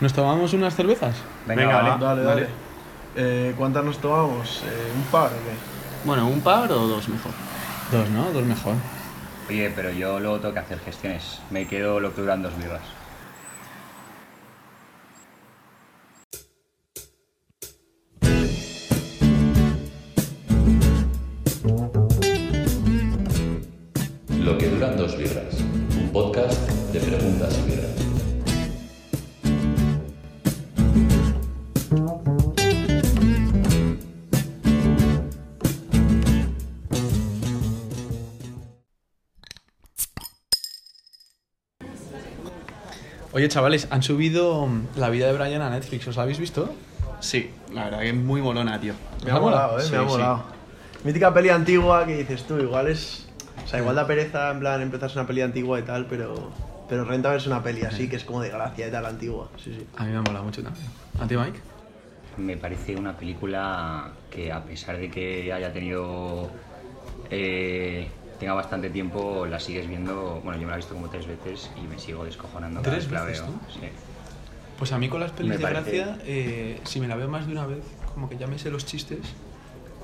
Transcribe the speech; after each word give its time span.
¿Nos 0.00 0.12
tomamos 0.12 0.52
unas 0.54 0.74
cervezas? 0.74 1.14
Venga, 1.46 1.62
Venga, 1.62 1.76
vale. 1.76 1.90
va. 1.90 1.96
Dale, 1.98 2.24
Vale. 2.24 2.40
dale. 2.42 2.48
Eh, 3.16 3.54
¿Cuántas 3.56 3.84
nos 3.84 3.98
tomamos? 3.98 4.62
Eh, 4.64 4.92
¿Un 4.96 5.02
par 5.04 5.26
o 5.26 5.30
qué? 5.30 6.06
Bueno, 6.06 6.26
un 6.28 6.40
par 6.40 6.70
o 6.72 6.86
dos 6.86 7.08
mejor. 7.08 7.32
Dos, 7.92 8.08
¿no? 8.10 8.30
Dos 8.32 8.44
mejor. 8.44 8.74
Oye, 9.48 9.70
pero 9.74 9.90
yo 9.90 10.20
luego 10.20 10.38
tengo 10.38 10.54
que 10.54 10.60
hacer 10.60 10.78
gestiones. 10.80 11.40
Me 11.50 11.66
quedo 11.66 11.98
lo 12.00 12.14
que 12.14 12.20
duran 12.20 12.42
dos 12.42 12.56
birras. 12.56 12.82
Oye, 43.40 43.48
chavales, 43.48 43.88
han 43.90 44.02
subido 44.02 44.66
mm, 44.66 44.88
la 44.96 45.08
vida 45.08 45.26
de 45.26 45.32
Brian 45.32 45.62
a 45.62 45.70
Netflix. 45.70 46.06
¿Os 46.06 46.16
la 46.18 46.24
habéis 46.24 46.38
visto? 46.38 46.74
Sí, 47.20 47.50
la 47.72 47.84
verdad 47.84 48.00
que 48.00 48.10
es 48.10 48.14
muy 48.14 48.42
molona, 48.42 48.78
tío. 48.78 48.92
Me 49.24 49.30
ha 49.30 49.40
molado, 49.40 49.78
eh, 49.78 49.82
Sí, 49.82 49.92
me 49.92 49.96
ha 49.96 50.00
sí. 50.02 50.06
molado. 50.08 50.42
Mítica 51.04 51.32
peli 51.32 51.48
antigua 51.48 52.04
que 52.04 52.18
dices 52.18 52.42
tú, 52.46 52.58
igual 52.58 52.88
es. 52.88 53.26
O 53.64 53.66
sea, 53.66 53.78
igual 53.80 53.96
da 53.96 54.06
pereza 54.06 54.50
en 54.50 54.60
plan 54.60 54.82
empezarse 54.82 55.18
una 55.18 55.26
peli 55.26 55.40
antigua 55.40 55.78
y 55.78 55.82
tal, 55.84 56.04
pero. 56.04 56.50
Pero 56.86 57.06
renta 57.06 57.30
verse 57.30 57.48
una 57.48 57.62
peli 57.62 57.80
así, 57.82 58.10
que 58.10 58.16
es 58.16 58.24
como 58.24 58.42
de 58.42 58.50
gracia 58.50 58.86
y 58.88 58.90
tal, 58.90 59.06
antigua. 59.06 59.48
Sí, 59.56 59.74
sí. 59.74 59.86
A 59.96 60.04
mí 60.04 60.10
me 60.12 60.18
ha 60.18 60.22
molado 60.22 60.44
mucho 60.44 60.62
también. 60.62 60.84
¿A 61.18 61.26
ti, 61.26 61.34
Mike? 61.38 61.60
Me 62.36 62.58
parece 62.58 62.94
una 62.94 63.16
película 63.16 64.10
que 64.30 64.52
a 64.52 64.62
pesar 64.62 64.98
de 64.98 65.10
que 65.10 65.50
haya 65.50 65.72
tenido... 65.72 66.50
eh, 67.30 68.06
tenga 68.40 68.54
bastante 68.54 68.90
tiempo, 68.90 69.46
la 69.46 69.60
sigues 69.60 69.86
viendo... 69.86 70.40
Bueno, 70.42 70.58
yo 70.60 70.66
me 70.66 70.70
la 70.70 70.74
he 70.74 70.78
visto 70.78 70.94
como 70.94 71.08
tres 71.08 71.26
veces 71.28 71.70
y 71.76 71.86
me 71.86 71.98
sigo 71.98 72.24
descojonando 72.24 72.80
cada 72.82 72.96
¿Tres 72.96 73.04
vez 73.04 73.08
que 73.08 73.14
la 73.14 73.24
veces 73.24 73.42
veo. 73.46 73.52
tú? 73.52 73.60
Sí. 73.74 73.80
Pues 74.78 74.92
a 74.92 74.98
mí 74.98 75.08
con 75.08 75.20
las 75.20 75.30
pelis 75.32 75.50
Me 75.50 75.56
de 75.58 75.62
parece- 75.62 75.98
gracia, 75.98 76.18
eh, 76.24 76.80
si 76.84 77.00
me 77.00 77.06
la 77.06 77.14
veo 77.16 77.28
más 77.28 77.46
de 77.46 77.52
una 77.52 77.66
vez, 77.66 77.84
como 78.14 78.28
que 78.28 78.38
ya 78.38 78.46
me 78.46 78.58
sé 78.58 78.70
los 78.70 78.86
chistes 78.86 79.18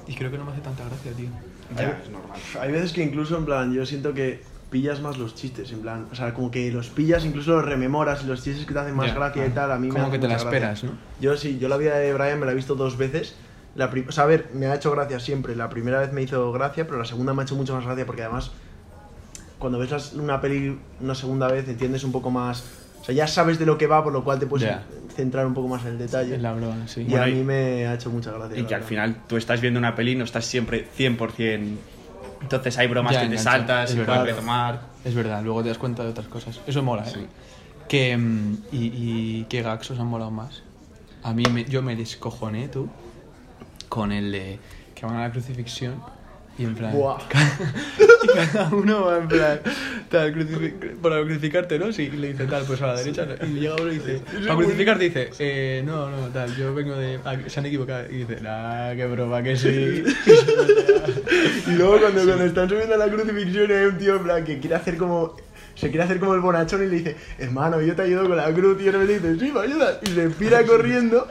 y 0.06 0.15
creo 0.15 0.31
que 0.31 0.37
no 0.39 0.45
me 0.45 0.53
hace 0.53 0.61
tanta 0.61 0.84
gracia, 0.84 1.12
tío. 1.12 1.28
Ya, 1.77 1.98
es 2.05 2.11
normal. 2.11 2.39
Hay 2.61 2.70
veces 2.70 2.93
que 2.93 3.03
incluso, 3.03 3.37
en 3.39 3.45
plan, 3.47 3.73
yo 3.73 3.84
siento 3.87 4.12
que 4.15 4.41
pillas 4.71 5.00
más 5.00 5.17
los 5.17 5.34
chistes, 5.34 5.73
en 5.73 5.81
plan. 5.81 6.06
O 6.12 6.15
sea, 6.15 6.34
como 6.34 6.50
que 6.50 6.71
los 6.71 6.89
pillas, 6.91 7.25
incluso 7.25 7.53
los 7.53 7.65
rememoras 7.65 8.23
y 8.23 8.27
los 8.27 8.45
chistes 8.45 8.67
que 8.67 8.75
te 8.75 8.81
hacen 8.81 8.95
más 8.95 9.09
Ya. 9.09 9.15
gracia 9.15 9.47
y 9.47 9.50
tal, 9.50 9.73
a 9.73 9.78
mí 9.78 9.89
me 9.89 9.95
Como 9.95 10.11
que 10.12 10.19
te 10.19 10.28
la 10.28 10.34
gracia. 10.34 10.48
esperas, 10.50 10.84
¿no? 10.84 10.93
Yo 11.21 11.37
sí, 11.39 11.59
yo 11.59 11.69
la 11.69 11.77
vida 11.78 11.97
de 11.97 12.12
Brian 12.12 12.39
me 12.39 12.47
la 12.47 12.53
he 12.53 12.55
visto 12.55 12.75
dos 12.75 12.97
veces. 12.98 13.34
La 13.77 13.86
o 14.08 14.12
sea, 14.12 14.24
a 14.24 14.27
ver, 14.27 14.50
me 14.55 14.66
ha 14.66 14.74
hecho 14.74 14.91
gracia 14.91 15.20
siempre. 15.20 15.55
La 15.55 15.69
primera 15.69 16.00
vez 16.00 16.12
me 16.12 16.22
hizo 16.22 16.50
gracia, 16.52 16.86
pero 16.86 16.98
la 16.98 17.05
segunda 17.05 17.34
me 17.34 17.42
ha 17.42 17.44
hecho 17.44 17.55
mucho 17.56 17.74
más 17.74 17.84
gracia 17.84 18.06
porque 18.06 18.22
además, 18.22 18.50
cuando 19.58 19.78
ves 19.78 19.91
las- 19.91 20.12
una 20.14 20.41
peli 20.41 20.78
una 21.00 21.14
segunda 21.14 21.48
vez, 21.48 21.69
entiendes 21.69 22.02
un 22.04 22.12
poco 22.12 22.30
más. 22.30 22.64
O 23.02 23.04
sea, 23.04 23.14
ya 23.14 23.27
sabes 23.28 23.58
de 23.58 23.66
lo 23.66 23.77
que 23.78 23.86
va, 23.86 24.02
por 24.02 24.12
lo 24.12 24.24
cual 24.24 24.38
te 24.38 24.47
puedes 24.47 24.66
Ya. 24.69 24.82
centrar 25.14 25.47
un 25.47 25.54
poco 25.54 25.69
más 25.69 25.82
en 25.82 25.92
el 25.92 25.98
detalle. 25.98 26.34
Es 26.36 26.42
la 26.42 26.52
broma, 26.54 26.88
sí. 26.88 27.02
Y 27.02 27.04
Bueno, 27.04 27.24
a 27.24 27.28
y- 27.28 27.34
mí 27.34 27.44
me 27.44 27.86
ha 27.86 27.94
hecho 27.94 28.10
mucha 28.10 28.32
gracia. 28.32 28.58
Y 28.58 28.64
que 28.64 28.74
al 28.74 28.82
final 28.82 29.22
tú 29.27 29.36
estás 29.36 29.60
viendo 29.60 29.78
una 29.78 29.94
peli 29.94 30.12
y 30.12 30.16
no 30.16 30.24
estás 30.24 30.47
siempre 30.47 30.88
100%. 30.94 31.80
Entonces 32.41 32.77
hay 32.78 32.86
bromas 32.88 33.12
Ya, 33.12 33.20
que 33.20 33.27
te 33.28 33.32
engancha, 33.34 33.50
saltas 33.50 33.91
es 33.91 33.97
y 33.97 33.98
verdad. 34.00 34.24
retomar. 34.24 34.80
Es 35.04 35.14
verdad, 35.14 35.42
luego 35.44 35.62
te 35.62 35.69
das 35.69 35.78
cuenta 35.78 36.02
de 36.02 36.10
otras 36.10 36.27
cosas. 36.28 36.60
Eso 36.66 36.82
mola, 36.82 37.02
¿eh? 37.06 37.12
Sí. 37.12 37.27
Que, 37.88 38.16
mm, 38.16 38.56
y, 38.72 38.91
y 38.92 39.44
qué 39.48 39.62
gags 39.62 39.91
os 39.91 39.98
han 40.00 40.06
molado 40.06 40.30
más? 40.30 40.62
A 41.22 41.32
mí, 41.32 41.44
me, 41.53 41.65
yo 41.65 41.82
me 41.82 41.94
descojoné, 41.97 42.69
tú, 42.69 42.88
con 43.88 44.12
el 44.12 44.32
de 44.32 44.58
que 44.94 45.06
van 45.06 45.16
a 45.16 45.22
la 45.22 45.32
crucifixión 45.32 46.02
y 46.58 46.64
en 46.64 46.74
plan... 46.74 46.92
Buah. 46.92 47.19
y 48.22 48.26
cada 48.28 48.70
uno 48.70 49.04
va 49.04 49.19
en 49.19 49.28
plan, 49.28 49.60
tal, 50.08 50.32
para 51.02 51.22
crucificarte, 51.22 51.78
¿no? 51.78 51.92
Sí, 51.92 52.04
y 52.04 52.16
le 52.16 52.28
dice 52.28 52.47
tal, 52.47 52.64
pues 52.64 52.80
a 52.80 52.86
la 52.86 52.94
derecha. 52.97 53.26
Y 53.42 53.60
llega 53.60 53.74
uno 53.74 53.92
y 53.92 53.97
dice, 53.97 54.22
para 54.47 54.56
crucificarte 54.56 55.04
dice, 55.04 55.30
eh, 55.38 55.82
no, 55.84 56.08
no, 56.08 56.28
tal, 56.28 56.56
yo 56.56 56.74
vengo 56.74 56.94
de... 56.94 57.20
ah, 57.24 57.36
se 57.47 57.60
han 57.60 57.66
equivocado. 57.66 58.10
Y 58.10 58.19
dice, 58.19 58.41
nah, 58.41 58.94
qué 58.94 59.06
broma, 59.06 59.42
que 59.42 59.56
sí. 59.56 60.03
Y 61.66 61.70
luego 61.72 61.98
cuando, 62.00 62.24
cuando 62.24 62.44
están 62.44 62.68
subiendo 62.68 62.94
a 62.94 62.98
la 62.98 63.08
crucifixión 63.08 63.70
hay 63.70 63.84
un 63.86 63.98
tío 63.98 64.16
en 64.16 64.22
plan 64.22 64.44
que 64.44 64.58
quiere 64.58 64.76
hacer 64.76 64.97
como... 64.97 65.36
Se 65.76 65.91
quiere 65.91 66.03
hacer 66.04 66.19
como 66.19 66.34
el 66.34 66.41
bonachón 66.41 66.82
y 66.82 66.87
le 66.87 66.97
dice, 66.97 67.16
hermano, 67.38 67.81
yo 67.82 67.94
te 67.94 68.03
ayudo 68.03 68.26
con 68.26 68.37
la 68.37 68.53
cruz. 68.53 68.81
Y 68.81 68.84
de 68.87 68.92
repente 68.92 69.20
dice, 69.20 69.44
sí, 69.47 69.53
me 69.53 69.60
ayudas. 69.60 69.98
Y 70.03 70.06
se 70.06 70.31
pira 70.31 70.62
corriendo 70.66 71.28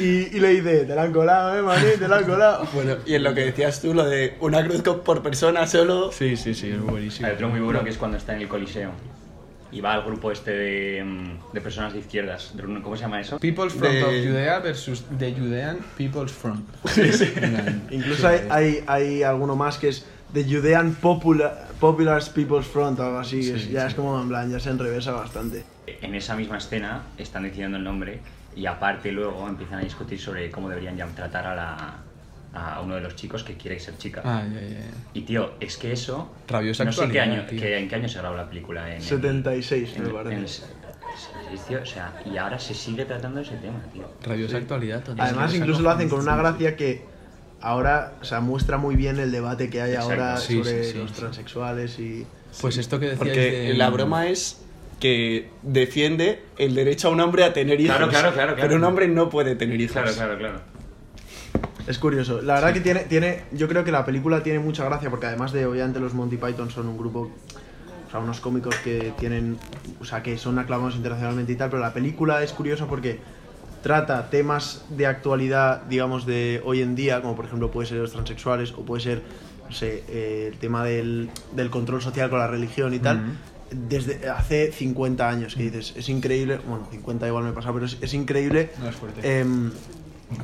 y, 0.00 0.36
y 0.36 0.40
le 0.40 0.48
dice, 0.48 0.84
te 0.84 0.94
la 0.94 1.04
han 1.04 1.12
colado, 1.12 1.56
eh, 1.56 1.62
maní, 1.62 1.96
te 1.98 2.08
la 2.08 2.16
han 2.16 2.24
colado. 2.24 2.66
Bueno, 2.74 2.96
y 3.06 3.14
en 3.14 3.22
lo 3.22 3.32
que 3.32 3.42
decías 3.46 3.80
tú, 3.80 3.94
lo 3.94 4.04
de 4.04 4.34
una 4.40 4.62
cruz 4.66 4.82
por 4.82 5.22
persona 5.22 5.66
solo. 5.68 6.10
Sí, 6.12 6.36
sí, 6.36 6.54
sí, 6.54 6.70
es 6.70 6.80
buenísimo. 6.82 7.28
Hay 7.28 7.34
otro 7.34 7.48
muy 7.48 7.60
bueno 7.60 7.84
que 7.84 7.90
es 7.90 7.96
cuando 7.96 8.16
está 8.16 8.34
en 8.34 8.42
el 8.42 8.48
Coliseo. 8.48 8.90
Y 9.70 9.80
va 9.80 9.94
al 9.94 10.04
grupo 10.04 10.30
este 10.30 10.52
de, 10.52 11.02
mm, 11.04 11.52
de 11.52 11.60
personas 11.60 11.92
de 11.92 11.98
izquierdas. 12.00 12.52
¿Cómo 12.82 12.96
se 12.96 13.02
llama 13.02 13.20
eso? 13.20 13.38
People's 13.40 13.72
Front 13.74 13.94
De- 13.94 14.02
of 14.04 14.10
Judea 14.26 14.58
versus 14.60 15.04
The 15.18 15.32
Judean 15.34 15.78
People's 15.96 16.32
Front. 16.32 16.64
Incluso 17.90 18.28
hay, 18.28 18.40
hay, 18.50 18.84
hay 18.86 19.22
alguno 19.22 19.56
más 19.56 19.78
que 19.78 19.88
es 19.88 20.04
The 20.32 20.44
Judean 20.44 20.94
Popular, 20.94 21.63
Popular 21.80 22.22
People's 22.34 22.66
Front 22.66 22.98
o 23.00 23.04
algo 23.04 23.18
así. 23.18 23.40
que 23.40 23.56
es- 23.56 23.70
ya 23.70 23.86
es 23.86 23.94
como 23.94 24.20
en 24.20 24.28
plan, 24.28 24.50
ya 24.50 24.58
se 24.60 24.70
enrevesa 24.70 25.12
bastante. 25.12 25.64
En 25.86 26.14
esa 26.14 26.34
misma 26.36 26.58
escena 26.58 27.02
están 27.18 27.44
diciendo 27.44 27.76
el 27.76 27.84
nombre 27.84 28.20
y 28.56 28.66
aparte 28.66 29.12
luego 29.12 29.46
empiezan 29.48 29.78
a 29.80 29.82
discutir 29.82 30.18
sobre 30.18 30.50
cómo 30.50 30.68
deberían 30.68 30.96
ya 30.96 31.06
tratar 31.06 31.46
a, 31.46 31.54
la, 31.54 31.94
a 32.54 32.80
uno 32.80 32.94
de 32.94 33.00
los 33.02 33.16
chicos 33.16 33.42
que 33.44 33.54
quiere 33.56 33.78
ser 33.80 33.98
chica. 33.98 34.22
Ah, 34.24 34.42
ya, 34.52 34.60
ya. 34.60 34.78
Y 35.12 35.22
tío, 35.22 35.54
es 35.60 35.76
que 35.76 35.92
eso... 35.92 36.32
Rabiosa 36.48 36.84
no 36.84 36.92
sé 36.92 37.04
en 37.04 37.10
qué 37.10 37.20
actualidad, 37.20 37.48
año, 37.48 37.60
que- 37.60 37.78
en 37.78 37.88
qué 37.88 37.94
año 37.96 38.08
se 38.08 38.18
grabó 38.20 38.36
la 38.36 38.48
película. 38.48 38.88
En 38.88 38.94
el- 38.96 39.02
76, 39.02 39.96
en 39.96 40.02
me 40.04 40.08
parece. 40.10 40.34
en 40.36 40.40
el 40.42 41.60
tío, 41.68 41.80
o 41.82 41.86
sea, 41.86 42.12
y 42.24 42.36
ahora 42.36 42.58
se 42.58 42.74
sigue 42.74 43.04
tratando 43.04 43.40
ese 43.40 43.56
tema, 43.56 43.78
tío. 43.92 44.08
Rabiosa 44.22 44.56
actualidad. 44.56 45.02
total. 45.02 45.26
Además, 45.26 45.54
incluso 45.54 45.82
lo 45.82 45.90
hacen 45.90 46.08
con 46.08 46.20
una 46.20 46.36
gracia 46.36 46.76
que 46.76 47.04
ahora, 47.64 48.12
o 48.20 48.24
sea, 48.24 48.40
muestra 48.40 48.76
muy 48.76 48.94
bien 48.94 49.18
el 49.18 49.32
debate 49.32 49.70
que 49.70 49.80
hay 49.80 49.92
Exacto. 49.92 50.12
ahora 50.12 50.36
Sí, 50.36 50.58
sobre 50.58 50.84
sí, 50.84 50.92
sí, 50.92 50.98
los 50.98 51.10
sí. 51.10 51.16
transexuales 51.16 51.98
y... 51.98 52.26
Pues 52.60 52.76
esto 52.76 53.00
que 53.00 53.06
decías 53.06 53.18
Porque 53.18 53.50
de... 53.50 53.74
la 53.74 53.90
broma 53.90 54.28
es 54.28 54.60
que 55.00 55.48
defiende 55.62 56.42
el 56.58 56.74
derecho 56.74 57.08
a 57.08 57.10
un 57.10 57.20
hombre 57.20 57.42
a 57.42 57.52
tener 57.52 57.80
hijos. 57.80 57.96
Claro, 57.96 58.10
claro, 58.10 58.32
claro, 58.32 58.54
claro. 58.54 58.68
Pero 58.68 58.76
un 58.76 58.84
hombre 58.84 59.08
no 59.08 59.28
puede 59.28 59.56
tener 59.56 59.80
hijos. 59.80 59.92
Claro, 59.92 60.12
claro, 60.12 60.38
claro. 60.38 60.60
Es 61.86 61.98
curioso. 61.98 62.40
La 62.42 62.54
verdad 62.54 62.72
que 62.72 62.80
tiene, 62.80 63.00
tiene, 63.00 63.42
yo 63.52 63.66
creo 63.66 63.82
que 63.82 63.92
la 63.92 64.04
película 64.04 64.42
tiene 64.42 64.58
mucha 64.58 64.84
gracia 64.84 65.10
porque 65.10 65.26
además 65.26 65.52
de, 65.52 65.66
obviamente, 65.66 66.00
los 66.00 66.14
Monty 66.14 66.36
Python 66.36 66.70
son 66.70 66.86
un 66.86 66.96
grupo, 66.96 67.32
o 68.06 68.10
sea, 68.10 68.20
unos 68.20 68.40
cómicos 68.40 68.76
que 68.76 69.12
tienen, 69.18 69.58
o 70.00 70.04
sea, 70.04 70.22
que 70.22 70.38
son 70.38 70.58
aclamados 70.58 70.96
internacionalmente 70.96 71.52
y 71.52 71.56
tal, 71.56 71.70
pero 71.70 71.82
la 71.82 71.92
película 71.92 72.42
es 72.42 72.52
curiosa 72.52 72.86
porque 72.86 73.18
trata 73.84 74.30
temas 74.30 74.82
de 74.88 75.06
actualidad, 75.06 75.82
digamos, 75.82 76.24
de 76.24 76.62
hoy 76.64 76.80
en 76.80 76.94
día, 76.96 77.20
como 77.20 77.36
por 77.36 77.44
ejemplo 77.44 77.70
puede 77.70 77.86
ser 77.86 77.98
los 77.98 78.12
transexuales 78.12 78.72
o 78.72 78.78
puede 78.78 79.02
ser, 79.02 79.22
no 79.68 79.72
sé, 79.72 80.02
eh, 80.08 80.48
el 80.50 80.58
tema 80.58 80.82
del, 80.84 81.28
del 81.54 81.68
control 81.68 82.00
social 82.00 82.30
con 82.30 82.38
la 82.38 82.46
religión 82.48 82.94
y 82.94 82.98
tal. 82.98 83.36
Desde 83.70 84.26
hace 84.30 84.72
50 84.72 85.28
años, 85.28 85.54
que 85.54 85.64
dices, 85.64 85.92
es 85.96 86.08
increíble, 86.08 86.60
bueno, 86.66 86.88
50 86.90 87.26
igual 87.28 87.44
me 87.44 87.52
pasa, 87.52 87.72
pero 87.74 87.84
es, 87.84 87.98
es 88.00 88.14
increíble 88.14 88.70
No 88.80 88.88
es 88.88 88.96
fuerte. 88.96 89.40
em, 89.40 89.70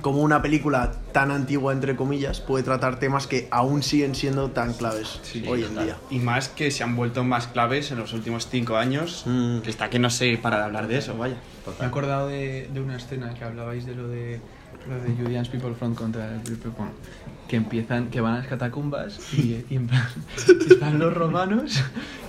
como 0.00 0.22
una 0.22 0.42
película 0.42 0.92
tan 1.12 1.30
antigua, 1.30 1.72
entre 1.72 1.96
comillas, 1.96 2.40
puede 2.40 2.64
tratar 2.64 2.98
temas 2.98 3.26
que 3.26 3.48
aún 3.50 3.82
siguen 3.82 4.14
siendo 4.14 4.50
tan 4.50 4.74
claves 4.74 5.20
hoy 5.46 5.64
en 5.64 5.74
día. 5.74 5.96
Y 6.10 6.18
más 6.18 6.48
que 6.48 6.70
se 6.70 6.82
han 6.82 6.96
vuelto 6.96 7.24
más 7.24 7.46
claves 7.46 7.90
en 7.90 7.98
los 7.98 8.12
últimos 8.12 8.48
cinco 8.48 8.76
años. 8.76 9.24
Mm. 9.26 9.60
Que 9.60 9.70
está 9.70 9.90
que 9.90 9.98
no 9.98 10.10
sé 10.10 10.38
para 10.40 10.58
de 10.58 10.64
hablar 10.64 10.86
de 10.86 10.98
eso, 10.98 11.16
vaya. 11.16 11.36
Me 11.78 11.84
he 11.84 11.88
acordado 11.88 12.28
de, 12.28 12.68
de 12.72 12.80
una 12.80 12.96
escena 12.96 13.34
que 13.34 13.44
hablabais 13.44 13.86
de 13.86 13.94
lo 13.94 14.08
de 14.08 14.40
lo 14.88 15.00
de 15.00 15.14
Judeans 15.14 15.48
People 15.48 15.74
Front 15.74 15.96
contra 15.96 16.34
el 16.34 16.40
People 16.40 16.72
Front, 16.72 16.92
que 17.50 17.56
empiezan, 17.56 18.10
que 18.10 18.20
van 18.20 18.34
a 18.34 18.38
las 18.38 18.46
catacumbas 18.46 19.18
y, 19.36 19.64
y 19.68 19.74
en 19.74 19.88
plan, 19.88 20.06
están 20.70 21.00
los 21.00 21.12
romanos 21.12 21.82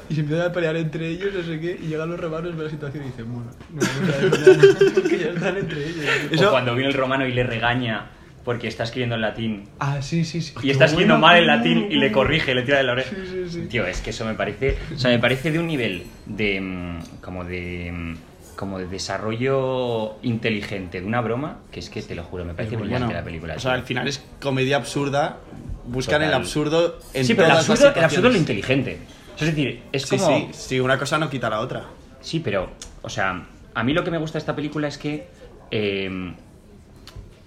y 0.09 0.15
se 0.15 0.21
empiezan 0.21 0.47
a 0.49 0.51
pelear 0.51 0.75
entre 0.77 1.09
ellos, 1.09 1.29
no 1.31 1.43
sé 1.43 1.59
qué, 1.59 1.79
y 1.79 1.89
llegan 1.89 2.09
los 2.09 2.19
romanos, 2.19 2.55
ven 2.55 2.63
la 2.65 2.69
situación 2.71 3.03
y 3.03 3.07
dicen, 3.07 3.31
bueno, 3.31 3.51
no 3.71 3.81
vamos 3.81 4.15
a 4.15 4.51
nada, 4.51 4.91
porque 4.95 5.19
ya 5.19 5.27
están 5.27 5.57
entre 5.57 5.87
ellos. 5.87 6.05
Eso- 6.31 6.47
O 6.47 6.51
cuando 6.51 6.73
viene 6.73 6.89
el 6.89 6.97
romano 6.97 7.27
y 7.27 7.33
le 7.33 7.43
regaña 7.43 8.09
porque 8.43 8.67
está 8.67 8.85
escribiendo 8.85 9.13
en 9.13 9.21
latín 9.21 9.65
Ah, 9.77 10.01
sí, 10.01 10.25
sí, 10.25 10.41
sí. 10.41 10.55
y 10.63 10.71
está 10.71 10.85
escribiendo 10.85 11.13
bueno. 11.19 11.27
mal 11.27 11.37
en 11.37 11.45
latín 11.45 11.87
y 11.91 11.97
le 11.97 12.11
corrige, 12.11 12.55
le 12.55 12.63
tira 12.63 12.77
de 12.79 12.83
la 12.83 12.93
oreja. 12.93 13.11
Sí, 13.11 13.21
sí, 13.31 13.49
sí. 13.51 13.67
Tío, 13.67 13.85
es 13.85 14.01
que 14.01 14.09
eso 14.09 14.25
me 14.25 14.33
parece, 14.33 14.75
o 14.95 14.97
sea, 14.97 15.11
me 15.11 15.19
parece 15.19 15.51
de 15.51 15.59
un 15.59 15.67
nivel 15.67 16.03
de 16.25 16.59
mm, 16.59 17.21
como 17.21 17.45
de 17.45 17.91
mm, 17.93 18.15
como 18.61 18.77
de 18.77 18.85
desarrollo 18.85 20.17
inteligente 20.21 21.01
de 21.01 21.07
una 21.07 21.19
broma 21.19 21.57
que 21.71 21.79
es 21.79 21.89
que 21.89 21.99
te 22.03 22.13
lo 22.13 22.21
juro, 22.23 22.45
me 22.45 22.53
parece 22.53 22.75
brillante 22.75 23.05
Bueno, 23.05 23.19
la 23.19 23.25
película. 23.25 23.55
o 23.55 23.59
sea, 23.59 23.73
al 23.73 23.81
final 23.81 24.07
es 24.07 24.23
comedia 24.39 24.77
absurda. 24.77 25.39
Buscan 25.87 26.21
el 26.21 26.27
Total. 26.27 26.41
absurdo 26.41 26.99
en 27.15 27.25
sí, 27.25 27.33
pero 27.33 27.47
el 27.47 27.51
todas 27.53 27.67
las 27.67 27.69
absurdo, 27.71 27.95
el 27.97 28.03
absurdo 28.05 28.27
es 28.27 28.33
lo 28.35 28.39
inteligente. 28.39 28.99
Es 29.39 29.47
decir, 29.47 29.81
es 29.91 30.03
Sí, 30.03 30.17
como 30.19 30.37
sí, 30.37 30.47
sí, 30.51 30.79
una 30.79 30.99
cosa 30.99 31.17
no 31.17 31.27
quita 31.27 31.49
la 31.49 31.59
otra. 31.59 31.85
Sí, 32.21 32.39
pero, 32.39 32.69
o 33.01 33.09
sea, 33.09 33.47
a 33.73 33.83
mí 33.83 33.93
lo 33.93 34.03
que 34.03 34.11
me 34.11 34.19
gusta 34.19 34.37
de 34.37 34.41
esta 34.41 34.55
película 34.55 34.87
es 34.87 34.99
que 34.99 35.27
eh, 35.71 36.33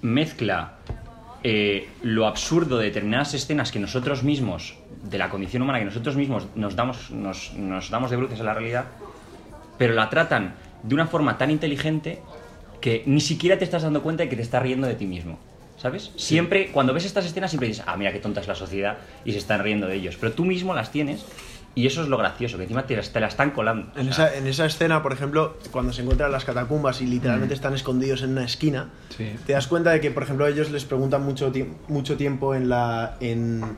mezcla 0.02 0.74
eh, 1.44 1.88
lo 2.02 2.26
absurdo 2.26 2.78
de 2.78 2.86
determinadas 2.86 3.34
escenas 3.34 3.70
que 3.70 3.78
nosotros 3.78 4.24
mismos, 4.24 4.74
de 5.04 5.16
la 5.18 5.28
condición 5.30 5.62
humana 5.62 5.78
que 5.78 5.84
nosotros 5.84 6.16
mismos 6.16 6.48
nos 6.56 6.74
damos, 6.74 7.12
nos, 7.12 7.52
nos 7.54 7.88
damos 7.90 8.10
de 8.10 8.16
bruces 8.16 8.40
a 8.40 8.42
la 8.42 8.54
realidad, 8.54 8.86
pero 9.78 9.94
la 9.94 10.10
tratan 10.10 10.54
de 10.84 10.94
una 10.94 11.06
forma 11.08 11.36
tan 11.38 11.50
inteligente 11.50 12.20
que 12.80 13.02
ni 13.06 13.20
siquiera 13.20 13.58
te 13.58 13.64
estás 13.64 13.82
dando 13.82 14.02
cuenta 14.02 14.22
de 14.22 14.28
que 14.28 14.36
te 14.36 14.42
estás 14.42 14.62
riendo 14.62 14.86
de 14.86 14.94
ti 14.94 15.06
mismo. 15.06 15.38
¿Sabes? 15.76 16.12
Siempre, 16.16 16.70
cuando 16.70 16.94
ves 16.94 17.04
estas 17.04 17.26
escenas, 17.26 17.50
siempre 17.50 17.66
dices, 17.68 17.84
ah, 17.86 17.96
mira 17.96 18.12
qué 18.12 18.20
tonta 18.20 18.40
es 18.40 18.46
la 18.46 18.54
sociedad 18.54 18.98
y 19.24 19.32
se 19.32 19.38
están 19.38 19.60
riendo 19.62 19.86
de 19.88 19.96
ellos. 19.96 20.16
Pero 20.20 20.32
tú 20.32 20.44
mismo 20.44 20.72
las 20.72 20.92
tienes 20.92 21.24
y 21.74 21.86
eso 21.88 22.02
es 22.02 22.08
lo 22.08 22.16
gracioso, 22.16 22.56
que 22.56 22.62
encima 22.62 22.86
te, 22.86 22.94
las- 22.96 23.10
te 23.12 23.18
la 23.18 23.26
están 23.26 23.50
colando. 23.50 23.90
En 23.98 24.08
esa, 24.08 24.34
en 24.36 24.46
esa 24.46 24.64
escena, 24.66 25.02
por 25.02 25.12
ejemplo, 25.12 25.58
cuando 25.72 25.92
se 25.92 26.02
encuentran 26.02 26.30
las 26.30 26.44
catacumbas 26.44 27.00
y 27.02 27.06
literalmente 27.06 27.54
están 27.54 27.74
escondidos 27.74 28.22
en 28.22 28.30
una 28.30 28.44
esquina, 28.44 28.90
Sí. 29.16 29.32
te 29.46 29.52
das 29.54 29.66
cuenta 29.66 29.90
de 29.90 30.00
que, 30.00 30.12
por 30.12 30.22
ejemplo, 30.22 30.46
ellos 30.46 30.70
les 30.70 30.84
preguntan 30.84 31.22
mucho, 31.24 31.52
mucho 31.88 32.16
tiempo 32.16 32.54
en 32.54 32.68
la, 32.68 33.16
en, 33.20 33.76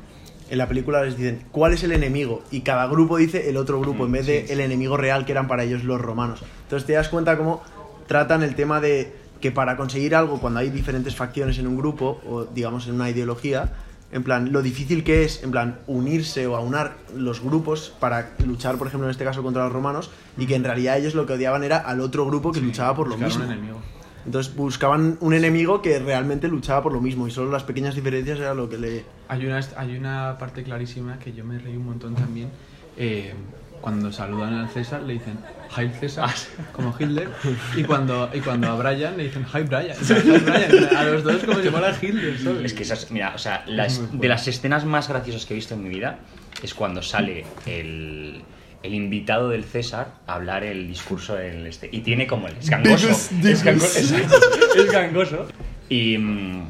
en 0.48 0.58
la 0.58 0.68
película, 0.68 1.02
les 1.04 1.16
dicen, 1.16 1.44
¿cuál 1.50 1.72
es 1.72 1.82
el 1.82 1.92
enemigo? 1.92 2.42
Y 2.50 2.60
cada 2.60 2.86
grupo 2.86 3.16
dice 3.16 3.48
el 3.50 3.56
otro 3.56 3.80
grupo, 3.80 4.06
en 4.06 4.12
vez 4.12 4.26
de 4.26 4.46
el 4.50 4.60
enemigo 4.60 4.96
real 4.96 5.24
que 5.24 5.32
eran 5.32 5.48
para 5.48 5.64
ellos 5.64 5.84
los 5.84 6.00
romanos. 6.00 6.42
Entonces 6.62 6.86
te 6.86 6.92
das 6.92 7.08
cuenta 7.08 7.36
cómo 7.36 7.62
tratan 8.06 8.42
el 8.42 8.54
tema 8.54 8.80
de 8.80 9.12
que 9.40 9.52
para 9.52 9.76
conseguir 9.76 10.14
algo, 10.14 10.40
cuando 10.40 10.60
hay 10.60 10.70
diferentes 10.70 11.14
facciones 11.14 11.58
en 11.58 11.66
un 11.66 11.76
grupo, 11.76 12.20
o 12.28 12.44
digamos 12.44 12.86
en 12.86 12.94
una 12.94 13.10
ideología, 13.10 13.72
en 14.12 14.22
plan, 14.22 14.52
lo 14.52 14.62
difícil 14.62 15.02
que 15.02 15.24
es, 15.24 15.42
en 15.42 15.50
plan, 15.50 15.80
unirse 15.86 16.46
o 16.46 16.56
aunar 16.56 16.96
los 17.14 17.42
grupos 17.42 17.92
para 17.98 18.30
luchar, 18.46 18.78
por 18.78 18.86
ejemplo, 18.86 19.08
en 19.08 19.10
este 19.10 19.24
caso 19.24 19.42
contra 19.42 19.64
los 19.64 19.72
romanos, 19.72 20.10
y 20.38 20.46
que 20.46 20.54
en 20.54 20.64
realidad 20.64 20.96
ellos 20.96 21.14
lo 21.14 21.26
que 21.26 21.34
odiaban 21.34 21.64
era 21.64 21.78
al 21.78 22.00
otro 22.00 22.24
grupo 22.24 22.52
que 22.52 22.60
luchaba 22.60 22.94
por 22.94 23.08
lo 23.08 23.18
mismo. 23.18 23.44
un 23.44 23.50
enemigo. 23.50 23.80
Entonces 24.26 24.54
buscaban 24.54 25.16
un 25.20 25.32
enemigo 25.34 25.80
que 25.80 25.98
realmente 26.00 26.48
luchaba 26.48 26.82
por 26.82 26.92
lo 26.92 27.00
mismo, 27.00 27.26
y 27.26 27.30
solo 27.30 27.50
las 27.50 27.62
pequeñas 27.62 27.94
diferencias 27.94 28.38
era 28.38 28.52
lo 28.54 28.68
que 28.68 28.76
le... 28.76 29.04
Hay 29.28 29.46
una, 29.46 29.60
hay 29.76 29.96
una 29.96 30.36
parte 30.38 30.62
clarísima 30.64 31.18
que 31.18 31.32
yo 31.32 31.44
me 31.44 31.58
reí 31.58 31.76
un 31.76 31.86
montón 31.86 32.14
también. 32.14 32.50
eh, 32.96 33.32
cuando 33.80 34.10
saludan 34.10 34.54
al 34.54 34.68
César 34.70 35.02
le 35.02 35.12
dicen 35.12 35.38
Heil 35.76 35.92
César, 35.92 36.30
como 36.72 36.92
Hitler. 36.98 37.28
Y 37.76 37.84
cuando, 37.84 38.28
y 38.32 38.40
cuando 38.40 38.68
a 38.68 38.74
Brian 38.74 39.16
le 39.16 39.24
dicen 39.24 39.44
Hi 39.54 39.62
Brian. 39.62 39.96
O 40.00 40.02
sea, 40.04 40.18
Hi 40.18 40.38
Brian. 40.38 40.96
A 40.96 41.04
los 41.04 41.22
dos 41.22 41.44
como 41.44 41.60
si 41.60 41.68
fuera 41.68 41.94
Hitler, 42.00 42.36
¿sabes? 42.38 42.64
Es 42.64 42.72
que 42.74 42.82
esas, 42.82 43.10
mira, 43.12 43.32
o 43.34 43.38
sea, 43.38 43.62
las- 43.68 44.18
de 44.18 44.28
las 44.28 44.48
escenas 44.48 44.84
más 44.86 45.08
graciosas 45.08 45.44
que 45.46 45.54
he 45.54 45.56
visto 45.56 45.74
en 45.74 45.84
mi 45.84 45.90
vida 45.90 46.18
es 46.62 46.74
cuando 46.74 47.00
sale 47.02 47.44
el, 47.66 48.40
el 48.86 48.94
invitado 48.94 49.48
del 49.50 49.64
César 49.64 50.14
a 50.26 50.34
hablar 50.34 50.64
el 50.64 50.88
discurso 50.88 51.34
del 51.34 51.66
este. 51.66 51.88
Y 51.92 52.00
tiene 52.00 52.26
como 52.26 52.48
el. 52.48 52.56
Es 52.56 52.70
gangoso. 52.70 53.08
Es 53.08 53.62
gangoso. 53.62 53.98
exacto, 53.98 54.36
es 54.76 54.92
gangoso. 54.92 55.46
Y, 55.88 56.16
mm, 56.18 56.62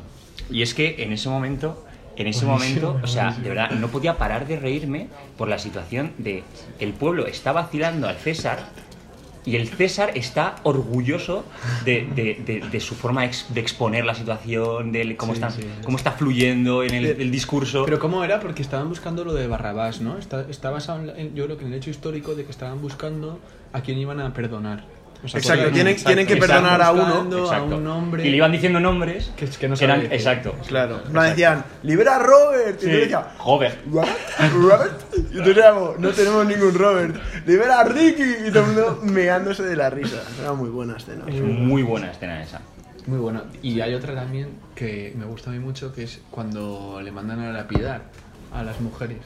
y 0.50 0.62
es 0.62 0.74
que 0.74 0.96
en 0.98 1.12
ese 1.12 1.28
momento. 1.28 1.82
En 2.18 2.26
ese 2.28 2.46
momento, 2.46 2.98
o 3.02 3.06
sea, 3.06 3.32
de 3.32 3.46
verdad, 3.46 3.72
no 3.72 3.88
podía 3.88 4.16
parar 4.16 4.46
de 4.46 4.58
reírme 4.58 5.08
por 5.36 5.48
la 5.48 5.58
situación 5.58 6.12
de 6.16 6.44
el 6.78 6.94
pueblo 6.94 7.26
está 7.26 7.52
vacilando 7.52 8.08
al 8.08 8.16
César 8.16 8.70
y 9.46 9.56
el 9.56 9.68
César 9.68 10.10
está 10.16 10.56
orgulloso 10.64 11.44
de, 11.84 12.06
de- 12.14 12.42
de- 12.44 12.68
de 12.68 12.80
su 12.80 12.94
forma 12.94 13.24
ex- 13.24 13.46
de 13.54 13.60
exponer 13.60 14.04
la 14.04 14.14
situación, 14.14 14.92
de 14.92 15.16
cómo, 15.16 15.32
Sí, 15.34 15.40
está, 15.40 15.50
sí. 15.50 15.62
cómo 15.84 15.96
está 15.96 16.12
fluyendo 16.12 16.82
en 16.82 16.92
el, 16.94 17.06
el 17.06 17.30
discurso. 17.30 17.84
Pero 17.84 17.98
¿cómo 18.00 18.22
era? 18.24 18.40
Porque 18.40 18.60
estaban 18.60 18.88
buscando 18.88 19.24
lo 19.24 19.32
de 19.32 19.46
Barrabás, 19.46 20.00
¿no? 20.00 20.18
Está, 20.18 20.44
está 20.50 20.70
basado, 20.70 21.14
en 21.16 21.34
yo 21.34 21.44
creo 21.46 21.56
que 21.56 21.64
en 21.64 21.72
el 21.72 21.78
hecho 21.78 21.90
histórico 21.90 22.34
de 22.34 22.44
que 22.44 22.50
estaban 22.50 22.82
buscando 22.82 23.38
a 23.72 23.80
quién 23.82 23.98
iban 23.98 24.20
a 24.20 24.34
perdonar. 24.34 24.84
¿Os 25.24 25.34
Exacto, 25.34 25.70
tienen- 25.72 25.96
tienen 25.96 26.26
que 26.26 26.36
perdonar 26.36 26.80
a 26.82 26.92
uno. 26.92 27.42
Exacto. 27.44 27.74
a 27.74 27.78
un 27.78 27.86
hombre. 27.88 28.26
Y 28.26 28.30
le 28.30 28.36
iban 28.36 28.52
diciendo 28.52 28.78
nombres 28.78 29.32
Que- 29.36 29.46
que 29.46 29.68
no 29.68 29.74
eran. 29.74 29.78
sabía 29.78 29.94
decir. 29.96 30.12
Exacto. 30.12 30.54
Claro. 30.68 31.02
Plan, 31.04 31.30
decían, 31.30 31.64
libera 31.82 32.16
a 32.16 32.18
Robert. 32.20 32.78
Y 32.82 32.84
Sí. 32.86 32.92
yo 32.92 32.98
decía, 32.98 33.26
Joder. 33.38 33.78
¿Robert? 33.90 34.12
¿Robert? 34.54 35.00
Y 35.16 35.20
entonces 35.38 35.56
éramos, 35.56 35.98
no 35.98 36.10
tenemos 36.10 36.46
ningún 36.46 36.74
Robert. 36.74 37.16
Libera 37.46 37.80
a 37.80 37.84
Ricky. 37.84 38.22
Y 38.46 38.50
todo 38.50 38.60
el 38.60 38.66
mundo 38.66 39.00
meándose 39.04 39.62
de 39.62 39.74
la 39.76 39.90
risa. 39.90 40.22
Era 40.40 40.52
muy 40.52 40.68
buena 40.70 40.96
escena. 40.96 41.24
Es 41.26 41.40
muy 41.40 41.82
buena 41.82 42.10
escena 42.10 42.42
esa. 42.42 42.60
Muy 43.06 43.18
bueno. 43.18 43.42
Y 43.62 43.80
hay 43.80 43.94
otra 43.94 44.14
también 44.14 44.48
que 44.74 45.12
me 45.16 45.24
gusta 45.24 45.50
a 45.50 45.52
mí 45.52 45.58
mucho, 45.60 45.92
que 45.94 46.02
es 46.04 46.20
cuando 46.30 47.00
le 47.02 47.10
mandan 47.12 47.40
a 47.40 47.52
lapidar 47.52 48.02
a 48.52 48.62
las 48.62 48.80
mujeres. 48.80 49.18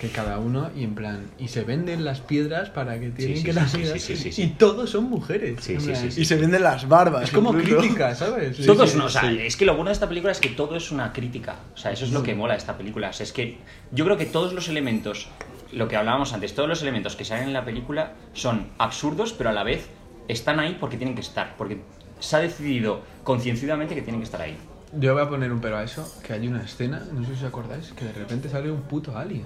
Que 0.00 0.08
cada 0.10 0.38
uno, 0.38 0.70
y 0.76 0.84
en 0.84 0.94
plan, 0.94 1.26
y 1.40 1.48
se 1.48 1.64
venden 1.64 2.04
las 2.04 2.20
piedras 2.20 2.70
para 2.70 3.00
que 3.00 3.10
tienen 3.10 3.38
sí, 3.38 3.42
que 3.42 3.52
sí, 3.52 3.58
las 3.58 3.70
sí, 3.72 3.76
lapidar. 3.78 3.98
sí, 3.98 4.16
sí, 4.16 4.22
sí, 4.22 4.32
sí. 4.32 4.42
Y 4.42 4.46
todos 4.50 4.90
son 4.90 5.04
mujeres. 5.10 5.58
Sí, 5.60 5.74
En 5.74 5.80
sí, 5.80 5.86
plan, 5.88 6.00
sí, 6.02 6.10
sí. 6.12 6.20
Y 6.20 6.24
se 6.24 6.36
venden 6.36 6.62
las 6.62 6.86
barbas. 6.86 7.24
Es 7.24 7.30
como 7.32 7.52
incluso. 7.52 7.78
crítica, 7.80 8.14
¿sabes? 8.14 8.56
Sí, 8.56 8.64
Todo 8.66 8.84
sí, 8.84 8.90
es 8.90 8.94
una- 8.94 9.04
o 9.06 9.08
sea, 9.08 9.32
es 9.32 9.56
que 9.56 9.64
lo 9.64 9.74
bueno 9.74 9.88
de 9.88 9.94
esta 9.94 10.08
película 10.08 10.30
es 10.30 10.38
que 10.38 10.50
todo 10.50 10.76
es 10.76 10.92
una 10.92 11.12
crítica. 11.12 11.56
O 11.74 11.76
sea, 11.76 11.90
eso 11.90 12.04
es 12.04 12.12
lo 12.12 12.22
que 12.22 12.36
mola 12.36 12.52
de 12.54 12.58
esta 12.58 12.76
película. 12.78 13.08
O 13.10 13.12
sea, 13.12 13.24
es 13.24 13.32
que 13.32 13.58
yo 13.90 14.04
creo 14.04 14.16
que 14.16 14.26
todos 14.26 14.52
los 14.52 14.68
elementos, 14.68 15.26
lo 15.72 15.88
que 15.88 15.96
hablábamos 15.96 16.32
antes, 16.32 16.54
todos 16.54 16.68
los 16.68 16.80
elementos 16.82 17.16
que 17.16 17.24
salen 17.24 17.48
en 17.48 17.52
la 17.52 17.64
película 17.64 18.12
son 18.34 18.68
absurdos, 18.78 19.32
pero 19.32 19.50
a 19.50 19.52
la 19.52 19.64
vez 19.64 19.88
están 20.28 20.60
ahí 20.60 20.76
porque 20.78 20.96
tienen 20.96 21.16
que 21.16 21.22
estar. 21.22 21.56
Porque 21.58 21.80
se 22.20 22.36
ha 22.36 22.38
decidido 22.38 23.02
concienciadamente 23.24 23.96
que 23.96 24.02
tienen 24.02 24.20
que 24.20 24.26
estar 24.26 24.40
ahí. 24.42 24.56
Yo 24.98 25.12
voy 25.12 25.22
a 25.22 25.28
poner 25.28 25.52
un 25.52 25.60
pero 25.60 25.76
a 25.76 25.82
eso, 25.82 26.08
que 26.24 26.32
hay 26.34 26.46
una 26.46 26.62
escena, 26.62 27.02
no 27.12 27.20
sé 27.22 27.34
si 27.34 27.42
os 27.44 27.48
acordáis, 27.48 27.92
que 27.92 28.04
de 28.06 28.12
repente 28.12 28.48
sale 28.48 28.70
un 28.70 28.82
puto 28.82 29.18
alien. 29.18 29.44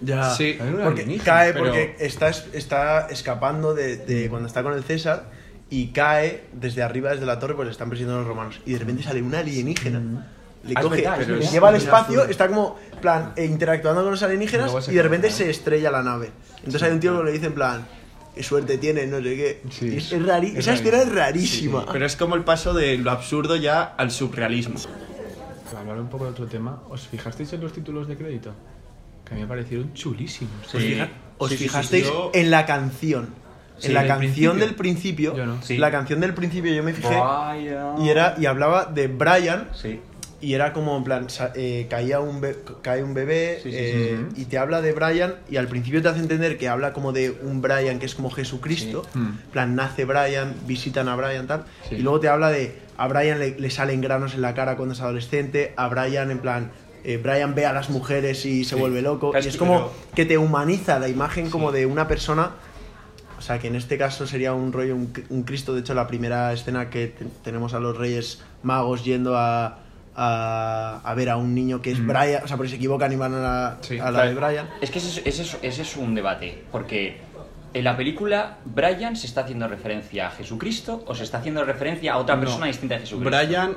Ya. 0.00 0.30
Sí, 0.34 0.56
Porque 0.58 1.02
alienígena, 1.02 1.24
cae 1.24 1.52
pero- 1.52 1.64
porque 1.66 1.96
está, 1.98 2.28
es- 2.28 2.46
está 2.52 3.08
escapando 3.08 3.74
de, 3.74 3.96
de 3.96 4.28
cuando 4.28 4.46
está 4.46 4.62
con 4.62 4.72
el 4.74 4.84
César 4.84 5.24
y 5.70 5.88
cae 5.88 6.44
desde 6.52 6.82
arriba, 6.82 7.10
desde 7.12 7.26
la 7.26 7.38
torre, 7.38 7.54
pues 7.54 7.66
le 7.66 7.72
están 7.72 7.88
persiguiendo 7.88 8.18
los 8.18 8.26
romanos. 8.28 8.60
Y 8.64 8.72
de 8.72 8.78
repente 8.78 9.02
sale 9.02 9.20
una 9.22 9.40
alienígena. 9.40 10.26
Le 10.64 10.74
Ah, 10.76 10.82
coge, 10.82 11.02
verdad, 11.02 11.18
le 11.26 11.46
lleva 11.46 11.68
al 11.68 11.76
Es 11.76 11.84
espacio, 11.84 12.20
azul. 12.20 12.30
está 12.30 12.48
como, 12.48 12.76
plan, 13.00 13.32
eh, 13.36 13.44
interactuando 13.44 14.02
con 14.02 14.10
los 14.10 14.22
alienígenas 14.22 14.88
y 14.88 14.94
de 14.94 15.02
repente 15.02 15.30
se 15.30 15.48
estrella 15.50 15.90
la 15.90 16.02
nave. 16.02 16.30
Entonces 16.58 16.82
hay 16.82 16.92
un 16.92 17.00
tío 17.00 17.16
que 17.18 17.24
le 17.24 17.32
dice 17.32 17.46
en 17.46 17.54
plan, 17.54 17.86
qué 18.34 18.42
suerte 18.42 18.76
tiene, 18.78 19.06
no 19.06 19.18
sé 19.18 19.22
qué. 19.36 19.62
Sí, 19.70 19.96
es, 19.96 20.12
es- 20.12 20.22
rari- 20.22 20.52
es 20.52 20.58
esa 20.58 20.74
escena 20.74 20.98
es 21.02 21.12
rarísima. 21.14 21.86
Pero 21.92 22.04
es 22.06 22.16
como 22.16 22.34
el 22.34 22.44
paso 22.44 22.74
de 22.74 22.98
lo 22.98 23.10
absurdo 23.10 23.56
ya 23.56 23.82
al 23.82 24.10
surrealismo. 24.10 24.78
Para 25.66 25.80
hablar 25.80 26.00
un 26.00 26.08
poco 26.08 26.24
de 26.24 26.30
otro 26.30 26.46
tema, 26.46 26.82
¿os 26.88 27.06
fijasteis 27.06 27.52
en 27.52 27.60
los 27.60 27.72
títulos 27.72 28.08
de 28.08 28.16
crédito? 28.16 28.52
Que 29.28 29.34
a 29.34 29.36
mí 29.36 29.42
me 29.42 29.48
parecieron 29.48 29.92
chulísimos. 29.94 30.74
Os, 30.74 30.82
fija- 30.82 31.08
os 31.38 31.50
Sí, 31.50 31.56
sí, 31.56 31.64
fijasteis 31.64 32.04
sí, 32.06 32.10
yo- 32.12 32.30
en 32.34 32.50
la 32.50 32.64
canción. 32.66 33.28
Sí, 33.78 33.88
en 33.88 33.94
la 33.94 34.06
canción 34.08 34.18
principio. 34.56 34.66
del 34.66 34.74
principio. 34.74 35.36
Yo 35.36 35.46
no. 35.46 35.62
Sí. 35.62 35.76
La 35.78 35.90
canción 35.92 36.18
del 36.20 36.34
principio 36.34 36.72
yo 36.74 36.82
me 36.82 36.92
fijé. 36.94 37.14
Vaya. 37.16 37.94
Y, 38.00 38.08
era, 38.08 38.34
y 38.38 38.46
hablaba 38.46 38.86
de 38.86 39.06
Brian 39.06 39.68
Sí. 39.72 40.00
y 40.40 40.54
era 40.54 40.72
como 40.72 40.96
en 40.96 41.04
plan, 41.04 41.26
eh, 41.54 41.86
caía 41.88 42.18
un 42.18 42.44
cae 42.82 43.04
un 43.04 43.14
bebé 43.14 43.60
Sí, 43.62 43.70
sí, 43.70 43.76
sí. 43.76 43.82
eh, 43.84 44.26
y 44.36 44.44
te 44.46 44.58
habla 44.58 44.80
de 44.80 44.92
Brian 44.92 45.34
y 45.48 45.56
al 45.58 45.68
principio 45.68 46.02
te 46.02 46.08
hace 46.08 46.18
entender 46.20 46.58
que 46.58 46.68
habla 46.68 46.92
como 46.92 47.12
de 47.12 47.30
un 47.30 47.60
Brian 47.62 48.00
que 48.00 48.06
es 48.06 48.14
como 48.16 48.30
Jesucristo, 48.30 49.04
Sí. 49.12 49.18
Mm. 49.18 49.26
en 49.26 49.50
plan 49.52 49.74
nace 49.76 50.04
Brian, 50.04 50.54
visitan 50.66 51.08
a 51.08 51.14
Brian 51.14 51.46
tal, 51.46 51.64
Sí. 51.88 51.96
y 51.96 51.98
luego 52.02 52.18
te 52.18 52.28
habla 52.28 52.50
de 52.50 52.76
a 52.96 53.06
Brian 53.06 53.38
le, 53.38 53.60
le 53.60 53.70
salen 53.70 54.00
granos 54.00 54.34
en 54.34 54.40
la 54.42 54.54
cara 54.54 54.76
cuando 54.76 54.94
es 54.94 55.00
adolescente, 55.00 55.72
a 55.76 55.86
Brian 55.88 56.32
en 56.32 56.38
plan... 56.38 56.70
eh, 57.10 57.16
Brian 57.16 57.54
ve 57.54 57.64
a 57.64 57.72
las 57.72 57.88
mujeres 57.90 58.44
y 58.44 58.64
se 58.64 58.74
Sí. 58.74 58.80
vuelve 58.80 59.00
loco. 59.02 59.30
Claro, 59.30 59.44
Y 59.44 59.48
es 59.48 59.56
como 59.56 59.74
pero- 59.74 59.92
que 60.14 60.24
te 60.26 60.36
humaniza 60.36 60.98
la 60.98 61.08
imagen 61.08 61.48
como 61.50 61.72
de 61.72 61.86
una 61.86 62.06
persona 62.06 62.50
o 63.38 63.40
sea, 63.40 63.60
que 63.60 63.68
en 63.68 63.76
este 63.76 63.96
caso 63.96 64.26
sería 64.26 64.52
un 64.52 64.72
rollo, 64.72 64.96
un, 64.96 65.12
un 65.28 65.42
Cristo. 65.44 65.72
De 65.72 65.80
hecho, 65.80 65.94
la 65.94 66.08
primera 66.08 66.52
escena 66.52 66.90
que 66.90 67.06
te- 67.06 67.24
tenemos 67.44 67.72
a 67.72 67.78
los 67.78 67.96
Reyes 67.96 68.42
Magos 68.64 69.04
yendo 69.04 69.36
a, 69.38 69.78
a, 70.16 71.00
a 71.04 71.14
ver 71.14 71.30
a 71.30 71.36
un 71.36 71.54
niño 71.54 71.80
que 71.80 71.92
es 71.92 72.04
Brian, 72.04 72.42
o 72.42 72.48
sea, 72.48 72.56
porque 72.56 72.70
se 72.70 72.76
equivocan 72.76 73.12
y 73.12 73.16
van 73.16 73.34
a 73.34 73.38
la, 73.40 73.78
Sí, 73.80 73.96
a 74.00 74.10
la 74.10 74.24
de 74.24 74.34
Brian. 74.34 74.68
Es 74.80 74.90
que 74.90 74.98
ese, 74.98 75.20
es- 75.20 75.26
ese 75.26 75.42
es- 75.42 75.58
ese 75.62 75.82
es 75.82 75.96
un 75.96 76.16
debate, 76.16 76.64
porque 76.72 77.20
en 77.74 77.84
la 77.84 77.96
película 77.96 78.58
Brian 78.64 79.14
se 79.14 79.28
está 79.28 79.42
haciendo 79.42 79.68
referencia 79.68 80.26
a 80.26 80.30
Jesucristo 80.32 81.04
o 81.06 81.14
se 81.14 81.22
está 81.22 81.38
haciendo 81.38 81.64
referencia 81.64 82.14
a 82.14 82.18
otra 82.18 82.34
No. 82.34 82.40
persona 82.40 82.66
distinta 82.66 82.96
de 82.96 83.02
Jesucristo. 83.02 83.38
Brian 83.46 83.74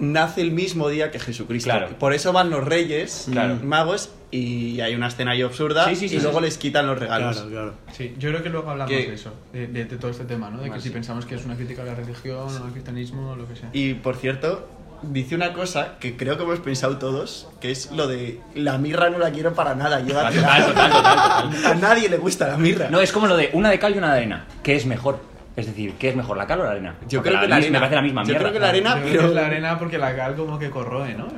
nace 0.00 0.40
el 0.40 0.50
mismo 0.50 0.88
día 0.88 1.10
que 1.10 1.18
Jesucristo. 1.20 1.70
Claro. 1.70 1.88
Por 1.98 2.12
eso 2.14 2.32
van 2.32 2.50
los 2.50 2.64
reyes 2.64 3.28
Claro. 3.30 3.56
magos 3.62 4.10
y 4.32 4.80
hay 4.80 4.94
una 4.94 5.08
escena 5.08 5.32
ahí 5.32 5.42
absurda 5.42 5.84
Sí, 5.88 5.94
sí, 5.96 6.08
sí, 6.08 6.16
y 6.16 6.18
sí, 6.18 6.22
luego 6.24 6.38
sí. 6.38 6.44
les 6.46 6.58
quitan 6.58 6.86
los 6.86 6.98
regalos. 6.98 7.36
Claro, 7.36 7.50
claro. 7.50 7.74
Sí, 7.92 8.14
yo 8.18 8.30
creo 8.30 8.42
que 8.42 8.48
luego 8.48 8.70
hablamos 8.70 8.90
Que- 8.92 9.06
de 9.08 9.14
eso, 9.14 9.32
de, 9.52 9.66
de- 9.66 9.84
de 9.84 9.96
todo 9.96 10.10
este 10.10 10.24
tema, 10.24 10.50
¿no? 10.50 10.60
De 10.62 10.70
que 10.70 10.80
si 10.80 10.90
pensamos 10.90 11.26
que 11.26 11.34
es 11.36 11.44
una 11.44 11.54
crítica 11.54 11.82
a 11.82 11.84
la 11.86 11.94
religión 11.94 12.38
o 12.48 12.64
al 12.64 12.72
cristianismo 12.72 13.30
o 13.32 13.36
lo 13.36 13.46
que 13.46 13.56
sea. 13.56 13.68
Y 13.72 13.94
por 13.94 14.16
cierto, 14.16 14.68
dice 15.02 15.34
una 15.34 15.52
cosa 15.52 15.96
que 15.98 16.16
creo 16.16 16.36
que 16.36 16.44
hemos 16.44 16.60
pensado 16.60 16.98
todos, 16.98 17.48
que 17.60 17.70
es 17.70 17.90
lo 17.90 18.06
de 18.06 18.38
la 18.54 18.78
mirra 18.78 19.10
no 19.10 19.18
la 19.18 19.30
quiero 19.30 19.54
para 19.54 19.74
nada, 19.74 20.00
llévatela. 20.00 20.46
Total, 20.46 20.66
total, 20.66 20.90
total, 20.92 21.50
total. 21.50 21.66
A 21.72 21.74
nadie 21.74 22.08
le 22.08 22.18
gusta 22.18 22.46
la 22.48 22.56
mirra. 22.56 22.88
No, 22.90 23.00
es 23.00 23.10
como 23.12 23.26
lo 23.26 23.36
de 23.36 23.50
una 23.52 23.70
de 23.70 23.78
cal 23.78 23.94
y 23.94 23.98
una 23.98 24.12
de 24.12 24.18
arena. 24.18 24.46
¿Qué 24.62 24.76
es 24.76 24.86
mejor? 24.86 25.28
Es 25.56 25.66
decir, 25.66 25.94
¿qué 25.98 26.10
es 26.10 26.16
mejor, 26.16 26.36
la 26.36 26.46
cal 26.46 26.60
o 26.60 26.64
la 26.64 26.70
arena? 26.70 26.94
Yo 27.08 27.18
Porque 27.18 27.30
creo 27.30 27.40
que 27.42 27.48
la 27.48 27.56
misma- 27.56 27.56
arena. 27.56 27.70
Me 27.72 27.78
parece 27.80 27.96
la 27.96 28.02
misma 28.02 28.22
Yo 28.22 28.26
mierda. 28.28 28.40
creo 28.42 28.52
que 28.52 28.58
la 28.60 28.68
arena, 28.68 28.88
Yo 28.90 28.94
creo 29.02 29.10
pero- 29.10 29.20
que 29.22 29.28
es 29.28 29.34
la 29.34 29.46
arena 29.46 29.78
porque 29.78 29.98
la 29.98 30.16
cal 30.16 30.34
como 30.36 30.58
que 30.58 30.70
corroe, 30.70 31.14
¿no? 31.14 31.28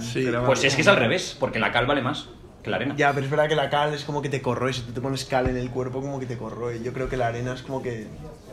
Sí. 0.00 0.22
pero 0.24 0.44
Pues 0.46 0.58
vale. 0.60 0.68
es 0.68 0.74
que 0.74 0.80
es 0.82 0.88
al 0.88 0.96
revés, 0.96 1.36
porque 1.38 1.58
la 1.58 1.70
cal 1.72 1.86
vale 1.86 2.02
más. 2.02 2.28
que 2.62 2.68
la 2.68 2.76
arena. 2.76 2.94
Ya, 2.94 3.10
pero 3.14 3.24
es 3.24 3.30
verdad 3.30 3.48
que 3.48 3.56
la 3.56 3.70
cal 3.70 3.94
es 3.94 4.04
como 4.04 4.20
que 4.20 4.28
te 4.28 4.42
corroe. 4.42 4.70
Si 4.74 4.82
tú 4.82 4.92
te 4.92 5.00
pones 5.00 5.24
cal 5.24 5.46
en 5.48 5.56
el 5.56 5.70
cuerpo, 5.70 6.02
como 6.02 6.20
que 6.20 6.26
te 6.26 6.36
corroe. 6.36 6.82
Yo 6.82 6.92
creo 6.92 7.08
que 7.08 7.16
la 7.16 7.28
arena 7.28 7.54
es 7.54 7.62
como 7.62 7.80
que. 7.82 8.06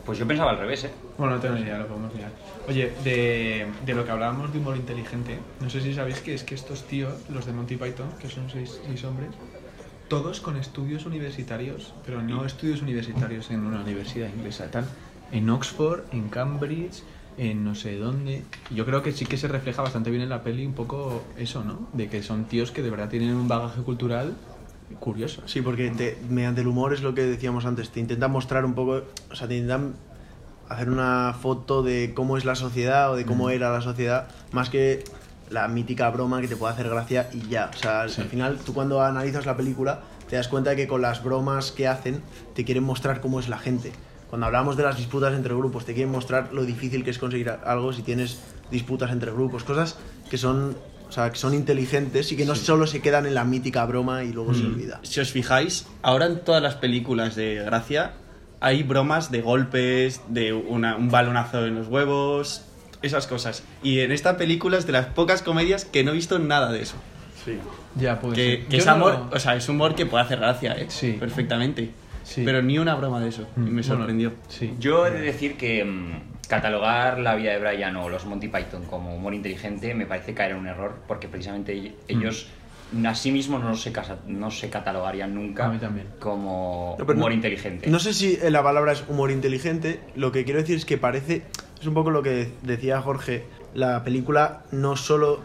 Pues 0.06 0.18
yo 0.18 0.26
pensaba 0.26 0.50
al 0.52 0.58
revés, 0.58 0.84
¿eh? 0.84 0.90
Bueno, 1.18 1.34
no 1.34 1.40
tengo 1.42 1.56
ni 1.56 1.60
idea, 1.60 1.76
lo 1.78 1.86
podemos 1.88 2.14
mirar. 2.14 2.30
Oye, 2.66 2.90
de, 3.04 3.66
de 3.84 3.94
lo 3.94 4.06
que 4.06 4.10
hablábamos 4.10 4.50
de 4.50 4.60
humor 4.60 4.76
inteligente, 4.76 5.38
no 5.60 5.68
sé 5.68 5.82
si 5.82 5.92
sabéis 5.92 6.20
que 6.22 6.32
es 6.32 6.42
que 6.42 6.54
estos 6.54 6.84
tíos, 6.84 7.12
los 7.28 7.44
de 7.44 7.52
Monty 7.52 7.76
Python, 7.76 8.08
que 8.18 8.28
son 8.30 8.48
seis, 8.50 8.80
seis 8.86 9.04
hombres, 9.04 9.28
todos 10.08 10.40
con 10.40 10.56
estudios 10.56 11.06
universitarios, 11.06 11.92
pero 12.04 12.22
no 12.22 12.44
estudios 12.44 12.82
universitarios 12.82 13.50
en 13.50 13.64
una 13.64 13.80
universidad 13.82 14.28
inglesa, 14.34 14.64
están 14.64 14.86
en 15.32 15.48
Oxford, 15.50 16.00
en 16.12 16.28
Cambridge, 16.28 17.02
en 17.36 17.62
no 17.64 17.74
sé 17.74 17.96
dónde. 17.98 18.42
Yo 18.74 18.84
creo 18.86 19.02
que 19.02 19.12
sí 19.12 19.26
que 19.26 19.36
se 19.36 19.48
refleja 19.48 19.82
bastante 19.82 20.10
bien 20.10 20.22
en 20.22 20.28
la 20.30 20.42
peli 20.42 20.66
un 20.66 20.72
poco 20.72 21.22
eso, 21.36 21.62
¿no? 21.62 21.86
De 21.92 22.08
que 22.08 22.22
son 22.22 22.44
tíos 22.46 22.70
que 22.70 22.82
de 22.82 22.90
verdad 22.90 23.08
tienen 23.08 23.34
un 23.34 23.46
bagaje 23.48 23.82
cultural 23.82 24.34
curioso. 24.98 25.42
Sí, 25.46 25.60
porque 25.60 25.90
te- 25.90 26.18
mediante 26.30 26.62
el 26.62 26.66
humor 26.66 26.94
es 26.94 27.02
lo 27.02 27.14
que 27.14 27.22
decíamos 27.22 27.66
antes. 27.66 27.90
Te 27.90 28.00
intentan 28.00 28.30
mostrar 28.32 28.64
un 28.64 28.74
poco. 28.74 29.02
O 29.30 29.36
sea, 29.36 29.46
te 29.46 29.54
intentan 29.56 29.94
hacer 30.68 30.90
una 30.90 31.34
foto 31.40 31.82
de 31.82 32.12
cómo 32.14 32.36
es 32.36 32.44
la 32.44 32.54
sociedad 32.54 33.12
o 33.12 33.16
de 33.16 33.24
cómo 33.24 33.50
era 33.50 33.70
la 33.70 33.80
sociedad, 33.82 34.28
más 34.52 34.68
que 34.70 35.04
la 35.50 35.66
mítica 35.68 36.10
broma 36.10 36.40
que 36.40 36.48
te 36.48 36.56
puede 36.56 36.72
hacer 36.74 36.88
gracia 36.88 37.28
y 37.32 37.48
ya. 37.48 37.70
O 37.74 37.76
sea, 37.78 38.02
al 38.02 38.10
final, 38.10 38.58
tú 38.64 38.74
cuando 38.74 39.02
analizas 39.02 39.46
la 39.46 39.56
película, 39.56 40.00
te 40.28 40.36
das 40.36 40.48
cuenta 40.48 40.70
de 40.70 40.76
que 40.76 40.86
con 40.88 41.00
las 41.02 41.22
bromas 41.24 41.72
que 41.72 41.88
hacen, 41.88 42.22
te 42.54 42.64
quieren 42.64 42.84
mostrar 42.84 43.20
cómo 43.20 43.40
es 43.40 43.48
la 43.48 43.58
gente. 43.58 43.92
Cuando 44.28 44.46
hablamos 44.46 44.76
de 44.76 44.82
las 44.82 44.96
disputas 44.98 45.32
entre 45.34 45.54
grupos, 45.54 45.86
te 45.86 45.94
quieren 45.94 46.12
mostrar 46.12 46.52
lo 46.52 46.64
difícil 46.66 47.02
que 47.02 47.10
es 47.10 47.18
conseguir 47.18 47.48
algo 47.50 47.92
si 47.94 48.02
tienes 48.02 48.38
disputas 48.70 49.10
entre 49.10 49.30
grupos, 49.32 49.64
cosas 49.64 49.96
que 50.28 50.36
son, 50.36 50.76
o 51.08 51.12
sea, 51.12 51.30
que 51.30 51.38
son 51.38 51.54
inteligentes 51.54 52.30
y 52.30 52.36
que 52.36 52.44
no 52.44 52.54
solo 52.54 52.86
se 52.86 53.00
quedan 53.00 53.24
en 53.24 53.32
la 53.34 53.44
mítica 53.44 53.86
broma 53.86 54.24
y 54.24 54.32
luego 54.34 54.52
se 54.52 54.66
olvida. 54.66 55.00
Si 55.02 55.18
os 55.20 55.32
fijáis, 55.32 55.86
ahora 56.02 56.26
en 56.26 56.44
todas 56.44 56.62
las 56.62 56.74
películas 56.74 57.36
de 57.36 57.54
Gracia 57.64 58.12
hay 58.60 58.82
bromas 58.82 59.30
de 59.30 59.40
golpes, 59.40 60.20
de 60.28 60.52
una- 60.52 60.96
un 60.96 61.10
balonazo 61.10 61.64
en 61.64 61.76
los 61.76 61.88
huevos, 61.88 62.64
esas 63.02 63.26
cosas. 63.26 63.62
Y 63.82 64.00
en 64.00 64.12
esta 64.12 64.36
película 64.36 64.78
es 64.78 64.86
de 64.86 64.92
las 64.92 65.06
pocas 65.06 65.42
comedias 65.42 65.84
que 65.84 66.04
no 66.04 66.10
he 66.12 66.14
visto 66.14 66.38
nada 66.38 66.72
de 66.72 66.82
eso. 66.82 66.96
Ya, 67.94 68.20
pues. 68.20 68.34
que 68.34 68.66
que 68.68 68.76
es 68.76 68.86
amor, 68.86 69.28
o 69.32 69.38
sea, 69.38 69.56
es 69.56 69.68
humor 69.68 69.94
que 69.94 70.04
puede 70.04 70.22
hacer 70.24 70.38
gracia, 70.38 70.72
¿eh? 70.74 70.86
Sí. 70.88 71.16
Perfectamente. 71.18 71.90
Sí. 72.22 72.42
Pero 72.44 72.60
ni 72.62 72.78
una 72.78 72.94
broma 72.94 73.20
de 73.20 73.28
eso. 73.30 73.48
Y 73.56 73.60
me 73.60 73.82
sorprendió. 73.82 74.34
sí. 74.48 74.74
Yo 74.78 75.06
he 75.06 75.10
de 75.10 75.20
decir 75.22 75.56
que 75.56 75.82
mm, 75.82 76.46
catalogar 76.48 77.18
la 77.20 77.34
vida 77.36 77.52
de 77.52 77.58
Brian 77.58 77.96
o 77.96 78.10
los 78.10 78.26
Monty 78.26 78.48
Python 78.48 78.84
como 78.84 79.14
humor 79.16 79.32
inteligente 79.34 79.94
me 79.94 80.04
parece 80.04 80.34
caer 80.34 80.50
en 80.52 80.58
un 80.58 80.66
error, 80.66 80.96
porque 81.08 81.26
precisamente 81.28 81.74
ell- 81.74 81.92
ellos 82.08 82.48
a 83.04 83.14
sí 83.14 83.30
mismos 83.32 83.62
no 83.62 83.76
se, 83.76 83.92
casa- 83.92 84.18
no 84.26 84.50
se 84.50 84.68
catalogarían 84.70 85.34
nunca 85.34 85.66
A 85.66 85.68
mí 85.70 85.78
también. 85.78 86.06
como 86.18 86.96
No, 86.98 87.04
humor 87.04 87.16
no- 87.30 87.32
inteligente. 87.32 87.88
No 87.88 87.98
sé 87.98 88.12
si 88.12 88.36
la 88.50 88.62
palabra 88.62 88.92
es 88.92 89.04
humor 89.08 89.30
inteligente. 89.30 90.00
Lo 90.14 90.30
que 90.32 90.44
quiero 90.44 90.60
decir 90.60 90.76
es 90.76 90.84
que 90.84 90.98
parece. 90.98 91.42
Es 91.80 91.86
un 91.86 91.94
poco 91.94 92.10
lo 92.10 92.22
que 92.22 92.52
decía 92.62 93.00
Jorge. 93.00 93.46
La 93.74 94.02
película 94.02 94.62
no 94.72 94.96
solo, 94.96 95.40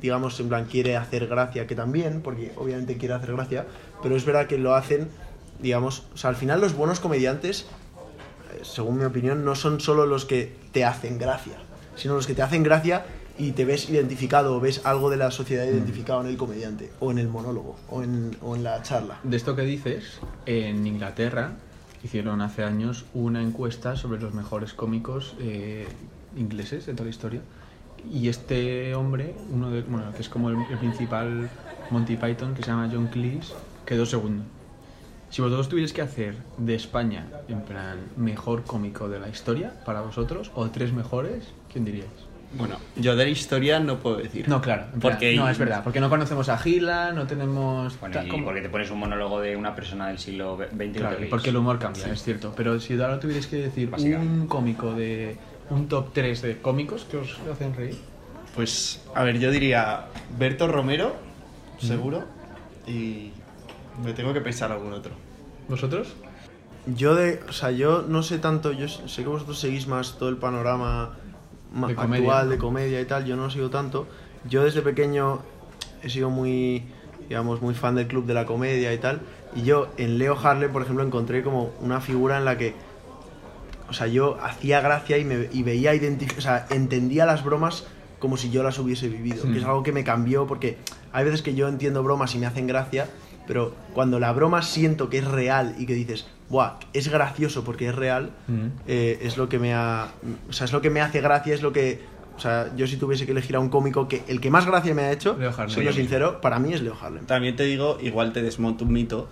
digamos, 0.00 0.38
en 0.38 0.48
plan, 0.48 0.66
quiere 0.66 0.96
hacer 0.96 1.26
gracia, 1.26 1.66
que 1.66 1.74
también, 1.74 2.20
porque 2.22 2.52
obviamente 2.56 2.96
quiere 2.96 3.14
hacer 3.14 3.32
gracia, 3.32 3.66
pero 4.02 4.16
es 4.16 4.24
verdad 4.24 4.46
que 4.46 4.58
lo 4.58 4.74
hacen, 4.74 5.08
digamos. 5.60 6.04
O 6.14 6.16
sea, 6.16 6.30
al 6.30 6.36
final 6.36 6.60
los 6.60 6.74
buenos 6.74 7.00
comediantes, 7.00 7.66
eh, 8.52 8.60
según 8.62 8.98
mi 8.98 9.04
opinión, 9.04 9.44
no 9.44 9.56
son 9.56 9.80
solo 9.80 10.06
los 10.06 10.24
que 10.24 10.54
te 10.72 10.84
hacen 10.84 11.18
gracia, 11.18 11.56
sino 11.96 12.14
los 12.14 12.26
que 12.26 12.34
te 12.34 12.42
hacen 12.42 12.62
gracia 12.62 13.04
y 13.36 13.52
te 13.52 13.64
ves 13.64 13.88
identificado 13.88 14.56
o 14.56 14.60
ves 14.60 14.82
algo 14.84 15.10
de 15.10 15.16
la 15.16 15.30
sociedad 15.30 15.64
identificado 15.64 16.20
en 16.20 16.28
el 16.28 16.36
comediante, 16.36 16.90
o 17.00 17.10
en 17.10 17.18
el 17.18 17.28
monólogo, 17.28 17.76
o 17.88 18.02
en, 18.02 18.36
o 18.42 18.54
en 18.54 18.62
la 18.62 18.82
charla. 18.82 19.18
De 19.24 19.36
esto 19.36 19.56
que 19.56 19.62
dices, 19.62 20.20
en 20.46 20.86
Inglaterra 20.86 21.52
hicieron 22.02 22.40
hace 22.40 22.64
años 22.64 23.04
una 23.14 23.42
encuesta 23.42 23.96
sobre 23.96 24.20
los 24.20 24.34
mejores 24.34 24.72
cómicos 24.72 25.34
eh, 25.40 25.86
ingleses 26.36 26.86
de 26.86 26.92
toda 26.92 27.04
la 27.04 27.10
historia. 27.10 27.40
Y 28.12 28.28
este 28.28 28.94
hombre, 28.94 29.34
uno 29.50 29.70
de, 29.70 29.82
bueno, 29.82 30.12
que 30.14 30.22
es 30.22 30.28
como 30.28 30.50
el, 30.50 30.56
el 30.70 30.78
principal 30.78 31.50
Monty 31.90 32.16
Python, 32.16 32.54
que 32.54 32.62
se 32.62 32.70
llama 32.70 32.88
John 32.92 33.08
Cleese, 33.08 33.52
quedó 33.84 34.06
segundo. 34.06 34.44
Si 35.30 35.42
vosotros 35.42 35.68
tuvierais 35.68 35.92
que 35.92 36.00
hacer 36.00 36.36
de 36.56 36.74
España, 36.74 37.26
en 37.48 37.62
plan, 37.62 37.98
mejor 38.16 38.64
cómico 38.64 39.08
de 39.08 39.18
la 39.18 39.28
historia 39.28 39.74
para 39.84 40.00
vosotros, 40.00 40.50
o 40.54 40.70
tres 40.70 40.92
mejores, 40.92 41.48
¿quién 41.70 41.84
diríais? 41.84 42.27
Bueno, 42.56 42.76
yo 42.96 43.14
de 43.14 43.24
la 43.24 43.30
historia 43.30 43.78
no 43.78 43.98
puedo 43.98 44.16
decir. 44.16 44.48
No, 44.48 44.60
claro. 44.62 44.86
Porque- 45.00 45.36
no, 45.36 45.48
es 45.50 45.58
verdad, 45.58 45.82
porque 45.84 46.00
no 46.00 46.08
conocemos 46.08 46.48
a 46.48 46.56
Gila, 46.56 47.12
no 47.12 47.26
tenemos... 47.26 48.00
Bueno, 48.00 48.24
y 48.24 48.28
como- 48.28 48.44
porque 48.46 48.62
te 48.62 48.70
pones 48.70 48.90
un 48.90 48.98
monólogo 49.00 49.40
de 49.40 49.54
una 49.56 49.74
persona 49.74 50.08
del 50.08 50.18
siglo 50.18 50.56
XX 50.56 50.96
Claro, 50.98 51.16
porque 51.28 51.50
el 51.50 51.56
humor 51.56 51.78
cambia, 51.78 52.06
es 52.10 52.22
cierto. 52.22 52.54
Pero 52.56 52.80
si 52.80 52.94
ahora 52.94 53.20
tuvierais 53.20 53.46
que 53.46 53.56
decir 53.56 53.90
un 53.94 54.46
cómico 54.46 54.94
de. 54.94 55.36
un 55.70 55.88
top 55.88 56.12
3 56.14 56.40
de 56.40 56.58
cómicos 56.58 57.04
que 57.04 57.18
os 57.18 57.36
hacen 57.52 57.74
reír. 57.74 57.98
Pues, 58.54 59.02
a 59.14 59.22
ver, 59.22 59.38
yo 59.38 59.50
diría 59.50 60.06
Berto 60.38 60.66
Romero, 60.68 61.14
seguro. 61.78 62.24
Y 62.86 63.30
me 64.02 64.14
tengo 64.14 64.32
que 64.32 64.40
pensar 64.40 64.72
algún 64.72 64.94
otro. 64.94 65.12
¿Vosotros? 65.68 66.14
Yo 66.86 67.14
de, 67.14 67.40
o 67.46 67.52
sea, 67.52 67.70
yo 67.70 68.06
no 68.08 68.22
sé 68.22 68.38
tanto, 68.38 68.72
yo 68.72 68.88
sé 68.88 69.22
que 69.22 69.28
vosotros 69.28 69.58
seguís 69.58 69.86
más 69.86 70.16
todo 70.18 70.30
el 70.30 70.38
panorama 70.38 71.17
ma- 71.72 71.88
De 71.88 71.94
comedia. 71.94 72.16
actual 72.24 72.50
de 72.50 72.58
comedia 72.58 73.00
y 73.00 73.04
tal, 73.04 73.24
yo 73.24 73.36
no 73.36 73.44
lo 73.44 73.50
sigo 73.50 73.70
tanto. 73.70 74.06
Yo 74.48 74.64
desde 74.64 74.82
pequeño 74.82 75.40
he 76.02 76.08
sido 76.10 76.30
muy, 76.30 76.84
digamos, 77.28 77.60
muy 77.60 77.74
fan 77.74 77.94
del 77.94 78.06
club 78.06 78.26
de 78.26 78.34
la 78.34 78.46
comedia 78.46 78.92
y 78.92 78.98
tal. 78.98 79.20
Y 79.56 79.62
yo 79.62 79.88
en 79.96 80.18
Leo 80.18 80.36
Harlem, 80.38 80.72
por 80.72 80.82
ejemplo, 80.82 81.04
encontré 81.04 81.42
como 81.42 81.72
una 81.80 82.00
figura 82.00 82.38
en 82.38 82.44
la 82.44 82.56
que, 82.58 82.74
o 83.88 83.92
sea, 83.92 84.06
yo 84.06 84.38
hacía 84.42 84.80
gracia 84.80 85.18
y, 85.18 85.24
me, 85.24 85.48
y 85.52 85.62
veía, 85.62 85.92
o 86.36 86.40
sea, 86.40 86.66
entendía 86.70 87.24
las 87.26 87.42
bromas 87.44 87.84
como 88.18 88.36
si 88.36 88.50
yo 88.50 88.62
las 88.62 88.78
hubiese 88.78 89.08
vivido. 89.08 89.44
Hmm. 89.46 89.52
Que 89.52 89.58
es 89.58 89.64
algo 89.64 89.82
que 89.82 89.92
me 89.92 90.04
cambió 90.04 90.46
porque 90.46 90.76
hay 91.12 91.24
veces 91.24 91.42
que 91.42 91.54
yo 91.54 91.68
entiendo 91.68 92.02
bromas 92.02 92.34
y 92.34 92.38
me 92.38 92.46
hacen 92.46 92.66
gracia, 92.66 93.08
pero 93.46 93.74
cuando 93.94 94.20
la 94.20 94.32
broma 94.32 94.62
siento 94.62 95.08
que 95.08 95.18
es 95.18 95.24
real 95.26 95.74
y 95.78 95.86
que 95.86 95.94
dices, 95.94 96.26
Buah, 96.50 96.78
es 96.94 97.08
gracioso 97.08 97.62
porque 97.64 97.88
es 97.88 97.94
real, 97.94 98.30
Mm. 98.46 98.66
eh, 98.86 99.18
es 99.22 99.36
lo 99.36 99.48
que 99.48 99.58
me 99.58 99.74
ha, 99.74 100.08
o 100.48 100.52
sea, 100.52 100.64
es 100.64 100.72
lo 100.72 100.80
que 100.80 100.88
me 100.90 101.00
hace 101.00 101.20
gracia, 101.20 101.54
es 101.54 101.60
lo 101.62 101.72
que, 101.72 102.00
o 102.36 102.40
sea, 102.40 102.70
yo 102.76 102.86
si 102.86 102.96
tuviese 102.96 103.26
que 103.26 103.32
elegir 103.32 103.54
a 103.56 103.60
un 103.60 103.68
cómico 103.68 104.08
que 104.08 104.22
el 104.28 104.40
que 104.40 104.50
más 104.50 104.64
gracia 104.66 104.94
me 104.94 105.02
ha 105.02 105.12
hecho, 105.12 105.36
Leo 105.38 105.50
Harlem. 105.50 105.68
siendo 105.68 105.82
Yo 105.90 105.96
mismo. 105.96 106.02
sincero, 106.02 106.40
para 106.40 106.58
mí 106.58 106.72
es 106.72 106.80
Leo 106.80 106.96
Harlem. 107.00 107.26
También 107.26 107.54
te 107.56 107.64
digo, 107.64 107.98
igual 108.00 108.32
te 108.32 108.40
desmonto 108.42 108.84
un 108.84 108.92
mito, 108.92 109.28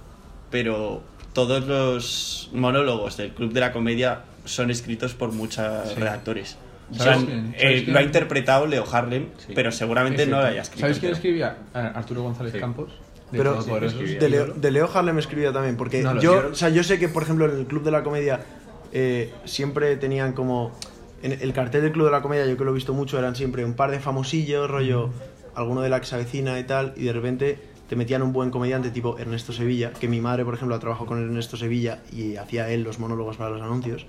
pero 0.50 1.02
todos 1.32 1.66
los 1.66 2.50
monólogos 2.52 3.16
del 3.16 3.32
Club 3.32 3.52
de 3.52 3.60
la 3.60 3.72
Comedia 3.72 4.22
son 4.44 4.70
escritos 4.70 5.14
por 5.14 5.32
muchos 5.32 5.64
Sí. 5.88 5.94
redactores. 5.98 6.56
O 6.90 6.94
sea, 6.94 7.04
¿Sabes 7.14 7.24
quién? 7.24 7.54
eh, 7.56 7.60
¿Sabes 7.60 7.88
lo 7.88 7.98
ha 7.98 8.02
interpretado 8.02 8.66
Leo 8.66 8.84
Harlem, 8.90 9.28
Sí. 9.38 9.52
pero 9.54 9.72
seguramente 9.72 10.24
no 10.26 10.38
lo 10.40 10.46
haya 10.46 10.60
escrito. 10.62 10.82
¿Sabéis 10.82 10.98
quién 11.00 11.12
escribía? 11.12 11.56
Ah, 11.74 11.92
Arturo 11.94 12.22
González 12.22 12.52
Sí. 12.52 12.60
Campos. 12.60 12.92
De 13.30 13.38
Pero 13.38 13.54
Todopoderosos. 13.54 14.00
de 14.00 14.28
Leo, 14.28 14.46
de 14.54 14.70
Leo 14.70 14.88
Harlem 14.92 15.18
escribía 15.18 15.52
también, 15.52 15.76
porque 15.76 16.02
No, 16.02 16.20
yo, 16.20 16.40
sé. 16.40 16.46
o 16.46 16.54
sea, 16.54 16.68
yo 16.68 16.84
sé 16.84 16.98
que, 16.98 17.08
por 17.08 17.22
ejemplo, 17.24 17.44
en 17.46 17.58
el 17.58 17.66
Club 17.66 17.82
de 17.82 17.90
la 17.90 18.02
Comedia 18.04 18.40
eh, 18.92 19.32
siempre 19.44 19.96
tenían 19.96 20.32
como... 20.32 20.72
En 21.22 21.32
el 21.32 21.52
cartel 21.52 21.82
del 21.82 21.92
Club 21.92 22.06
de 22.06 22.12
la 22.12 22.22
Comedia, 22.22 22.46
yo 22.46 22.56
que 22.56 22.64
lo 22.64 22.70
he 22.70 22.74
visto 22.74 22.92
mucho, 22.94 23.18
eran 23.18 23.34
siempre 23.34 23.64
un 23.64 23.74
par 23.74 23.90
de 23.90 23.98
famosillos, 23.98 24.70
rollo 24.70 25.10
alguno 25.56 25.80
de 25.80 25.88
la 25.88 25.98
que 25.98 26.06
se 26.06 26.14
avecina 26.14 26.58
y 26.60 26.64
tal, 26.64 26.92
y 26.96 27.04
de 27.04 27.12
repente 27.12 27.58
te 27.88 27.96
metían 27.96 28.22
un 28.22 28.32
buen 28.32 28.50
comediante 28.50 28.90
tipo 28.90 29.18
Ernesto 29.18 29.52
Sevilla, 29.52 29.92
que 29.92 30.06
mi 30.06 30.20
madre, 30.20 30.44
por 30.44 30.54
ejemplo, 30.54 30.78
trabajó 30.78 31.06
con 31.06 31.20
Ernesto 31.20 31.56
Sevilla 31.56 32.00
y 32.12 32.36
hacía 32.36 32.68
él 32.70 32.82
los 32.82 32.98
monólogos 32.98 33.36
para 33.38 33.50
los 33.50 33.62
anuncios. 33.62 34.06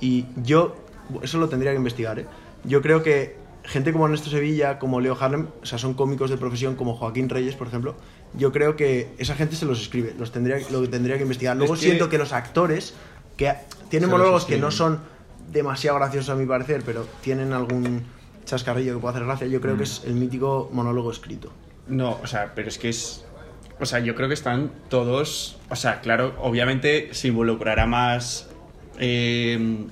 Y 0.00 0.26
yo, 0.36 0.74
eso 1.22 1.38
lo 1.38 1.48
tendría 1.48 1.72
que 1.72 1.76
investigar, 1.76 2.18
¿eh? 2.18 2.26
Yo 2.64 2.80
creo 2.82 3.02
que 3.02 3.36
gente 3.64 3.92
como 3.92 4.06
Ernesto 4.06 4.30
Sevilla, 4.30 4.78
como 4.78 5.00
Leo 5.00 5.16
Harlem, 5.20 5.48
o 5.62 5.66
sea, 5.66 5.78
son 5.78 5.94
cómicos 5.94 6.30
de 6.30 6.36
profesión 6.38 6.76
como 6.76 6.94
Joaquín 6.94 7.28
Reyes, 7.28 7.54
por 7.54 7.66
ejemplo. 7.66 7.94
Yo 8.34 8.52
creo 8.52 8.76
que 8.76 9.08
esa 9.18 9.34
gente 9.34 9.56
se 9.56 9.64
los 9.66 9.80
escribe, 9.80 10.14
los 10.18 10.30
tendría, 10.32 10.58
lo 10.70 10.88
tendría 10.88 11.16
que 11.16 11.22
investigar. 11.22 11.56
Luego 11.56 11.74
que- 11.74 11.80
siento 11.80 12.08
que 12.08 12.18
los 12.18 12.32
actores, 12.32 12.94
que 13.36 13.52
tienen 13.88 14.08
Se 14.08 14.12
monólogos 14.12 14.44
que 14.44 14.56
no 14.58 14.70
son 14.70 15.00
demasiado 15.50 15.98
graciosos 15.98 16.30
a 16.30 16.34
mi 16.36 16.46
parecer, 16.46 16.82
pero 16.86 17.06
tienen 17.22 17.52
algún 17.52 18.04
chascarrillo 18.44 18.94
que 18.94 19.00
puede 19.00 19.14
hacer 19.14 19.26
gracia, 19.26 19.46
yo 19.48 19.60
creo 19.60 19.76
que 19.76 19.82
es 19.84 20.02
el 20.06 20.14
mítico 20.14 20.70
monólogo 20.72 21.10
escrito. 21.10 21.52
No, 21.88 22.18
o 22.22 22.26
sea, 22.26 22.52
pero 22.54 22.68
es 22.68 22.78
que 22.78 22.88
es. 22.88 23.24
O 23.80 23.86
sea, 23.86 23.98
yo 23.98 24.14
creo 24.14 24.28
que 24.28 24.34
están 24.34 24.70
todos. 24.88 25.58
O 25.70 25.76
sea, 25.76 26.00
claro, 26.00 26.34
obviamente 26.40 27.08
se 27.12 27.28
involucrará 27.28 27.86
más 27.86 28.48
eh, 28.98 29.86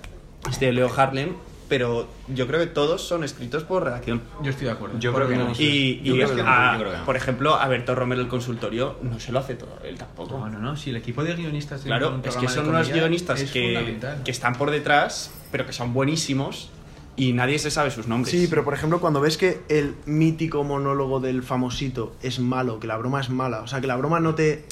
este 0.49 0.71
Leo 0.73 0.91
Harlem, 0.95 1.31
pero 1.69 2.09
yo 2.29 2.47
creo 2.47 2.61
que 2.61 2.67
todos 2.67 3.03
son 3.07 3.25
escritos 3.25 3.63
por 3.65 3.85
redacción. 3.85 4.23
Yo 4.43 4.51
estoy 4.51 4.67
de 4.67 4.73
acuerdo. 4.73 4.99
Yo 4.99 5.13
Por 5.13 5.27
creo 5.27 5.39
que 5.39 5.45
no. 5.45 5.53
Y, 5.59 6.01
creo 6.15 6.35
que 6.35 6.41
a- 6.43 6.79
no. 6.99 7.05
por 7.05 7.17
ejemplo, 7.17 7.55
a 7.55 7.69
Berto 7.69 7.95
Romero 7.95 8.23
el 8.23 8.29
consultorio 8.29 8.97
no 9.03 9.21
se 9.21 9.33
lo 9.33 9.39
hace 9.39 9.55
todo 9.55 9.79
él 9.85 9.97
tampoco. 9.99 10.39
No, 10.39 10.49
no, 10.49 10.59
no. 10.59 10.77
Si 10.77 10.91
el 10.91 10.97
equipo 10.97 11.23
de 11.25 11.35
guionistas. 11.35 11.85
de 11.85 11.89
Claro, 11.89 12.15
un 12.15 12.23
es 12.25 12.37
que 12.37 12.49
son 12.49 12.69
unos 12.69 12.91
guionistas 12.91 13.41
es 13.41 13.51
que, 13.51 13.99
que 14.25 14.31
están 14.31 14.55
por 14.57 14.71
detrás, 14.71 15.31
pero 15.53 15.67
que 15.67 15.73
son 15.73 15.93
buenísimos 15.93 16.71
y 17.17 17.33
nadie 17.33 17.59
se 17.59 17.71
sabe 17.71 17.91
sus 17.91 18.07
nombres. 18.07 18.31
Sí, 18.31 18.47
pero 18.49 18.65
por 18.65 18.75
ejemplo, 18.75 19.01
cuando 19.01 19.21
ves 19.21 19.37
que 19.37 19.61
el 19.69 19.95
mítico 20.07 20.65
monólogo 20.65 21.21
del 21.21 21.43
famosito 21.43 22.15
es 22.23 22.39
malo, 22.39 22.79
que 22.81 22.87
la 22.87 22.97
broma 22.97 23.21
es 23.21 23.29
mala, 23.29 23.61
o 23.63 23.67
sea, 23.67 23.81
que 23.81 23.87
la 23.87 23.97
broma 23.97 24.21
no 24.21 24.35
te. 24.35 24.65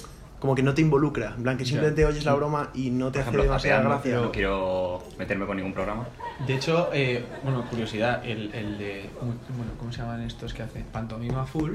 Como 0.46 0.54
que 0.54 0.62
no 0.62 0.74
te 0.74 0.80
involucra, 0.80 1.34
en 1.36 1.42
plan, 1.42 1.58
que 1.58 1.64
simplemente 1.64 2.06
oyes 2.06 2.24
la 2.24 2.32
broma 2.34 2.70
y 2.72 2.90
no 2.90 3.06
te 3.06 3.14
Por 3.14 3.20
hace 3.20 3.20
ejemplo, 3.30 3.42
demasiada 3.42 3.82
gracia. 3.82 4.14
no 4.14 4.30
quiero 4.30 5.02
meterme 5.18 5.44
con 5.44 5.56
ningún 5.56 5.72
programa. 5.72 6.06
De 6.46 6.54
hecho, 6.54 6.88
eh, 6.92 7.24
bueno, 7.42 7.68
curiosidad, 7.68 8.24
el, 8.24 8.54
el 8.54 8.78
de. 8.78 9.10
Bueno, 9.20 9.72
¿cómo 9.76 9.90
se 9.90 10.02
llaman 10.02 10.22
estos 10.22 10.54
que 10.54 10.62
hacen? 10.62 10.84
Pantomima 10.92 11.44
Full, 11.46 11.72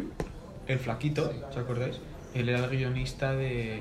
el 0.68 0.80
flaquito, 0.80 1.34
¿os 1.50 1.58
acordáis? 1.58 2.00
Él 2.34 2.48
era 2.48 2.60
el 2.63 2.70
guionista 2.70 3.34
de. 3.34 3.80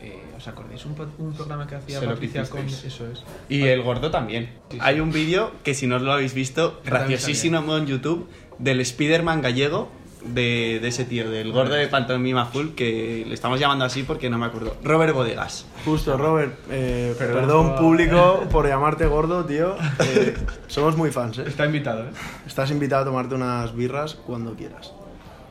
eh, 0.00 0.22
¿Os 0.36 0.48
acordáis? 0.48 0.84
Un, 0.86 0.96
un 1.18 1.32
programa 1.34 1.68
que 1.68 1.76
hacía 1.76 2.00
Se 2.00 2.04
lo 2.06 2.10
Patricia 2.14 2.44
con. 2.50 2.66
Eso 2.66 3.06
es. 3.12 3.22
Y 3.48 3.62
el 3.62 3.80
gordo 3.82 4.10
también. 4.10 4.46
Sí, 4.70 4.76
sí. 4.76 4.78
Hay 4.82 4.98
un 4.98 5.12
vídeo 5.12 5.52
que 5.62 5.74
si 5.74 5.86
no 5.86 6.00
lo 6.00 6.12
habéis 6.12 6.34
visto, 6.34 6.80
graciosísimo 6.84 7.76
en 7.76 7.86
YouTube, 7.86 8.28
del 8.58 8.80
Spider-Man 8.80 9.40
gallego 9.40 9.88
de, 10.24 10.78
de 10.80 10.88
ese 10.88 11.04
tío, 11.04 11.30
del 11.30 11.52
gordo 11.52 11.74
de 11.74 11.88
Pantomima 11.88 12.46
Full, 12.46 12.70
que 12.70 13.24
le 13.26 13.34
estamos 13.34 13.58
llamando 13.60 13.84
así 13.84 14.02
porque 14.02 14.30
no 14.30 14.38
me 14.38 14.46
acuerdo. 14.46 14.76
Robert 14.82 15.14
Bodegas. 15.14 15.66
Justo, 15.84 16.16
Robert, 16.16 16.54
eh, 16.70 17.14
Perdón 17.18 17.40
perdón, 17.40 17.76
público 17.76 18.44
por 18.50 18.66
llamarte 18.66 19.06
gordo, 19.06 19.44
tío. 19.44 19.76
Eh, 20.00 20.34
somos 20.66 20.96
muy 20.96 21.10
fans, 21.10 21.38
¿eh? 21.38 21.44
Está 21.46 21.66
invitado, 21.66 22.04
¿eh? 22.04 22.12
Estás 22.46 22.70
invitado 22.70 23.02
a 23.02 23.04
tomarte 23.06 23.34
unas 23.34 23.74
birras 23.74 24.14
cuando 24.14 24.54
quieras. 24.54 24.92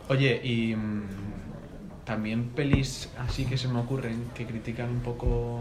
Oye, 0.09 0.41
y. 0.43 0.75
mm, 0.75 1.21
también 2.05 2.49
pelis 2.49 3.09
así 3.19 3.45
que 3.45 3.57
se 3.57 3.67
me 3.67 3.79
ocurren 3.79 4.25
que 4.35 4.45
critican 4.45 4.89
un 4.89 4.99
poco 4.99 5.59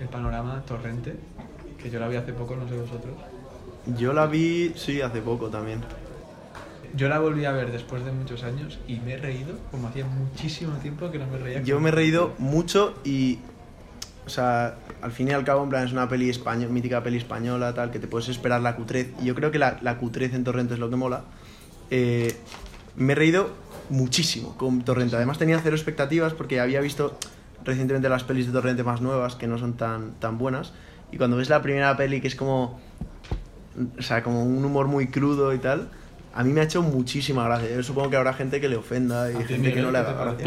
el 0.00 0.08
panorama 0.08 0.62
Torrente, 0.66 1.16
que 1.76 1.90
yo 1.90 2.00
la 2.00 2.08
vi 2.08 2.16
hace 2.16 2.32
poco, 2.32 2.56
no 2.56 2.66
sé 2.68 2.76
vosotros. 2.76 3.14
Yo 3.98 4.12
la 4.12 4.26
vi, 4.26 4.72
sí, 4.76 5.00
hace 5.00 5.20
poco 5.20 5.48
también. 5.48 5.80
Yo 6.96 7.08
la 7.08 7.18
volví 7.18 7.44
a 7.44 7.52
ver 7.52 7.72
después 7.72 8.04
de 8.04 8.12
muchos 8.12 8.42
años 8.42 8.78
y 8.88 8.96
me 9.00 9.14
he 9.14 9.16
reído, 9.16 9.56
como 9.70 9.88
hacía 9.88 10.04
muchísimo 10.04 10.72
tiempo 10.78 11.10
que 11.10 11.18
no 11.18 11.26
me 11.26 11.38
reía. 11.38 11.62
Yo 11.62 11.80
me 11.80 11.88
he 11.88 11.92
reído 11.92 12.34
mucho 12.38 12.94
y. 13.04 13.38
O 14.26 14.28
sea, 14.28 14.76
al 15.02 15.12
fin 15.12 15.28
y 15.28 15.32
al 15.32 15.44
cabo, 15.44 15.64
en 15.64 15.70
plan, 15.70 15.84
es 15.84 15.92
una 15.92 16.08
peli 16.08 16.30
española, 16.30 16.72
mítica 16.72 17.02
peli 17.02 17.16
española, 17.16 17.74
tal, 17.74 17.90
que 17.90 17.98
te 17.98 18.06
puedes 18.06 18.28
esperar 18.28 18.60
la 18.60 18.76
cutrez. 18.76 19.08
Y 19.20 19.26
yo 19.26 19.34
creo 19.34 19.50
que 19.50 19.58
la, 19.58 19.78
la 19.82 19.98
cutrez 19.98 20.34
en 20.34 20.44
Torrente 20.44 20.74
es 20.74 20.80
lo 20.80 20.90
que 20.90 20.96
mola. 20.96 21.24
Eh, 21.90 22.36
me 22.96 23.14
he 23.14 23.16
reído 23.16 23.50
muchísimo 23.88 24.56
con 24.56 24.82
Torrente. 24.82 25.16
Además, 25.16 25.38
tenía 25.38 25.58
cero 25.60 25.74
expectativas 25.74 26.34
porque 26.34 26.60
había 26.60 26.80
visto 26.80 27.18
recientemente 27.64 28.08
las 28.08 28.24
pelis 28.24 28.46
de 28.46 28.52
Torrente 28.52 28.84
más 28.84 29.00
nuevas 29.00 29.34
que 29.34 29.46
no 29.46 29.58
son 29.58 29.74
tan, 29.74 30.12
tan 30.14 30.38
buenas. 30.38 30.72
Y 31.10 31.16
cuando 31.16 31.36
ves 31.36 31.48
la 31.48 31.62
primera 31.62 31.96
peli, 31.96 32.20
que 32.20 32.28
es 32.28 32.36
como. 32.36 32.78
O 33.98 34.02
sea, 34.02 34.22
como 34.22 34.44
un 34.44 34.64
humor 34.64 34.86
muy 34.86 35.08
crudo 35.08 35.52
y 35.54 35.58
tal. 35.58 35.90
A 36.34 36.44
mí 36.44 36.52
me 36.52 36.60
ha 36.60 36.64
hecho 36.64 36.82
muchísima 36.82 37.44
gracia. 37.44 37.68
Yo 37.74 37.82
supongo 37.82 38.10
que 38.10 38.16
habrá 38.16 38.32
gente 38.32 38.60
que 38.60 38.68
le 38.68 38.76
ofenda 38.76 39.30
y 39.30 39.34
gente 39.44 39.72
que 39.72 39.80
no 39.80 39.90
le 39.90 39.98
¿qué 40.00 40.06
haga 40.06 40.24
gracia. 40.24 40.46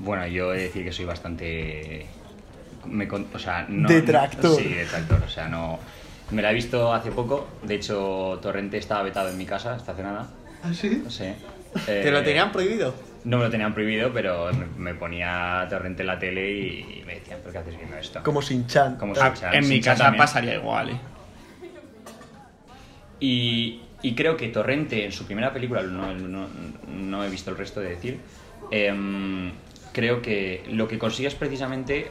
Bueno, 0.00 0.26
yo 0.26 0.52
he 0.54 0.58
de 0.58 0.62
decir 0.64 0.84
que 0.84 0.92
soy 0.92 1.04
bastante. 1.04 2.06
Me, 2.86 3.06
con- 3.08 3.26
o 3.32 3.38
sea, 3.38 3.66
no, 3.68 3.88
Detractor. 3.88 4.56
Sí, 4.60 4.68
detractor. 4.74 5.22
O 5.24 5.28
sea, 5.28 5.48
no. 5.48 5.78
Me 6.30 6.40
la 6.42 6.50
he 6.50 6.54
visto 6.54 6.92
hace 6.92 7.10
poco. 7.10 7.46
De 7.62 7.74
hecho, 7.74 8.38
Torrente 8.42 8.78
estaba 8.78 9.02
vetado 9.02 9.28
en 9.28 9.36
mi 9.38 9.44
casa 9.46 9.76
esta 9.76 9.94
cenada. 9.94 10.26
¿Ah, 10.62 10.72
sí? 10.72 11.00
No 11.04 11.10
sé. 11.10 11.36
¿Te 11.86 12.10
lo 12.10 12.18
Eh, 12.18 12.22
tenían 12.22 12.50
prohibido? 12.52 12.94
No 13.24 13.38
me 13.38 13.44
lo 13.44 13.50
tenían 13.50 13.72
prohibido, 13.74 14.12
pero 14.12 14.50
me, 14.76 14.94
ponía 14.94 15.66
Torrente 15.68 16.02
en 16.02 16.06
la 16.06 16.18
tele 16.18 16.50
y 16.52 17.02
me 17.06 17.14
decían, 17.16 17.38
¿pero 17.42 17.52
qué 17.52 17.58
haces 17.58 17.76
viendo 17.76 17.96
esto? 17.96 18.22
Como 18.22 18.40
sin 18.42 18.66
chan. 18.66 18.96
Como 18.96 19.14
Ah, 19.18 19.30
Sin-Chan, 19.34 19.54
en 19.54 19.60
mi 19.60 19.66
Sin-Chan 19.74 19.92
casa 19.94 20.04
también. 20.04 20.18
pasaría 20.22 20.54
igual, 20.56 20.90
¿eh? 20.90 21.00
Y, 23.20 23.80
y 24.04 24.14
creo 24.14 24.36
que 24.36 24.48
Torrente 24.48 25.02
en 25.02 25.12
su 25.12 25.24
primera 25.24 25.50
película, 25.50 25.82
no, 25.82 27.24
he 27.24 27.30
visto 27.30 27.50
el 27.50 27.56
resto 27.56 27.80
de 27.80 27.88
decir, 27.88 28.20
em, 28.70 29.50
creo 29.92 30.20
que 30.20 30.62
lo 30.70 30.86
que 30.86 30.98
consigue 30.98 31.28
es 31.28 31.34
precisamente, 31.34 32.08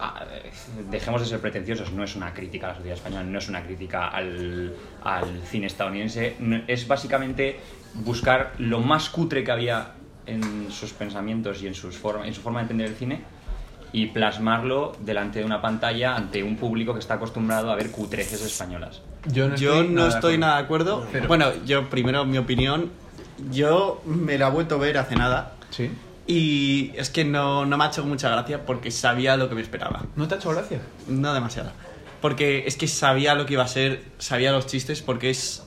ah, 0.00 0.26
dejemos 0.90 1.20
de 1.20 1.28
ser 1.28 1.38
pretenciosos, 1.38 1.92
no 1.92 2.02
es 2.02 2.16
una 2.16 2.34
crítica 2.34 2.66
a 2.66 2.70
la 2.70 2.74
sociedad 2.74 2.96
española, 2.96 3.22
no 3.22 3.38
es 3.38 3.48
una 3.48 3.62
crítica 3.62 4.08
al, 4.08 4.74
cine 5.44 5.68
estadounidense, 5.68 6.34
es 6.66 6.88
básicamente 6.88 7.60
buscar 7.94 8.54
lo 8.58 8.80
más 8.80 9.10
cutre 9.10 9.44
que 9.44 9.52
había 9.52 9.92
en 10.26 10.72
sus 10.72 10.92
pensamientos 10.92 11.62
y 11.62 11.68
en, 11.68 11.76
sus 11.76 11.96
forma, 11.96 12.26
en 12.26 12.34
su 12.34 12.40
forma 12.40 12.58
de 12.58 12.62
entender 12.64 12.88
el 12.88 12.96
cine 12.96 13.20
y 13.92 14.06
plasmarlo 14.06 14.96
delante 14.98 15.38
de 15.38 15.44
una 15.44 15.62
pantalla 15.62 16.16
ante 16.16 16.42
un 16.42 16.56
público 16.56 16.94
que 16.94 16.98
está 16.98 17.14
acostumbrado 17.14 17.70
a 17.70 17.76
ver 17.76 17.92
cutreces 17.92 18.44
españolas. 18.44 19.02
Yo 19.26 19.48
no 19.48 19.56
Yo 19.56 19.74
estoy, 19.74 19.88
no 19.88 20.02
de 20.04 20.08
estoy 20.10 20.38
nada 20.38 20.56
de 20.58 20.62
acuerdo. 20.64 21.06
Cero. 21.10 21.26
Bueno, 21.28 21.46
yo 21.64 21.88
primero, 21.90 22.24
mi 22.24 22.38
opinión, 22.38 22.90
yo 23.50 24.02
me 24.04 24.38
la 24.38 24.48
he 24.48 24.50
vuelto 24.50 24.76
a 24.76 24.78
ver 24.78 24.96
hace 24.98 25.16
nada 25.16 25.54
¿Sí? 25.70 25.90
y 26.26 26.92
es 26.96 27.10
que 27.10 27.24
no, 27.24 27.66
no 27.66 27.76
me 27.76 27.84
ha 27.84 27.88
hecho 27.88 28.04
mucha 28.04 28.28
gracia 28.30 28.64
porque 28.66 28.90
sabía 28.90 29.36
lo 29.36 29.48
que 29.48 29.54
me 29.54 29.60
esperaba. 29.62 30.02
¿No 30.16 30.28
te 30.28 30.34
ha 30.34 30.38
hecho 30.38 30.50
gracia? 30.50 30.80
No 31.08 31.32
demasiada. 31.34 31.72
Porque 32.20 32.64
es 32.66 32.76
que 32.76 32.86
sabía 32.88 33.34
lo 33.34 33.44
que 33.46 33.54
iba 33.54 33.64
a 33.64 33.68
ser, 33.68 34.02
sabía 34.18 34.52
los 34.52 34.66
chistes, 34.66 35.02
porque 35.02 35.30
es 35.30 35.62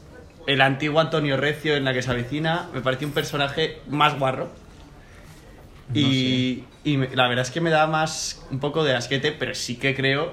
el 0.47 0.61
antiguo 0.61 0.99
Antonio 0.99 1.37
Recio 1.37 1.75
en 1.75 1.83
la 1.83 1.93
que 1.93 2.01
se 2.01 2.09
avecina. 2.09 2.67
Me 2.73 2.81
pareció 2.81 3.07
un 3.07 3.13
personaje 3.13 3.79
más 3.89 4.17
guarro. 4.17 4.49
y 5.93 6.63
y 6.83 6.97
me- 6.97 7.15
la 7.15 7.27
verdad 7.27 7.45
es 7.45 7.51
que 7.51 7.59
me 7.61 7.69
da 7.69 7.85
más 7.87 8.41
un 8.51 8.59
poco 8.59 8.83
de 8.83 8.95
asquete, 8.95 9.31
pero 9.33 9.53
sí 9.55 9.75
que 9.77 9.93
creo 9.95 10.31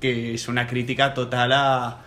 que 0.00 0.34
es 0.34 0.48
una 0.48 0.66
crítica 0.66 1.14
total 1.14 1.52
a- 1.52 2.03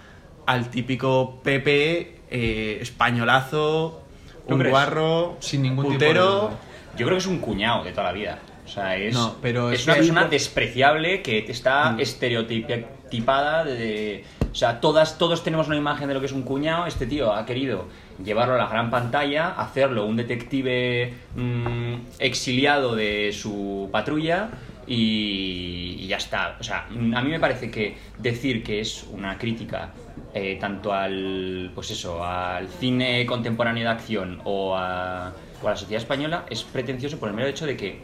al 0.48 0.70
típico 0.72 1.40
Pepe 1.44 2.16
eh, 2.32 2.80
españolazo, 2.82 4.02
¿Tú 4.48 4.56
un 4.56 4.60
crees? 4.60 4.72
guarro, 4.72 5.38
Sin 5.40 5.62
ningún 5.62 5.86
tipo 5.86 5.92
de 6.00 6.08
putero. 6.08 6.26
duda. 6.42 6.50
Yo 6.98 7.06
creo 7.06 7.18
que 7.18 7.22
es 7.22 7.28
un 7.28 7.38
cuñado 7.40 7.84
de 7.84 7.92
toda 7.92 8.06
la 8.06 8.14
vida. 8.14 8.40
O 8.66 8.70
sea, 8.70 8.98
es, 8.98 9.14
No, 9.14 9.36
pero 9.42 9.72
es 9.72 9.82
es 9.82 9.86
una 9.88 9.96
persona 9.96 10.24
despreciable 10.26 11.22
que 11.22 11.40
está 11.50 11.92
Mm. 11.92 12.00
estereotipada 12.02 13.64
de... 13.64 14.24
O 14.52 14.56
sea, 14.56 14.82
todas, 14.82 15.18
todos 15.18 15.44
tenemos 15.44 15.68
una 15.68 15.78
imagen 15.78 16.08
de 16.08 16.14
lo 16.16 16.20
que 16.20 16.26
es 16.26 16.32
un 16.32 16.42
cuñado. 16.42 16.86
Este 16.88 17.06
tío 17.06 17.32
ha 17.34 17.46
querido 17.46 17.86
llevarlo 18.24 18.56
a 18.56 18.58
la 18.58 18.68
gran 18.68 18.90
pantalla, 18.90 19.50
hacerlo 19.50 20.06
un 20.06 20.16
detective 20.18 21.14
mm, 21.36 21.94
exiliado 22.20 22.96
de 22.96 23.32
su 23.34 23.90
patrulla 23.92 24.50
y, 24.88 26.08
ya 26.08 26.18
está. 26.18 26.56
O 26.60 26.64
sea, 26.64 26.86
a 26.88 27.22
mí 27.22 27.30
me 27.30 27.40
parece 27.40 27.70
que 27.70 27.98
decir 28.18 28.64
que 28.64 28.80
es 28.80 29.06
una 29.12 29.38
crítica 29.38 29.92
eh, 30.34 30.58
tanto 30.60 30.94
al, 30.94 31.72
pues 31.76 31.92
eso, 31.92 32.24
al 32.24 32.68
cine 32.68 33.26
contemporáneo 33.26 33.84
de 33.84 33.90
acción 33.90 34.40
o 34.46 34.76
a, 34.76 35.34
o 35.62 35.68
a 35.68 35.72
la 35.72 35.76
sociedad 35.76 36.02
española 36.02 36.46
es 36.50 36.64
pretencioso 36.64 37.20
por 37.20 37.30
el 37.30 37.36
mero 37.36 37.48
hecho 37.50 37.66
de 37.66 37.76
que 37.76 38.02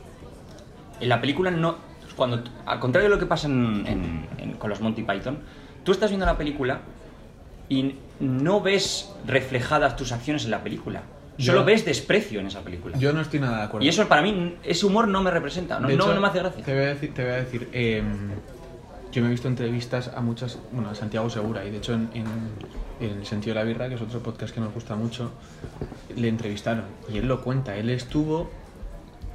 en 0.99 1.09
la 1.09 1.19
película 1.21 1.49
no. 1.51 1.77
Cuando, 2.15 2.43
al 2.65 2.79
contrario 2.79 3.09
de 3.09 3.15
lo 3.15 3.19
que 3.19 3.25
pasa 3.25 3.47
en- 3.47 4.27
en- 4.37 4.53
con 4.53 4.69
los 4.69 4.81
Monty 4.81 5.01
Python, 5.03 5.39
tú 5.83 5.91
estás 5.91 6.11
viendo 6.11 6.25
la 6.25 6.37
película 6.37 6.81
y 7.69 7.95
no 8.19 8.61
ves 8.61 9.11
reflejadas 9.25 9.95
tus 9.95 10.11
acciones 10.11 10.45
en 10.45 10.51
la 10.51 10.61
película. 10.63 11.01
Solo 11.37 11.59
Yo- 11.61 11.65
ves 11.65 11.83
desprecio 11.85 12.39
en 12.39 12.47
esa 12.47 12.61
película. 12.61 12.97
Yo 12.97 13.11
no 13.13 13.21
estoy 13.21 13.39
nada 13.39 13.57
de 13.57 13.63
acuerdo. 13.63 13.85
y 13.85 13.89
eso 13.89 14.07
para 14.07 14.21
mí, 14.21 14.55
ese 14.63 14.85
humor 14.85 15.07
no 15.07 15.21
me 15.23 15.31
representa, 15.31 15.79
no, 15.79 15.89
hecho, 15.89 16.13
no 16.13 16.21
me 16.21 16.27
hace 16.27 16.39
gracia. 16.39 16.63
Te 16.63 16.73
voy 16.73 16.83
a 16.83 16.87
decir, 16.87 17.13
te 17.13 17.23
voy 17.23 17.31
a 17.31 17.35
decir 17.37 17.69
em, 17.73 18.29
yo 19.11 19.21
me 19.21 19.27
he 19.27 19.31
visto 19.31 19.47
entrevistas 19.47 20.09
a 20.15 20.21
muchas, 20.21 20.59
bueno, 20.71 20.89
a 20.89 20.95
Santiago 20.95 21.29
Segura, 21.29 21.65
y 21.65 21.71
de 21.71 21.77
hecho 21.77 21.93
en, 21.93 22.09
en- 22.13 22.83
en 22.99 23.17
El 23.17 23.25
sentido 23.25 23.55
de 23.55 23.59
la 23.61 23.65
birra, 23.65 23.89
que 23.89 23.95
es 23.95 24.01
otro 24.01 24.21
podcast 24.21 24.53
que 24.53 24.61
nos 24.61 24.73
gusta 24.73 24.95
mucho, 24.95 25.31
le 26.15 26.27
entrevistaron. 26.27 26.85
Y 27.11 27.17
él 27.17 27.27
lo 27.27 27.41
cuenta, 27.41 27.75
él 27.75 27.89
estuvo 27.89 28.49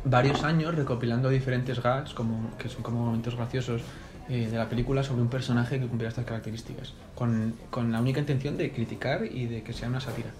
varios 0.05 0.45
años 0.45 0.75
recopilando 0.77 1.29
diferentes 1.29 1.83
gags, 1.83 2.15
como, 2.15 2.57
que 2.59 2.69
son 2.69 2.83
como 2.83 3.05
momentos 3.05 3.35
graciosos 3.35 3.83
eh, 4.29 4.49
de 4.51 4.57
la 4.57 4.69
película 4.69 5.03
sobre 5.03 5.23
un 5.23 5.29
personaje 5.29 5.81
que 5.81 5.87
cumpliera 5.87 6.09
estas 6.11 6.25
características, 6.25 6.95
con, 7.15 7.55
con 7.71 7.91
la 7.93 8.01
única 8.01 8.21
intención 8.21 8.57
de 8.57 8.71
criticar 8.73 9.25
y 9.25 9.47
de 9.47 9.63
que 9.63 9.73
sea 9.73 9.89
una 9.89 10.01
sátira. 10.01 10.31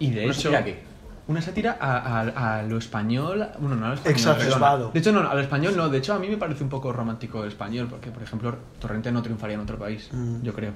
Y 0.00 0.10
de 0.10 0.24
¿Una 0.24 0.32
hecho? 0.34 0.50
Una 1.28 1.40
sátira 1.40 1.76
a, 1.80 2.20
a- 2.22 2.58
a 2.58 2.62
lo 2.64 2.76
español, 2.78 3.46
bueno, 3.60 3.76
no 3.76 3.86
a 3.86 3.88
lo 3.90 3.94
español, 3.94 4.16
Exacerbado. 4.18 4.90
De 4.92 4.98
hecho, 4.98 5.12
no, 5.12 5.20
al 5.30 5.38
español 5.38 5.76
no. 5.76 5.88
De 5.88 5.98
hecho, 5.98 6.12
a 6.14 6.18
mí 6.18 6.28
me 6.28 6.36
parece 6.36 6.64
un 6.64 6.70
poco 6.70 6.92
romántico 6.92 7.42
el 7.44 7.48
español, 7.50 7.86
porque, 7.88 8.10
por 8.10 8.22
ejemplo, 8.24 8.56
Torrente 8.80 9.12
no 9.12 9.22
triunfaría 9.22 9.54
en 9.54 9.60
otro 9.60 9.78
país, 9.78 10.08
Mm. 10.12 10.42
yo 10.42 10.52
creo. 10.52 10.72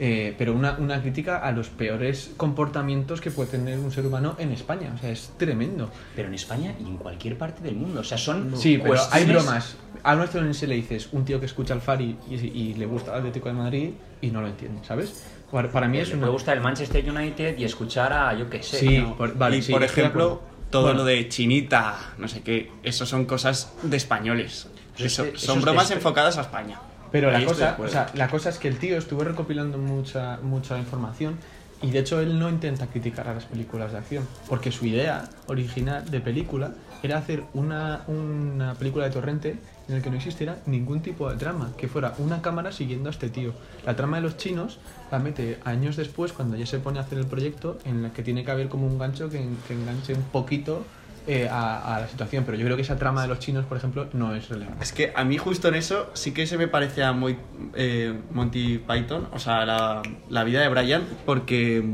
Eh, 0.00 0.34
pero 0.38 0.54
una, 0.54 0.76
una 0.78 1.02
crítica 1.02 1.38
a 1.38 1.50
los 1.50 1.68
peores 1.70 2.30
comportamientos 2.36 3.20
que 3.20 3.32
puede 3.32 3.50
tener 3.50 3.78
un 3.80 3.90
ser 3.90 4.06
humano 4.06 4.36
en 4.38 4.52
España. 4.52 4.92
O 4.94 4.98
sea, 4.98 5.10
es 5.10 5.32
tremendo. 5.36 5.90
Pero 6.14 6.28
en 6.28 6.34
España 6.34 6.74
y 6.78 6.84
en 6.84 6.96
cualquier 6.98 7.36
parte 7.36 7.62
del 7.62 7.74
mundo. 7.74 8.00
O 8.00 8.04
sea, 8.04 8.16
son. 8.16 8.56
Sí, 8.56 8.78
pero 8.82 9.00
hay 9.10 9.24
bromas. 9.24 9.76
A 10.04 10.14
un 10.14 10.22
estadounidense 10.22 10.66
le 10.68 10.76
dices 10.76 11.08
un 11.12 11.24
tío 11.24 11.40
que 11.40 11.46
escucha 11.46 11.74
al 11.74 11.80
Fari 11.80 12.16
y, 12.30 12.34
y 12.34 12.74
le 12.74 12.86
gusta 12.86 13.10
el 13.12 13.18
Atlético 13.18 13.48
de 13.48 13.54
Madrid 13.54 13.90
y 14.20 14.28
no 14.30 14.40
lo 14.40 14.46
entiende, 14.46 14.84
¿sabes? 14.84 15.24
Para, 15.50 15.70
para 15.72 15.88
mí 15.88 15.98
es 15.98 16.10
una... 16.10 16.20
puede 16.20 16.32
gustar 16.32 16.56
el 16.58 16.62
Manchester 16.62 17.10
United 17.10 17.58
y 17.58 17.64
escuchar 17.64 18.12
a, 18.12 18.34
yo 18.38 18.48
qué 18.48 18.62
sé. 18.62 18.78
Sí, 18.78 18.98
¿no? 18.98 19.16
por- 19.16 19.36
vale, 19.36 19.56
y 19.56 19.62
sí, 19.62 19.72
por 19.72 19.82
ejemplo, 19.82 20.42
todo 20.70 20.82
Bueno. 20.82 20.98
lo 20.98 21.04
de 21.06 21.26
chinita, 21.28 21.96
no 22.18 22.28
sé 22.28 22.42
qué, 22.42 22.70
eso 22.82 23.04
son 23.06 23.24
cosas 23.24 23.72
de 23.82 23.96
españoles. 23.96 24.68
Eso- 24.98 25.24
es 25.24 25.32
que 25.32 25.38
son 25.38 25.50
eso 25.50 25.54
es 25.58 25.62
bromas 25.62 25.90
enfocadas 25.90 26.36
a 26.38 26.42
España. 26.42 26.78
Pero 27.10 27.30
la 27.30 27.38
Ahí 27.38 27.44
cosa, 27.44 27.76
o 27.78 27.88
sea, 27.88 28.10
la 28.14 28.28
cosa 28.28 28.50
es 28.50 28.58
que 28.58 28.68
el 28.68 28.78
tío 28.78 28.98
estuvo 28.98 29.24
recopilando 29.24 29.78
mucha, 29.78 30.38
mucha 30.42 30.78
información 30.78 31.38
y 31.80 31.90
de 31.90 32.00
hecho 32.00 32.20
él 32.20 32.38
no 32.38 32.48
intenta 32.48 32.88
criticar 32.88 33.28
a 33.28 33.34
las 33.34 33.44
películas 33.44 33.92
de 33.92 33.98
acción, 33.98 34.26
porque 34.48 34.72
su 34.72 34.84
idea 34.86 35.28
original 35.46 36.10
de 36.10 36.20
película 36.20 36.72
era 37.02 37.18
hacer 37.18 37.44
una, 37.54 38.02
una 38.08 38.74
película 38.74 39.04
de 39.04 39.12
torrente 39.12 39.56
en 39.88 39.94
el 39.94 40.02
que 40.02 40.10
no 40.10 40.16
existiera 40.16 40.58
ningún 40.66 41.00
tipo 41.00 41.30
de 41.30 41.36
trama, 41.36 41.72
que 41.78 41.86
fuera 41.88 42.14
una 42.18 42.42
cámara 42.42 42.72
siguiendo 42.72 43.08
a 43.08 43.12
este 43.12 43.30
tío. 43.30 43.52
La 43.86 43.94
trama 43.94 44.16
de 44.16 44.24
los 44.24 44.36
chinos 44.36 44.78
la 45.10 45.18
mete 45.20 45.58
años 45.64 45.96
después, 45.96 46.32
cuando 46.32 46.56
ya 46.56 46.66
se 46.66 46.78
pone 46.78 46.98
a 46.98 47.02
hacer 47.02 47.18
el 47.18 47.26
proyecto, 47.26 47.78
en 47.84 48.02
la 48.02 48.12
que 48.12 48.22
tiene 48.22 48.44
que 48.44 48.50
haber 48.50 48.68
como 48.68 48.86
un 48.86 48.98
gancho 48.98 49.30
que, 49.30 49.48
que 49.66 49.74
enganche 49.74 50.14
un 50.14 50.22
poquito 50.24 50.84
eh, 51.28 51.46
a, 51.48 51.96
a 51.96 52.00
la 52.00 52.08
situación, 52.08 52.44
pero 52.44 52.56
yo 52.56 52.64
creo 52.64 52.74
que 52.74 52.82
esa 52.82 52.96
trama 52.96 53.22
de 53.22 53.28
los 53.28 53.38
chinos, 53.38 53.66
por 53.66 53.76
ejemplo, 53.76 54.08
no 54.14 54.34
es 54.34 54.48
relevante. 54.48 54.82
Es 54.82 54.92
que 54.92 55.12
a 55.14 55.24
mí 55.24 55.36
justo 55.36 55.68
en 55.68 55.74
eso 55.74 56.10
sí 56.14 56.32
que 56.32 56.46
se 56.46 56.56
me 56.56 56.68
parece 56.68 57.04
a 57.04 57.12
muy 57.12 57.36
eh, 57.74 58.18
Monty 58.30 58.78
Python, 58.78 59.28
o 59.32 59.38
sea, 59.38 59.66
la, 59.66 60.02
la 60.30 60.44
vida 60.44 60.62
de 60.62 60.68
Brian, 60.68 61.04
porque 61.26 61.84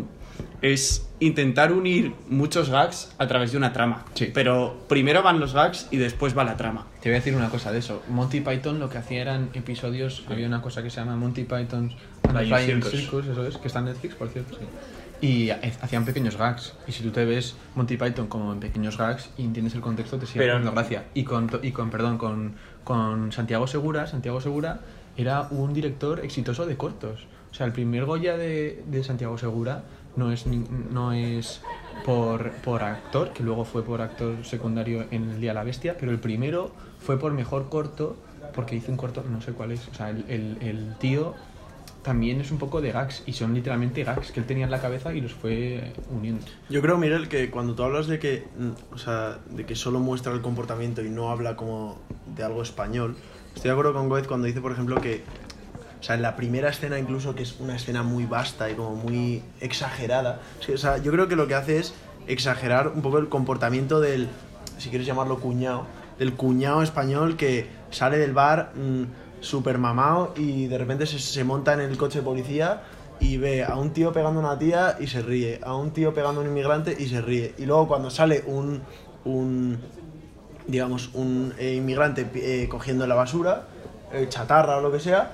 es 0.63 1.09
intentar 1.21 1.73
unir 1.73 2.15
muchos 2.29 2.71
gags 2.71 3.13
a 3.19 3.27
través 3.27 3.53
de 3.53 3.59
una 3.59 3.73
trama. 3.73 4.05
Sí. 4.15 4.31
Pero 4.33 4.85
primero 4.89 5.23
van 5.23 5.41
los 5.41 5.53
gags 5.53 5.89
y 5.91 5.99
después 5.99 6.37
va 6.37 6.45
la 6.45 6.57
trama. 6.57 6.87
Te 7.03 7.09
voy 7.09 7.17
a 7.17 7.19
decir 7.19 7.35
una 7.35 7.51
cosa 7.51 7.71
de 7.71 7.81
eso. 7.81 8.03
Monty 8.09 8.41
Python 8.41 8.79
lo 8.79 8.89
que 8.89 8.99
hacía 8.99 9.21
eran 9.21 9.51
episodios. 9.53 10.25
Había 10.29 10.47
una 10.47 10.63
cosa 10.63 10.83
que 10.83 10.91
se 10.91 10.97
llama 10.97 11.17
Monty 11.17 11.45
Python's 11.45 11.95
Flying 12.23 12.67
Circus. 12.67 12.91
Circus, 12.91 13.27
eso 13.27 13.47
es, 13.47 13.57
que 13.59 13.67
está 13.69 13.81
en 13.81 13.87
Netflix, 13.87 14.15
por 14.15 14.29
cierto. 14.29 14.57
Y 15.27 15.51
ha- 15.51 15.61
hacían 15.81 16.05
pequeños 16.05 16.37
gags. 16.37 16.75
Y 16.87 16.93
si 16.93 17.03
tú 17.03 17.11
te 17.11 17.25
ves 17.25 17.55
Monty 17.75 17.97
Python 17.97 18.27
como 18.27 18.53
en 18.53 18.61
pequeños 18.61 18.99
gags 18.99 19.31
y 19.39 19.45
entiendes 19.45 19.75
el 19.75 19.81
contexto, 19.81 20.19
te 20.19 20.27
sigue 20.27 20.41
Pero- 20.41 20.55
haciendo 20.55 20.73
gracia. 20.73 21.05
Y 21.15 21.25
con, 21.25 21.51
y 21.63 21.73
con 21.73 21.91
perdón, 21.91 22.19
con, 22.19 22.55
con 22.85 23.33
Santiago 23.33 23.67
Segura, 23.67 24.07
Santiago 24.07 24.41
Segura 24.41 24.81
era 25.17 25.49
un 25.51 25.73
director 25.73 26.21
exitoso 26.21 26.67
de 26.67 26.77
cortos. 26.77 27.27
O 27.51 27.55
sea, 27.55 27.67
el 27.67 27.73
primer 27.73 28.05
Goya 28.05 28.37
de, 28.37 28.83
de 28.87 29.05
Santiago 29.05 29.39
Segura 29.39 29.85
no 30.17 30.31
es, 30.33 30.45
no 30.47 31.13
es 31.13 31.61
por, 32.05 32.51
por 32.57 32.83
actor, 32.83 33.33
que 33.33 33.43
luego 33.45 33.65
fue 33.65 33.85
por 33.85 34.01
actor 34.03 34.45
secundario 34.45 35.07
en 35.11 35.31
El 35.31 35.41
Día 35.41 35.51
de 35.51 35.55
la 35.55 35.65
Bestia, 35.65 35.97
pero 35.99 36.11
el 36.13 36.19
primero 36.19 36.73
fue 36.99 37.19
por 37.19 37.33
mejor 37.33 37.69
corto, 37.69 38.17
porque 38.55 38.75
hizo 38.77 38.91
un 38.91 38.99
corto, 38.99 39.25
no 39.29 39.41
sé 39.41 39.53
cuál 39.53 39.71
es. 39.73 39.87
O 39.89 39.95
sea, 39.95 40.11
el, 40.11 40.25
el- 40.29 40.59
el 40.61 40.95
tío 40.99 41.35
también 42.05 42.41
es 42.41 42.53
un 42.53 42.59
poco 42.59 42.81
de 42.81 42.93
gags, 42.93 43.23
y 43.27 43.33
son 43.33 43.55
literalmente 43.55 44.05
gags 44.05 44.31
que 44.31 44.39
él 44.39 44.47
tenía 44.47 44.67
en 44.67 44.71
la 44.71 44.81
cabeza 44.81 45.13
y 45.13 45.21
los 45.21 45.33
fue 45.33 45.93
uniendo. 46.11 46.45
Yo 46.69 46.81
creo, 46.83 46.99
Miguel, 46.99 47.29
que 47.29 47.51
cuando 47.51 47.75
tú 47.75 47.83
hablas 47.83 48.07
de 48.07 48.21
que, 48.21 48.45
mm, 48.57 48.95
o 48.95 48.99
sea, 48.99 49.39
de 49.51 49.65
que 49.67 49.75
solo 49.75 49.99
muestra 49.99 50.33
el 50.33 50.43
comportamiento 50.43 51.03
y 51.03 51.09
no 51.09 51.31
habla 51.31 51.57
como 51.57 51.99
de 52.37 52.45
algo 52.45 52.63
español, 52.63 53.17
estoy 53.55 53.71
de 53.71 53.73
acuerdo 53.73 53.95
con 53.95 54.09
Goethe 54.09 54.29
cuando 54.29 54.47
dice, 54.47 54.61
por 54.61 54.71
ejemplo, 54.71 55.01
que, 55.01 55.25
o 55.99 56.03
sea, 56.03 56.15
en 56.15 56.23
la 56.23 56.37
primera 56.37 56.69
escena 56.69 56.99
incluso, 56.99 57.35
que 57.35 57.43
es 57.43 57.59
una 57.59 57.75
escena 57.75 58.03
muy 58.03 58.27
vasta 58.27 58.71
y 58.71 58.75
como 58.75 58.95
muy 58.95 59.43
exagerada, 59.61 60.43
o 60.73 60.77
sea, 60.77 60.99
yo 60.99 61.11
creo 61.11 61.27
que 61.27 61.37
lo 61.37 61.49
que 61.49 61.55
hace 61.55 61.79
es 61.79 61.95
exagerar 62.27 62.89
un 62.89 63.01
poco 63.01 63.19
el 63.19 63.31
comportamiento 63.31 64.01
del, 64.01 64.29
si 64.77 64.91
quieres 64.91 65.07
llamarlo 65.07 65.41
cuñado, 65.41 65.87
del 66.19 66.35
cuñado 66.35 66.83
español 66.83 67.37
que 67.37 67.67
sale 67.91 68.19
del 68.19 68.35
bar 68.35 68.73
súper 69.45 69.79
mamado 69.79 70.35
y 70.37 70.67
de 70.67 70.79
repente 70.79 71.07
se, 71.07 71.19
se 71.19 71.45
monta 71.45 71.75
en 71.75 71.81
el 71.81 71.97
coche 71.97 72.19
de 72.19 72.25
policía 72.25 72.83
y 73.21 73.37
ve 73.37 73.65
a 73.65 73.77
un 73.77 73.91
tío 73.93 74.13
pegando 74.13 74.41
a 74.41 74.43
una 74.43 74.59
tía 74.59 74.97
y 75.01 75.07
se 75.07 75.23
ríe, 75.23 75.61
a 75.63 75.75
un 75.75 75.93
tío 75.93 76.13
pegando 76.13 76.41
a 76.41 76.45
un 76.45 76.51
inmigrante 76.51 76.97
y 76.99 77.09
se 77.09 77.21
ríe. 77.21 77.55
Y 77.59 77.67
luego 77.67 77.89
cuando 77.89 78.11
sale 78.11 78.43
un, 78.47 78.83
un 79.25 79.79
digamos, 80.67 81.11
un 81.15 81.55
eh, 81.59 81.75
inmigrante 81.75 82.29
eh, 82.35 82.69
cogiendo 82.69 83.07
la 83.07 83.15
basura, 83.15 83.67
eh, 84.13 84.27
chatarra 84.29 84.79
o 84.79 84.81
lo 84.81 84.91
que 84.93 85.01
sea, 85.01 85.33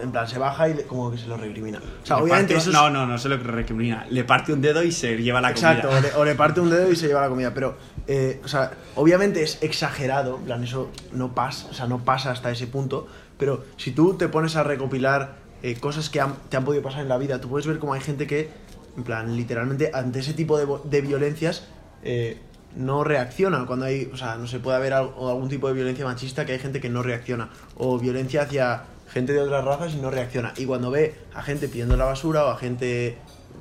en 0.00 0.10
plan 0.12 0.26
se 0.28 0.38
baja 0.38 0.68
y 0.68 0.74
le- 0.74 0.82
como 0.84 1.10
que 1.10 1.18
se 1.18 1.26
lo 1.26 1.36
recrimina. 1.36 1.78
O 1.78 2.06
sea, 2.06 2.16
Le 2.16 2.22
obviamente 2.22 2.54
parte- 2.54 2.68
eso 2.68 2.70
es- 2.70 2.76
No, 2.76 2.90
no, 2.90 3.06
no 3.06 3.18
se 3.18 3.28
lo 3.28 3.36
recrimina. 3.38 4.06
Le 4.10 4.24
parte 4.24 4.52
un 4.52 4.60
dedo 4.60 4.82
y 4.82 4.92
se 4.92 5.16
lleva 5.16 5.40
la 5.40 5.50
Exacto, 5.50 5.88
o 5.88 5.90
comida. 5.90 6.08
le, 6.10 6.14
o 6.16 6.24
le 6.24 6.34
parte 6.34 6.60
un 6.60 6.70
dedo 6.70 6.90
y 6.90 6.96
se 6.96 7.06
lleva 7.08 7.22
la 7.22 7.28
comida. 7.28 7.52
Pero, 7.54 7.76
eh, 8.06 8.40
o 8.44 8.48
sea, 8.48 8.72
obviamente 8.96 9.42
es 9.42 9.58
exagerado, 9.62 10.36
en 10.38 10.44
plan, 10.44 10.64
eso 10.64 10.90
no 11.12 11.34
pasa, 11.34 11.68
o 11.70 11.74
sea, 11.74 11.86
no 11.86 12.04
pasa 12.04 12.30
hasta 12.30 12.50
ese 12.50 12.66
punto. 12.66 13.06
Pero 13.38 13.64
si 13.76 13.92
tú 13.92 14.14
te 14.14 14.28
pones 14.28 14.56
a 14.56 14.62
recopilar 14.62 15.38
eh, 15.62 15.76
cosas 15.78 16.08
que 16.08 16.20
han- 16.20 16.36
te 16.48 16.56
han 16.56 16.64
podido 16.64 16.82
pasar 16.82 17.02
en 17.02 17.08
la 17.08 17.18
vida, 17.18 17.38
tú 17.40 17.48
puedes 17.50 17.66
ver 17.66 17.78
cómo 17.78 17.92
hay 17.92 18.00
gente 18.00 18.26
que, 18.26 18.48
en 18.96 19.04
plan, 19.04 19.36
literalmente 19.36 19.90
ante 19.92 20.20
ese 20.20 20.32
tipo 20.32 20.56
de, 20.56 20.66
vo- 20.66 20.82
de 20.84 21.00
violencias 21.02 21.64
eh, 22.02 22.40
no 22.76 23.04
reacciona. 23.04 23.66
Cuando 23.66 23.84
hay, 23.84 24.08
o 24.10 24.16
sea, 24.16 24.36
no 24.36 24.46
se 24.46 24.58
puede 24.58 24.78
haber 24.78 24.94
al- 24.94 25.10
o 25.16 25.28
algún 25.28 25.48
tipo 25.50 25.68
de 25.68 25.74
violencia 25.74 26.04
machista 26.06 26.46
que 26.46 26.52
hay 26.52 26.58
gente 26.60 26.80
que 26.80 26.88
no 26.88 27.02
reacciona. 27.02 27.50
O 27.76 27.98
violencia 27.98 28.42
hacia 28.42 28.84
gente 29.12 29.32
de 29.32 29.40
otras 29.40 29.64
razas 29.64 29.94
y 29.94 29.96
no 29.96 30.10
reacciona. 30.10 30.54
Y 30.56 30.66
cuando 30.66 30.90
ve 30.90 31.14
a 31.34 31.42
gente 31.42 31.68
pidiendo 31.68 31.96
la 31.96 32.06
basura 32.06 32.44
o 32.46 32.50
a 32.50 32.56
gente 32.56 33.16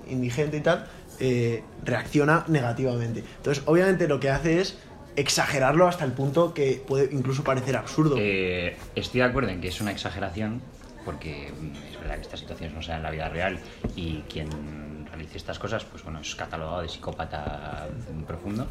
indigente 0.07 0.57
y 0.57 0.61
tal, 0.61 0.87
eh, 1.19 1.63
reacciona 1.83 2.45
negativamente. 2.47 3.23
Entonces, 3.37 3.63
obviamente 3.65 4.07
lo 4.07 4.19
que 4.19 4.29
hace 4.29 4.61
es 4.61 4.77
exagerarlo 5.15 5.87
hasta 5.87 6.05
el 6.05 6.13
punto 6.13 6.53
que 6.53 6.81
puede 6.87 7.13
incluso 7.13 7.43
parecer 7.43 7.75
absurdo. 7.75 8.15
Eh, 8.17 8.77
estoy 8.95 9.19
de 9.19 9.25
acuerdo 9.25 9.49
en 9.49 9.59
que 9.59 9.67
es 9.67 9.81
una 9.81 9.91
exageración, 9.91 10.61
porque 11.03 11.51
mm, 11.51 11.91
es 11.91 11.99
verdad 11.99 12.15
que 12.15 12.21
estas 12.21 12.39
situaciones 12.39 12.75
no 12.75 12.81
se 12.81 12.91
dan 12.91 12.99
en 12.99 13.03
la 13.03 13.11
vida 13.11 13.29
real 13.29 13.59
y 13.95 14.23
quien 14.29 15.07
realice 15.07 15.37
estas 15.37 15.59
cosas, 15.59 15.83
pues 15.83 16.03
bueno, 16.03 16.21
es 16.21 16.35
catalogado 16.35 16.81
de 16.81 16.89
psicópata 16.89 17.87
profundo. 18.25 18.67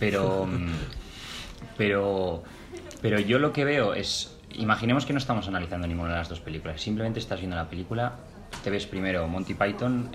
Pero, 0.00 0.46
mm, 0.46 0.72
pero, 1.76 2.42
pero 3.00 3.20
yo 3.20 3.38
lo 3.38 3.52
que 3.52 3.64
veo 3.64 3.94
es, 3.94 4.37
imaginemos 4.58 5.06
que 5.06 5.12
no 5.12 5.18
estamos 5.18 5.48
analizando 5.48 5.86
ninguna 5.86 6.10
de 6.10 6.16
las 6.16 6.28
dos 6.28 6.40
películas, 6.40 6.80
simplemente 6.80 7.18
estás 7.18 7.40
viendo 7.40 7.56
la 7.56 7.68
película, 7.68 8.16
te 8.62 8.70
ves 8.70 8.86
primero 8.86 9.26
Monty 9.28 9.54
Python, 9.54 10.10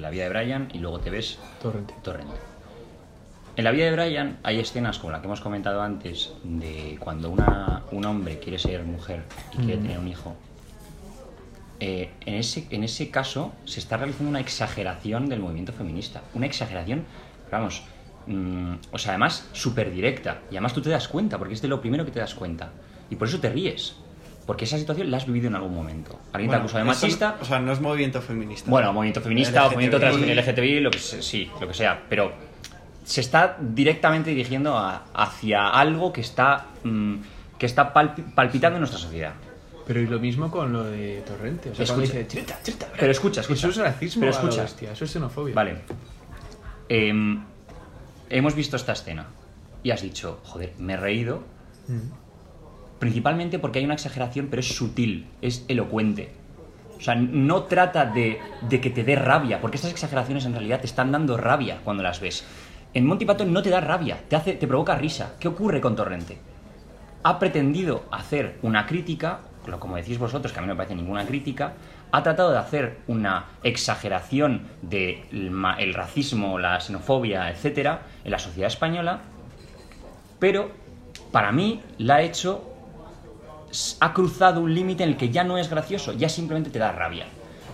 La 0.00 0.10
vida 0.10 0.24
de 0.24 0.28
Brian, 0.30 0.68
y 0.72 0.78
luego 0.78 1.00
te 1.00 1.10
ves 1.10 1.38
Torrente. 1.62 1.94
Torrent. 2.02 2.30
En 3.56 3.62
la 3.62 3.70
vida 3.70 3.84
de 3.84 3.92
Brian 3.92 4.38
hay 4.42 4.58
escenas 4.58 4.98
como 4.98 5.12
la 5.12 5.20
que 5.20 5.26
hemos 5.26 5.40
comentado 5.40 5.80
antes 5.80 6.32
de 6.42 6.96
cuando 6.98 7.30
una, 7.30 7.84
un 7.92 8.04
hombre 8.04 8.40
quiere 8.40 8.58
ser 8.58 8.82
mujer 8.82 9.22
y 9.52 9.58
quiere 9.58 9.76
tener 9.76 9.98
un 9.98 10.08
hijo. 10.08 10.34
Eh, 11.78 12.10
en, 12.24 12.34
ese, 12.34 12.66
en 12.70 12.82
ese 12.82 13.10
caso 13.10 13.52
se 13.64 13.78
está 13.78 13.96
realizando 13.96 14.30
una 14.30 14.40
exageración 14.40 15.28
del 15.28 15.38
movimiento 15.38 15.72
feminista. 15.72 16.22
Una 16.34 16.46
exageración, 16.46 17.04
vamos, 17.50 17.84
mm, 18.26 18.74
o 18.90 18.98
sea, 18.98 19.12
además 19.12 19.48
súper 19.52 19.92
directa. 19.92 20.40
Y 20.50 20.54
además 20.54 20.72
tú 20.72 20.82
te 20.82 20.90
das 20.90 21.06
cuenta, 21.06 21.38
porque 21.38 21.54
es 21.54 21.62
de 21.62 21.68
lo 21.68 21.80
primero 21.80 22.04
que 22.04 22.10
te 22.10 22.18
das 22.18 22.34
cuenta. 22.34 22.72
Y 23.10 23.16
por 23.16 23.28
eso 23.28 23.40
te 23.40 23.50
ríes. 23.50 23.96
Porque 24.46 24.64
esa 24.66 24.76
situación 24.76 25.10
la 25.10 25.16
has 25.16 25.26
vivido 25.26 25.46
en 25.48 25.54
algún 25.54 25.74
momento. 25.74 26.18
Alguien 26.32 26.50
te 26.50 26.56
Bueno, 26.56 26.64
acusa 26.64 26.78
de 26.78 26.84
machista. 26.84 27.36
o 27.40 27.44
sea, 27.46 27.60
no 27.60 27.72
es 27.72 27.80
movimiento 27.80 28.20
feminista. 28.20 28.70
Bueno, 28.70 28.92
movimiento 28.92 29.22
feminista 29.22 29.66
o 29.66 29.70
movimiento 29.70 29.96
LGTBI. 29.98 30.22
trans 30.34 30.46
LGTBI, 30.48 30.80
lo 30.80 30.90
que 30.90 30.98
sí, 30.98 31.50
lo 31.60 31.66
que 31.68 31.72
sea, 31.74 32.02
pero 32.10 32.32
se 33.04 33.20
está 33.22 33.56
directamente 33.58 34.30
dirigiendo 34.30 34.76
a- 34.76 35.04
hacia 35.14 35.68
algo 35.70 36.12
que 36.12 36.20
está 36.20 36.66
mm, 36.82 37.14
que 37.58 37.66
está 37.66 37.94
palpi- 37.94 38.34
palpitando 38.34 38.76
en 38.76 38.80
nuestra 38.80 38.98
sociedad. 39.00 39.32
Pero 39.86 40.00
y 40.00 40.06
lo 40.06 40.18
mismo 40.18 40.50
con 40.50 40.72
lo 40.72 40.84
de 40.84 41.22
Torrente. 41.26 41.70
O 41.70 41.74
sea, 41.74 41.84
Escucha. 41.84 42.02
dice, 42.02 42.26
chirita, 42.26 42.58
chirita, 42.62 42.88
Pero 42.98 43.12
escucha, 43.12 43.40
escucha. 43.42 43.58
Eso 43.60 43.68
es 43.68 43.76
racismo 43.86 44.20
Pero 44.22 44.32
a 44.32 44.36
escucha. 44.38 44.62
bestia, 44.62 44.92
eso 44.92 45.04
es 45.04 45.10
xenofobia. 45.10 45.54
Vale. 45.54 45.76
Em, 46.88 47.42
hemos 48.28 48.54
visto 48.54 48.76
esta 48.76 48.92
escena 48.92 49.26
y 49.82 49.90
has 49.90 50.02
dicho, 50.02 50.40
joder, 50.44 50.72
me 50.78 50.94
he 50.94 50.96
reído. 50.96 51.42
Principalmente 53.04 53.58
porque 53.58 53.80
hay 53.80 53.84
una 53.84 53.92
exageración, 53.92 54.46
pero 54.48 54.60
es 54.60 54.74
sutil, 54.74 55.26
es 55.42 55.66
elocuente. 55.68 56.30
O 56.96 57.00
sea, 57.02 57.14
no 57.14 57.64
trata 57.64 58.06
de, 58.06 58.38
de 58.62 58.80
que 58.80 58.88
te 58.88 59.04
dé 59.04 59.14
rabia, 59.14 59.60
porque 59.60 59.76
estas 59.76 59.90
exageraciones 59.90 60.46
en 60.46 60.54
realidad 60.54 60.80
te 60.80 60.86
están 60.86 61.12
dando 61.12 61.36
rabia 61.36 61.80
cuando 61.84 62.02
las 62.02 62.18
ves. 62.20 62.46
En 62.94 63.04
Monty 63.04 63.26
no 63.26 63.60
te 63.62 63.68
da 63.68 63.82
rabia, 63.82 64.20
te, 64.26 64.36
hace, 64.36 64.54
te 64.54 64.66
provoca 64.66 64.94
risa. 64.94 65.34
¿Qué 65.38 65.48
ocurre 65.48 65.82
con 65.82 65.94
Torrente? 65.96 66.38
ha 67.24 67.38
pretendido 67.38 68.04
hacer 68.10 68.56
una 68.62 68.86
crítica, 68.86 69.40
como 69.78 69.96
decís 69.96 70.18
vosotros, 70.18 70.50
que 70.54 70.58
a 70.60 70.62
mí 70.62 70.68
no 70.68 70.72
me 70.72 70.78
parece 70.78 70.94
ninguna 70.94 71.26
crítica, 71.26 71.74
ha 72.10 72.22
tratado 72.22 72.52
de 72.52 72.58
hacer 72.58 73.00
una 73.06 73.44
exageración 73.62 74.62
del 74.80 75.50
ma- 75.50 75.76
el 75.78 75.92
racismo, 75.92 76.58
la 76.58 76.80
xenofobia, 76.80 77.50
etcétera, 77.50 78.00
en 78.24 78.30
la 78.30 78.38
sociedad 78.38 78.68
española, 78.68 79.20
pero 80.38 80.70
para 81.32 81.52
mí 81.52 81.82
la 81.98 82.16
ha 82.16 82.22
hecho, 82.22 82.73
ha 84.00 84.12
cruzado 84.12 84.60
un 84.60 84.74
límite 84.74 85.04
en 85.04 85.10
el 85.10 85.16
que 85.16 85.30
ya 85.30 85.44
no 85.44 85.58
es 85.58 85.68
gracioso, 85.70 86.12
ya 86.12 86.28
simplemente 86.28 86.70
te 86.70 86.78
da 86.78 86.92
rabia. 86.92 87.26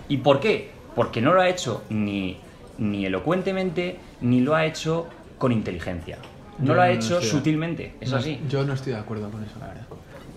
¿Y 0.09 0.17
por 0.17 0.39
qué? 0.39 0.71
Porque 0.95 1.21
no 1.21 1.33
lo 1.33 1.41
ha 1.41 1.49
hecho 1.49 1.83
ni, 1.89 2.37
ni 2.77 3.05
elocuentemente, 3.05 3.97
ni 4.21 4.41
lo 4.41 4.55
ha 4.55 4.65
hecho 4.65 5.07
con 5.37 5.51
inteligencia. 5.51 6.17
No 6.59 6.67
Yo 6.67 6.73
lo 6.75 6.81
ha 6.81 6.87
no 6.87 6.91
hecho 6.93 7.21
sutilmente, 7.21 7.95
es 7.99 8.11
No, 8.11 8.17
así. 8.17 8.39
Yo 8.49 8.63
no 8.65 8.73
estoy 8.73 8.93
de 8.93 8.99
acuerdo 8.99 9.29
con 9.29 9.43
eso, 9.43 9.53
la 9.59 9.67
verdad. 9.67 9.85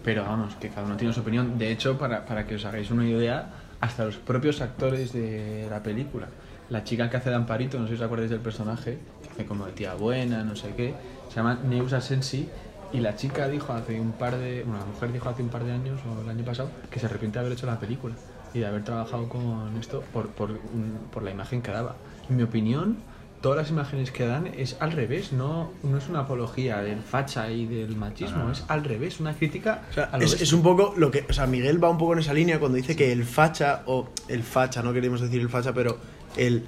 Pero 0.03 0.25
vamos, 0.25 0.55
que 0.57 0.69
cada 0.69 0.87
uno 0.87 0.97
tiene 0.97 1.13
su 1.13 1.21
opinión. 1.21 1.59
De 1.59 1.73
hecho, 1.73 1.99
para, 1.99 2.25
para 2.25 2.47
que 2.47 2.55
os 2.55 2.65
hagáis 2.65 2.91
una 2.91 3.07
idea, 3.07 3.51
hasta 3.81 4.05
los 4.05 4.17
propios 4.17 4.61
actores 4.61 5.13
de 5.13 5.67
la 5.69 5.83
película, 5.83 6.29
la 6.71 6.85
chica 6.85 7.11
que 7.11 7.17
hace 7.17 7.31
de 7.31 7.37
Amparito, 7.37 7.79
no 7.79 7.85
sé 7.87 7.97
si 7.97 8.01
os 8.01 8.07
acordáis 8.07 8.31
del 8.31 8.41
personaje, 8.41 8.99
que 9.23 9.31
hace 9.31 9.45
como 9.47 9.67
de 9.67 9.73
tía 9.73 9.95
buena, 9.95 10.45
no 10.45 10.57
sé 10.57 10.75
qué, 10.77 10.95
se 11.29 11.37
llama 11.37 11.59
Neusa 11.69 12.01
Sensi, 12.01 12.49
Y 12.95 13.01
la 13.01 13.17
chica 13.17 13.49
dijo 13.49 13.73
hace 13.73 14.01
un 14.01 14.13
par 14.13 14.37
de. 14.39 14.63
Bueno, 14.63 14.79
la 14.81 14.87
mujer 14.87 15.13
dijo 15.13 15.29
hace 15.29 15.43
un 15.43 15.49
par 15.49 15.65
de 15.65 15.73
años 15.73 16.01
o 16.07 16.23
el 16.23 16.29
año 16.29 16.45
pasado 16.45 16.71
que 16.91 17.01
se 17.01 17.07
arrepiente 17.07 17.39
de 17.39 17.41
haber 17.45 17.53
hecho 17.59 17.67
la 17.67 17.79
película 17.79 18.15
y 18.55 18.61
de 18.61 18.67
haber 18.67 18.85
trabajado 18.85 19.29
con 19.29 19.77
esto 19.81 20.03
por, 20.13 20.29
por, 20.29 20.51
un- 20.51 20.99
por 21.11 21.23
la 21.25 21.31
imagen 21.33 21.61
que 21.61 21.73
daba. 21.73 21.97
En 22.31 22.37
mi 22.37 22.45
opinión, 22.45 22.99
todas 23.41 23.59
las 23.59 23.71
imágenes 23.71 24.13
que 24.13 24.27
dan 24.27 24.47
es 24.47 24.77
al 24.81 24.93
revés, 24.93 25.33
no, 25.33 25.73
no 25.83 25.99
es 25.99 26.09
una 26.09 26.21
apología 26.21 26.79
del 26.83 27.01
facha 27.03 27.51
y 27.51 27.67
del 27.67 27.97
machismo, 27.97 28.51
es 28.53 28.65
al 28.69 28.85
revés, 28.85 29.19
una 29.21 29.35
crítica 29.35 29.83
O 29.91 29.93
sea, 29.93 30.05
a 30.05 30.17
lo 30.19 30.25
es, 30.25 30.41
es 30.41 30.53
un 30.53 30.63
poco 30.63 30.95
lo 30.97 31.11
que. 31.11 31.27
O 31.29 31.33
sea, 31.33 31.47
Miguel 31.49 31.83
va 31.83 31.91
un 31.91 31.99
poco 31.99 32.13
en 32.13 32.21
esa 32.21 32.33
línea 32.33 32.61
cuando 32.61 32.77
dice 32.77 32.95
que 32.95 33.11
el 33.13 33.25
facha, 33.25 33.83
o 33.87 34.09
el 34.29 34.45
facha, 34.45 34.83
no 34.85 34.93
queremos 34.93 35.21
decir 35.21 35.41
el 35.41 35.49
facha, 35.51 35.73
pero 35.75 35.99
el. 36.37 36.63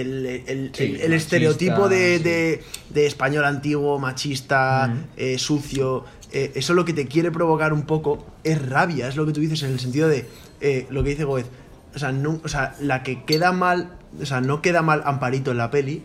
El, 0.00 0.26
el- 0.26 0.42
el- 0.46 0.70
Sí, 0.74 0.84
el- 0.84 0.90
el 0.90 1.10
machista, 1.10 1.16
estereotipo 1.16 1.88
de, 1.88 2.16
sí. 2.18 2.22
de- 2.24 2.62
de 2.90 3.06
español 3.06 3.44
antiguo, 3.44 3.98
machista, 3.98 4.90
Ujú. 4.92 5.04
eh, 5.16 5.38
sucio, 5.38 6.04
eh, 6.32 6.52
eso 6.54 6.74
lo 6.74 6.84
que 6.84 6.92
te 6.92 7.06
quiere 7.06 7.30
provocar 7.30 7.72
un 7.72 7.82
poco 7.82 8.26
es 8.44 8.60
rabia, 8.68 9.08
es 9.08 9.16
lo 9.16 9.26
que 9.26 9.32
tú 9.32 9.40
dices 9.40 9.62
en 9.62 9.70
el 9.72 9.80
sentido 9.80 10.08
de 10.08 10.26
eh, 10.60 10.86
lo 10.90 11.02
que 11.04 11.10
dice 11.10 11.24
Goez. 11.24 11.46
O 11.94 11.98
sea, 11.98 12.10
no, 12.12 12.40
o 12.42 12.48
sea, 12.48 12.74
la 12.80 13.02
que 13.02 13.24
queda 13.24 13.52
mal, 13.52 13.98
o 14.20 14.24
sea, 14.24 14.40
no 14.40 14.62
queda 14.62 14.80
mal 14.82 15.02
Amparito 15.04 15.50
en 15.50 15.58
la 15.58 15.70
peli, 15.70 16.02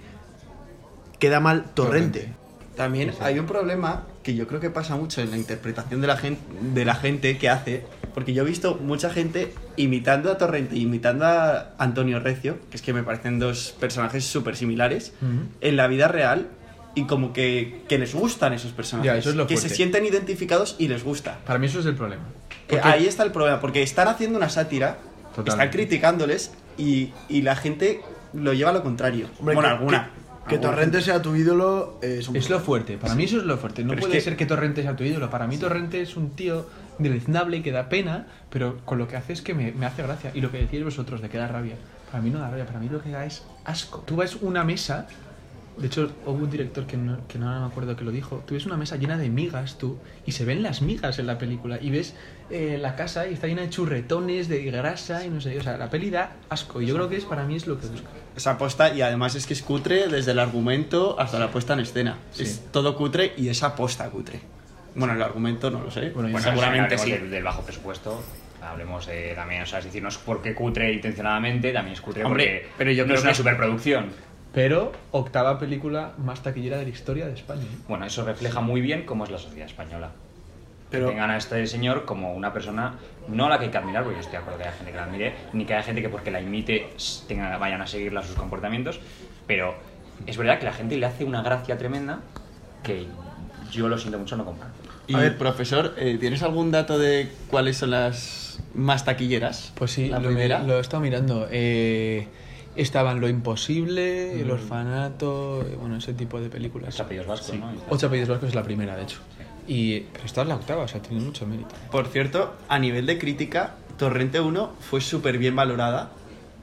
queda 1.20 1.40
mal 1.40 1.66
Torrente. 1.74 2.20
Torrente. 2.20 2.38
También 2.76 3.12
hay 3.22 3.40
un 3.40 3.48
problema 3.48 4.06
que 4.22 4.36
yo 4.36 4.48
creo 4.48 4.60
que 4.60 4.70
pasa 4.70 4.96
mucho 4.96 5.22
en 5.22 5.32
la 5.32 5.38
interpretación 5.38 6.00
de 6.02 6.08
la 6.08 6.18
gente, 6.18 6.42
de 6.74 6.86
la 6.86 6.94
gente 6.96 7.38
que 7.38 7.50
hace, 7.50 7.84
porque 8.18 8.34
yo 8.34 8.42
he 8.42 8.46
visto 8.48 8.80
mucha 8.82 9.12
gente 9.12 9.54
imitando 9.76 10.32
a 10.32 10.40
Torrente 10.40 10.76
y 10.76 10.82
imitando 10.82 11.24
a 11.28 11.76
Antonio 11.78 12.20
Recio, 12.20 12.58
que 12.72 12.78
es 12.78 12.82
que 12.82 12.92
me 12.92 13.04
parecen 13.04 13.38
dos 13.38 13.76
personajes 13.80 14.26
súper 14.26 14.56
similares, 14.56 15.14
Ujú. 15.22 15.42
en 15.62 15.78
la 15.78 15.86
vida 15.86 16.08
real 16.08 16.48
y 16.96 17.04
como 17.04 17.32
que, 17.32 17.84
que 17.88 18.00
les 18.00 18.16
gustan 18.16 18.54
esos 18.54 18.72
personajes, 18.72 19.12
Ya, 19.12 19.18
eso 19.20 19.30
es 19.30 19.36
lo 19.36 19.46
que 19.46 19.56
se 19.56 19.70
sienten 19.70 20.04
identificados 20.04 20.76
y 20.80 20.88
les 20.88 21.04
gusta. 21.04 21.38
Para 21.46 21.60
mí 21.60 21.68
eso 21.68 21.80
es 21.80 21.86
el 21.86 21.94
problema. 21.94 22.24
Eh, 22.24 22.56
Porque- 22.70 22.88
Ahí 22.88 23.06
está 23.06 23.22
el 23.22 23.32
problema, 23.32 23.60
porque 23.62 23.84
están 23.84 24.08
haciendo 24.08 24.40
una 24.40 24.50
sátira, 24.50 24.98
Totalmente. 25.36 25.52
están 25.52 25.70
criticándoles 25.70 26.54
y, 26.76 27.12
y 27.30 27.44
la 27.44 27.56
gente 27.56 28.02
lo 28.34 28.52
lleva 28.54 28.72
a 28.72 28.74
lo 28.74 28.82
contrario. 28.82 29.28
Hombre, 29.38 29.54
bueno, 29.54 29.70
que- 29.70 29.76
alguna. 29.76 30.10
Que, 30.48 30.58
Torrente 30.58 31.02
sea 31.02 31.22
tu 31.22 31.36
ídolo 31.36 32.00
eh, 32.02 32.18
es 32.22 32.30
un 32.30 32.36
Es 32.38 32.50
lo 32.50 32.60
fuerte, 32.62 32.98
para 32.98 33.14
mí 33.16 33.26
eso 33.26 33.38
es 33.38 33.44
lo 33.44 33.58
fuerte. 33.58 33.84
No 33.84 33.90
Pero 33.90 34.00
es 34.00 34.06
puede 34.06 34.14
que- 34.18 34.22
ser 34.24 34.38
que 34.38 34.46
Torrente 34.48 34.82
sea 34.82 34.96
tu 34.96 35.04
ídolo. 35.04 35.30
Para 35.30 35.46
mí 35.46 35.58
Torrente 35.58 36.02
es 36.02 36.16
un 36.16 36.32
tío 36.32 36.66
deleznable 37.00 37.62
que 37.64 37.72
da 37.72 37.90
pena, 37.90 38.28
pero 38.50 38.80
con 38.86 38.98
lo 38.98 39.08
que 39.08 39.18
hace 39.18 39.34
es 39.34 39.42
que 39.42 39.54
me, 39.54 39.72
me 39.72 39.86
hace 39.86 40.04
gracia. 40.04 40.32
Y 40.34 40.42
lo 40.42 40.52
que 40.52 40.60
decís 40.60 40.84
vosotros 40.84 41.22
de 41.22 41.30
que 41.30 41.38
da 41.38 41.48
rabia, 41.48 41.76
para 42.12 42.24
mí 42.24 42.30
no 42.30 42.40
da 42.40 42.50
rabia, 42.50 42.66
para 42.66 42.80
mí 42.80 42.90
lo 42.90 43.02
que 43.02 43.10
da 43.10 43.26
es 43.26 43.44
asco. 43.66 44.04
Tú 44.06 44.18
ves 44.18 44.38
una 44.42 44.64
mesa, 44.64 45.08
de 45.78 45.88
hecho 45.88 46.12
hubo 46.26 46.34
un 46.34 46.50
director 46.50 46.88
que 46.88 46.98
no, 46.98 47.20
que 47.28 47.38
no 47.38 47.60
me 47.60 47.66
acuerdo 47.66 47.96
que 47.96 48.04
lo 48.04 48.12
dijo, 48.12 48.44
tú 48.48 48.54
ves 48.56 48.66
una 48.66 48.78
mesa 48.78 48.96
llena 48.96 49.18
de 49.18 49.30
migas 49.30 49.78
tú, 49.78 49.98
y 50.26 50.32
se 50.32 50.46
ven 50.46 50.64
las 50.64 50.82
migas 50.82 51.20
en 51.20 51.28
la 51.28 51.38
película, 51.38 51.78
y 51.82 51.90
ves 51.90 52.16
eh, 52.50 52.78
la 52.82 52.96
casa 52.96 53.28
y 53.28 53.34
está 53.34 53.48
llena 53.48 53.62
de 53.62 53.70
churretones, 53.70 54.48
de 54.48 54.64
grasa 54.64 55.26
y 55.26 55.30
no 55.30 55.42
sé, 55.42 55.58
o 55.60 55.64
sea, 55.64 55.78
la 55.78 55.90
peli 55.90 56.10
da 56.10 56.38
asco. 56.50 56.82
Y 56.82 56.88
yo 56.88 56.96
creo 56.96 57.10
que 57.10 57.18
es 57.18 57.26
para 57.26 57.44
mí 57.46 57.56
es 57.56 57.68
lo 57.68 57.80
que 57.80 57.88
busca. 57.88 58.08
Esa 58.36 58.58
posta, 58.58 58.94
y 58.94 59.02
además 59.02 59.36
es 59.36 59.46
que 59.46 59.54
es 59.54 59.62
cutre 59.62 60.08
desde 60.08 60.32
el 60.32 60.40
argumento 60.40 61.20
hasta 61.20 61.40
la 61.40 61.52
puesta 61.52 61.74
en 61.74 61.82
escena. 61.82 62.18
Sí. 62.32 62.44
Es 62.44 62.64
todo 62.72 62.96
cutre 62.96 63.34
y 63.36 63.50
esa 63.50 63.76
posta 63.76 64.10
cutre. 64.10 64.57
Bueno, 64.98 65.14
el 65.14 65.22
argumento 65.22 65.70
no 65.72 65.82
lo 65.84 65.92
sé. 65.92 66.10
Bueno, 66.10 66.30
Bueno, 66.30 66.40
seguramente 66.42 66.98
si 66.98 67.06
sí. 67.06 67.12
Del, 67.12 67.30
del 67.30 67.44
bajo 67.44 67.62
presupuesto. 67.62 68.22
Hablemos 68.62 69.08
eh, 69.08 69.34
también, 69.36 69.62
o 69.62 69.66
sea, 69.66 69.80
es 69.80 69.86
decir, 69.86 70.02
no 70.02 70.10
es 70.10 70.18
porque 70.18 70.54
cutre 70.56 70.92
intencionadamente, 70.92 71.72
también 71.72 71.94
es 71.94 72.02
cutre 72.02 72.26
Hombre, 72.26 72.46
porque 72.64 72.74
pero 72.78 72.92
yo 72.92 73.04
no 73.04 73.08
creo 73.08 73.18
es 73.18 73.22
una 73.24 73.32
que- 73.32 73.38
superproducción. 73.38 74.12
Pero 74.54 74.92
octava 75.12 75.60
película 75.60 76.14
más 76.18 76.42
taquillera 76.42 76.78
de 76.78 76.84
la 76.84 76.90
historia 76.90 77.28
de 77.28 77.34
España. 77.34 77.62
¿eh? 77.62 77.78
Bueno, 77.88 78.06
eso 78.06 78.26
refleja 78.26 78.60
muy 78.60 78.82
bien 78.82 79.04
cómo 79.06 79.24
es 79.26 79.30
la 79.30 79.38
sociedad 79.38 79.68
española. 79.68 80.10
Pero- 80.90 81.10
Tengan 81.10 81.30
a 81.30 81.38
este 81.38 81.68
señor 81.68 82.06
como 82.06 82.34
una 82.34 82.52
persona, 82.52 82.96
no 83.28 83.46
a 83.46 83.50
la 83.50 83.60
que 83.60 83.66
hay 83.66 83.72
que 83.72 83.78
admirar, 83.78 84.04
porque 84.04 84.16
yo 84.16 84.22
estoy 84.22 84.32
de 84.32 84.38
acuerdo 84.40 84.58
que 84.60 84.64
haya 84.68 84.74
gente 84.78 84.92
que 84.92 84.98
la 84.98 85.04
admire, 85.04 85.36
ni 85.54 85.66
que 85.66 85.74
haya 85.76 85.84
gente 85.84 86.02
que 86.02 86.10
porque 86.10 86.32
la 86.32 86.42
imite 86.42 86.90
tenga, 87.28 87.58
vayan 87.58 87.82
a 87.82 87.88
seguirla 87.88 88.24
sus 88.24 88.36
comportamientos, 88.36 89.00
pero 89.46 89.76
es 90.26 90.36
verdad 90.38 90.58
que 90.58 90.66
la 90.66 90.74
gente 90.74 90.98
le 90.98 91.06
hace 91.06 91.24
una 91.26 91.44
gracia 91.44 91.78
tremenda 91.78 92.22
que 92.84 93.06
yo 93.72 93.88
lo 93.90 93.98
siento 94.00 94.18
mucho 94.18 94.36
no 94.38 94.46
comparto. 94.46 94.77
Y, 95.08 95.16
A 95.16 95.20
ver, 95.20 95.38
profesor, 95.38 95.96
eh, 95.98 96.18
¿tienes 96.20 96.44
algún 96.44 96.72
dato 96.72 97.00
de 97.00 97.30
cuáles 97.50 97.78
son 97.78 97.92
las 97.92 98.60
más 98.74 99.06
taquilleras? 99.06 99.72
Pues 99.76 99.92
sí, 99.92 100.10
la 100.10 100.20
lo, 100.20 100.28
primera. 100.28 100.60
lo 100.64 100.78
he 100.78 100.82
estado 100.82 101.02
mirando. 101.02 101.48
Eh, 101.50 102.28
estaban 102.76 103.22
Lo 103.22 103.30
Imposible, 103.30 104.40
El 104.42 104.52
Orfanato, 104.52 105.62
eh, 105.64 105.76
bueno, 105.80 105.98
ese 105.98 106.14
tipo 106.14 106.40
de 106.42 106.50
películas. 106.50 106.94
Ocho 106.96 107.04
apellidos 107.04 107.28
vascos, 107.28 107.56
¿no? 107.58 107.74
Y 107.74 107.78
tal. 107.78 107.86
Ocho 107.90 108.08
apellidos 108.08 108.30
vascos 108.30 108.50
es 108.50 108.56
la 108.56 108.64
primera, 108.64 108.96
de 108.96 109.04
hecho. 109.04 109.20
Y, 109.68 110.02
pero 110.12 110.26
esta 110.26 110.42
es 110.44 110.48
la 110.48 110.56
octava, 110.56 110.84
o 110.84 110.88
sea, 110.88 111.02
tiene 111.02 111.24
mucho 111.24 111.46
mérito. 111.46 111.70
Por 111.92 112.08
cierto, 112.08 112.54
a 112.70 112.80
nivel 112.80 113.06
de 113.06 113.18
crítica, 113.18 113.76
Torrente 113.98 114.40
1 114.40 114.74
fue 114.80 115.02
súper 115.02 115.38
bien 115.38 115.56
valorada, 115.56 116.10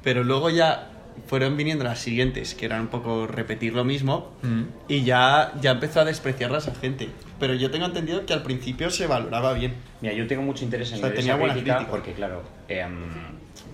pero 0.02 0.22
luego 0.24 0.50
ya 0.50 0.90
fueron 1.26 1.56
viniendo 1.56 1.84
las 1.84 1.98
siguientes, 2.00 2.54
que 2.54 2.66
eran 2.66 2.82
un 2.82 2.86
poco 2.88 3.26
repetir 3.26 3.72
lo 3.74 3.84
mismo, 3.84 4.32
Mm. 4.42 4.62
y 4.88 5.04
ya, 5.04 5.52
ya 5.60 5.72
empezó 5.72 6.00
a 6.00 6.04
despreciarlas 6.04 6.68
a 6.68 6.74
gente. 6.74 7.08
Pero 7.40 7.54
yo 7.54 7.70
tengo 7.70 7.86
entendido 7.86 8.26
que 8.26 8.32
al 8.32 8.42
principio 8.42 8.90
se 8.90 9.06
valoraba 9.06 9.52
bien. 9.54 9.74
Mira, 10.00 10.14
yo 10.14 10.26
tengo 10.26 10.42
mucho 10.42 10.64
interés 10.64 10.90
en 10.92 10.96
O 10.98 11.00
sea, 11.00 11.08
tenía 11.14 11.32
esa 11.32 11.38
buena 11.38 11.54
crítica 11.54 11.76
crítica. 11.76 11.90
porque, 11.90 12.12
claro, 12.12 12.42
em, 12.68 12.92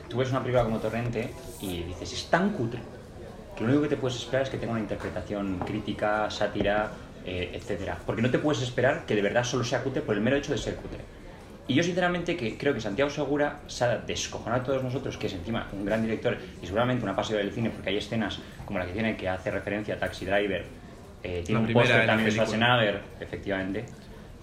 tú 0.09 0.19
ves 0.19 0.31
una 0.31 0.41
película 0.41 0.65
como 0.65 0.79
Torrente 0.79 1.31
y 1.61 1.83
dices, 1.83 2.13
es 2.13 2.27
tan 2.31 2.51
cutre 2.51 2.81
que 3.57 3.65
lo 3.65 3.71
único 3.71 3.83
que 3.83 3.89
te 3.91 3.97
puedes 3.97 4.17
esperar 4.19 4.45
es 4.45 4.51
que 4.51 4.57
tenga 4.59 4.73
una 4.73 4.81
interpretación 4.81 5.59
crítica, 5.61 6.31
sátira, 6.31 6.93
eh, 7.27 7.51
etcétera. 7.55 7.99
Porque 8.07 8.23
no 8.23 8.31
te 8.31 8.39
puedes 8.39 8.63
esperar 8.63 9.05
que 9.07 9.15
de 9.15 9.23
verdad 9.23 9.45
solo 9.45 9.65
sea 9.65 9.83
cutre 9.83 10.01
por 10.03 10.15
el 10.15 10.21
mero 10.23 10.37
hecho 10.37 10.53
de 10.53 10.59
ser 10.59 10.77
cutre. 10.77 11.01
Y 11.71 11.75
yo 11.75 11.83
sinceramente 11.83 12.37
que 12.37 12.59
creo 12.59 12.75
que 12.75 12.81
Santiago 12.81 13.11
Segura 13.11 13.61
se 13.67 13.85
ha 13.85 13.99
descojonado 13.99 14.63
a 14.63 14.65
todos 14.65 14.83
nosotros, 14.83 15.17
que 15.17 15.29
es 15.29 15.35
encima 15.35 15.69
un 15.73 15.85
gran 15.85 16.03
director 16.03 16.37
y 16.61 16.67
seguramente 16.67 17.05
una 17.05 17.15
pasión 17.15 17.39
del 17.39 17.53
cine, 17.53 17.71
porque 17.71 17.91
hay 17.91 17.97
escenas 17.97 18.41
como 18.65 18.79
la 18.79 18.87
que 18.87 18.93
tiene 18.93 19.17
que 19.17 19.29
hace 19.29 19.51
referencia 19.51 19.95
a 19.95 19.99
Taxi 19.99 20.25
Driver, 20.25 20.65
eh, 21.23 21.43
tiene 21.47 21.61
La 21.63 21.69
un 21.69 21.73
póster 21.73 22.01
de 22.01 22.07
también 22.07 22.29
de. 22.29 22.33
Schwarzenegger, 22.33 23.01
efectivamente, 23.21 23.85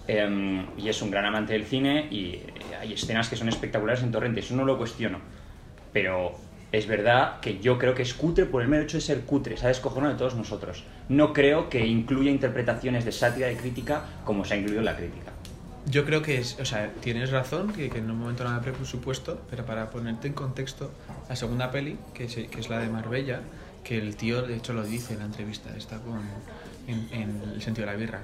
Em, 0.08 0.64
y 0.78 0.88
es 0.88 1.02
un 1.02 1.10
gran 1.10 1.26
amante 1.26 1.52
del 1.52 1.66
cine 1.66 2.08
y 2.10 2.36
eh, 2.36 2.42
hay 2.80 2.94
escenas 2.94 3.28
que 3.28 3.36
son 3.36 3.50
espectaculares 3.50 4.02
en 4.02 4.10
Torrente, 4.10 4.40
eso 4.40 4.56
no 4.56 4.64
lo 4.64 4.78
cuestiono. 4.78 5.20
Pero 5.92 6.32
es 6.72 6.86
verdad 6.86 7.40
que 7.40 7.58
yo 7.58 7.78
creo 7.78 7.94
que 7.94 8.02
es 8.02 8.14
cutre 8.14 8.46
por 8.46 8.62
el 8.62 8.68
mero 8.68 8.84
hecho 8.84 8.96
de 8.96 9.02
ser 9.02 9.20
cutre, 9.20 9.58
se 9.58 9.66
ha 9.66 9.68
descojonado 9.68 10.14
de 10.14 10.18
todos 10.18 10.34
nosotros. 10.34 10.82
No 11.10 11.34
creo 11.34 11.68
que 11.68 11.86
incluya 11.86 12.30
interpretaciones 12.30 13.04
de 13.04 13.12
sátira 13.12 13.52
y 13.52 13.56
crítica 13.56 14.02
como 14.24 14.46
se 14.46 14.54
ha 14.54 14.56
incluido 14.56 14.80
en 14.80 14.86
la 14.86 14.96
crítica. 14.96 15.32
Yo 15.86 16.04
creo 16.04 16.22
que 16.22 16.38
es, 16.38 16.58
o 16.60 16.64
sea, 16.64 16.92
tienes 17.00 17.30
razón, 17.30 17.72
que, 17.72 17.88
que 17.88 17.98
en 17.98 18.10
un 18.10 18.18
momento 18.18 18.44
no 18.44 18.50
hay 18.50 18.60
presupuesto, 18.60 19.40
pero 19.48 19.64
para 19.64 19.90
ponerte 19.90 20.28
en 20.28 20.34
contexto, 20.34 20.90
la 21.28 21.36
segunda 21.36 21.70
peli, 21.70 21.98
que 22.14 22.24
es, 22.24 22.34
que 22.34 22.60
es 22.60 22.68
la 22.68 22.78
de 22.78 22.88
Marbella, 22.88 23.40
que 23.84 23.98
el 23.98 24.16
tío 24.16 24.42
de 24.42 24.56
hecho 24.56 24.74
lo 24.74 24.84
dice 24.84 25.14
en 25.14 25.20
la 25.20 25.26
entrevista, 25.26 25.74
está 25.76 25.98
con, 25.98 26.20
en, 26.86 27.08
en 27.12 27.42
el 27.54 27.62
sentido 27.62 27.86
de 27.86 27.92
la 27.92 27.98
birra. 27.98 28.22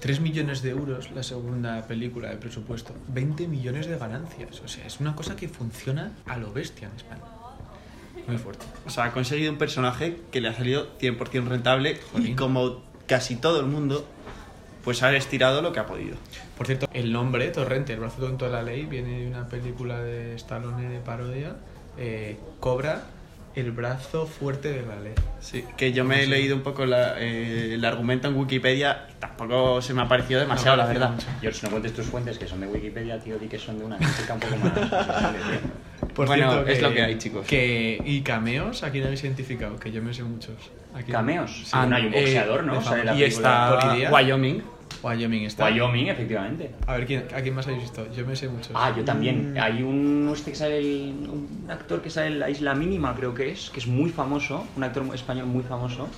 3 0.00 0.20
millones 0.20 0.62
de 0.62 0.70
euros 0.70 1.10
la 1.10 1.22
segunda 1.22 1.86
película 1.86 2.28
de 2.28 2.36
presupuesto, 2.36 2.94
20 3.08 3.48
millones 3.48 3.86
de 3.86 3.98
ganancias. 3.98 4.60
O 4.60 4.68
sea, 4.68 4.86
es 4.86 5.00
una 5.00 5.16
cosa 5.16 5.34
que 5.34 5.48
funciona 5.48 6.12
a 6.26 6.36
lo 6.36 6.52
bestia 6.52 6.88
en 6.88 6.96
España. 6.96 7.22
Muy 8.26 8.38
fuerte. 8.38 8.64
O 8.86 8.90
sea, 8.90 9.04
ha 9.04 9.12
conseguido 9.12 9.50
un 9.50 9.58
personaje 9.58 10.20
que 10.30 10.40
le 10.40 10.48
ha 10.48 10.54
salido 10.54 10.96
100% 10.98 11.48
rentable 11.48 11.92
y 11.92 12.12
Jolín. 12.12 12.36
como 12.36 12.82
casi 13.06 13.36
todo 13.36 13.58
el 13.60 13.66
mundo, 13.66 14.06
pues 14.84 15.02
ha 15.02 15.14
estirado 15.16 15.62
lo 15.62 15.72
que 15.72 15.80
ha 15.80 15.86
podido. 15.86 16.16
Por 16.58 16.66
cierto, 16.66 16.88
el 16.92 17.12
nombre, 17.12 17.48
Torrente, 17.48 17.92
el 17.94 18.00
brazo 18.00 18.20
tonto 18.20 18.44
de 18.46 18.50
la 18.50 18.62
ley, 18.62 18.84
viene 18.84 19.20
de 19.20 19.26
una 19.28 19.48
película 19.48 20.00
de 20.02 20.34
Stallone 20.34 20.88
de 20.88 20.98
parodia. 21.00 21.54
eh, 22.00 22.36
cobra 22.60 23.02
el 23.56 23.72
brazo 23.72 24.24
fuerte 24.26 24.68
de 24.72 24.86
la 24.86 24.94
ley. 25.00 25.14
Sí, 25.40 25.64
que 25.76 25.92
yo 25.92 26.04
me 26.04 26.22
he 26.22 26.26
leído 26.28 26.54
un 26.54 26.62
poco 26.62 26.86
la- 26.86 27.18
eh, 27.20 27.74
el 27.74 27.84
argumento 27.84 28.28
en 28.28 28.36
Wikipedia 28.36 29.08
tampoco 29.18 29.82
se 29.82 29.94
me 29.94 30.02
ha 30.02 30.06
parecido 30.06 30.38
demasiado, 30.38 30.76
la 30.76 30.86
verdad. 30.86 31.14
George, 31.40 31.58
no 31.64 31.70
cuentes 31.70 31.92
tus 31.94 32.06
fuentes 32.06 32.38
que 32.38 32.46
son 32.46 32.60
de 32.60 32.68
Wikipedia, 32.68 33.18
tío, 33.18 33.36
di 33.36 33.48
que 33.48 33.58
son 33.58 33.78
de 33.80 33.84
una 33.84 33.96
crítica 33.96 34.34
un 34.34 34.38
poco 34.40 34.56
más. 34.58 34.72
Por 36.14 36.26
Bueno, 36.28 36.52
cierto, 36.52 36.70
es 36.70 36.76
que- 36.78 36.82
lo 36.84 36.92
que 36.92 37.02
hay, 37.02 37.18
chicos. 37.18 37.46
Que, 37.48 38.00
¿Y 38.04 38.20
cameos? 38.22 38.84
¿A 38.84 38.90
quién 38.92 39.02
habéis 39.04 39.24
identificado? 39.24 39.76
Que 39.80 39.90
yo 39.90 40.00
me 40.02 40.14
sé 40.14 40.22
muchos. 40.22 40.54
¿A 40.94 40.98
quién? 40.98 41.10
Cameos. 41.12 41.62
Sí. 41.64 41.70
Ah, 41.72 41.84
no, 41.86 41.96
hay 41.96 42.06
un 42.06 42.14
Eh, 42.14 42.20
boxeador, 42.20 42.62
¿no? 42.64 42.74
de 42.78 42.84
Sale 42.84 43.04
la 43.04 43.14
Y 43.16 43.22
está. 43.24 43.96
Wyoming. 44.12 44.62
Wyoming 45.02 45.44
está. 45.44 45.64
Wyoming, 45.66 46.08
efectivamente. 46.08 46.70
A 46.86 46.94
ver, 46.96 47.06
¿quién, 47.06 47.24
¿a 47.34 47.40
quién 47.40 47.54
más 47.54 47.66
habéis 47.66 47.82
visto? 47.82 48.06
Yo 48.12 48.26
me 48.26 48.34
sé 48.34 48.48
muchos. 48.48 48.72
Ah, 48.74 48.92
yo 48.96 49.04
también. 49.04 49.54
Mm. 49.54 49.58
Hay 49.60 49.82
un, 49.82 50.30
este 50.34 50.50
que 50.50 50.56
sale 50.56 50.78
el- 50.78 51.28
un 51.28 51.66
actor 51.70 52.02
que 52.02 52.10
sale 52.10 52.28
en 52.28 52.38
La 52.40 52.50
Isla 52.50 52.74
Mínima, 52.74 53.14
creo 53.14 53.32
que 53.34 53.50
es, 53.52 53.70
que 53.70 53.80
es 53.80 53.86
muy 53.86 54.10
famoso, 54.10 54.66
un 54.76 54.84
actor 54.84 55.04
español 55.14 55.46
muy 55.46 55.62
famoso, 55.62 56.08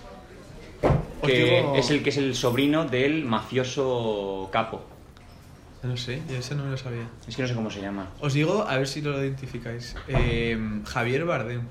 Os 1.21 1.29
que 1.29 1.45
digo- 1.61 1.75
es 1.77 1.91
el 1.91 2.03
que 2.03 2.09
es 2.11 2.17
el 2.17 2.35
sobrino 2.35 2.85
del 2.87 3.25
mafioso 3.25 4.49
capo. 4.51 4.83
No 5.83 5.97
sé, 5.97 6.21
yo 6.29 6.37
ese 6.37 6.55
no 6.55 6.65
me 6.65 6.71
lo 6.71 6.77
sabía. 6.77 7.09
Es 7.27 7.35
que 7.37 7.43
no 7.43 7.49
sé 7.49 7.55
cómo 7.55 7.71
se 7.71 7.81
llama. 7.81 8.09
Os 8.21 8.35
digo, 8.35 8.67
a 8.69 8.77
ver 8.77 8.87
si 8.87 9.01
lo 9.01 9.19
identificáis. 9.23 9.95
Eh, 10.09 10.59
Javier 10.87 11.25
Bardem. 11.25 11.63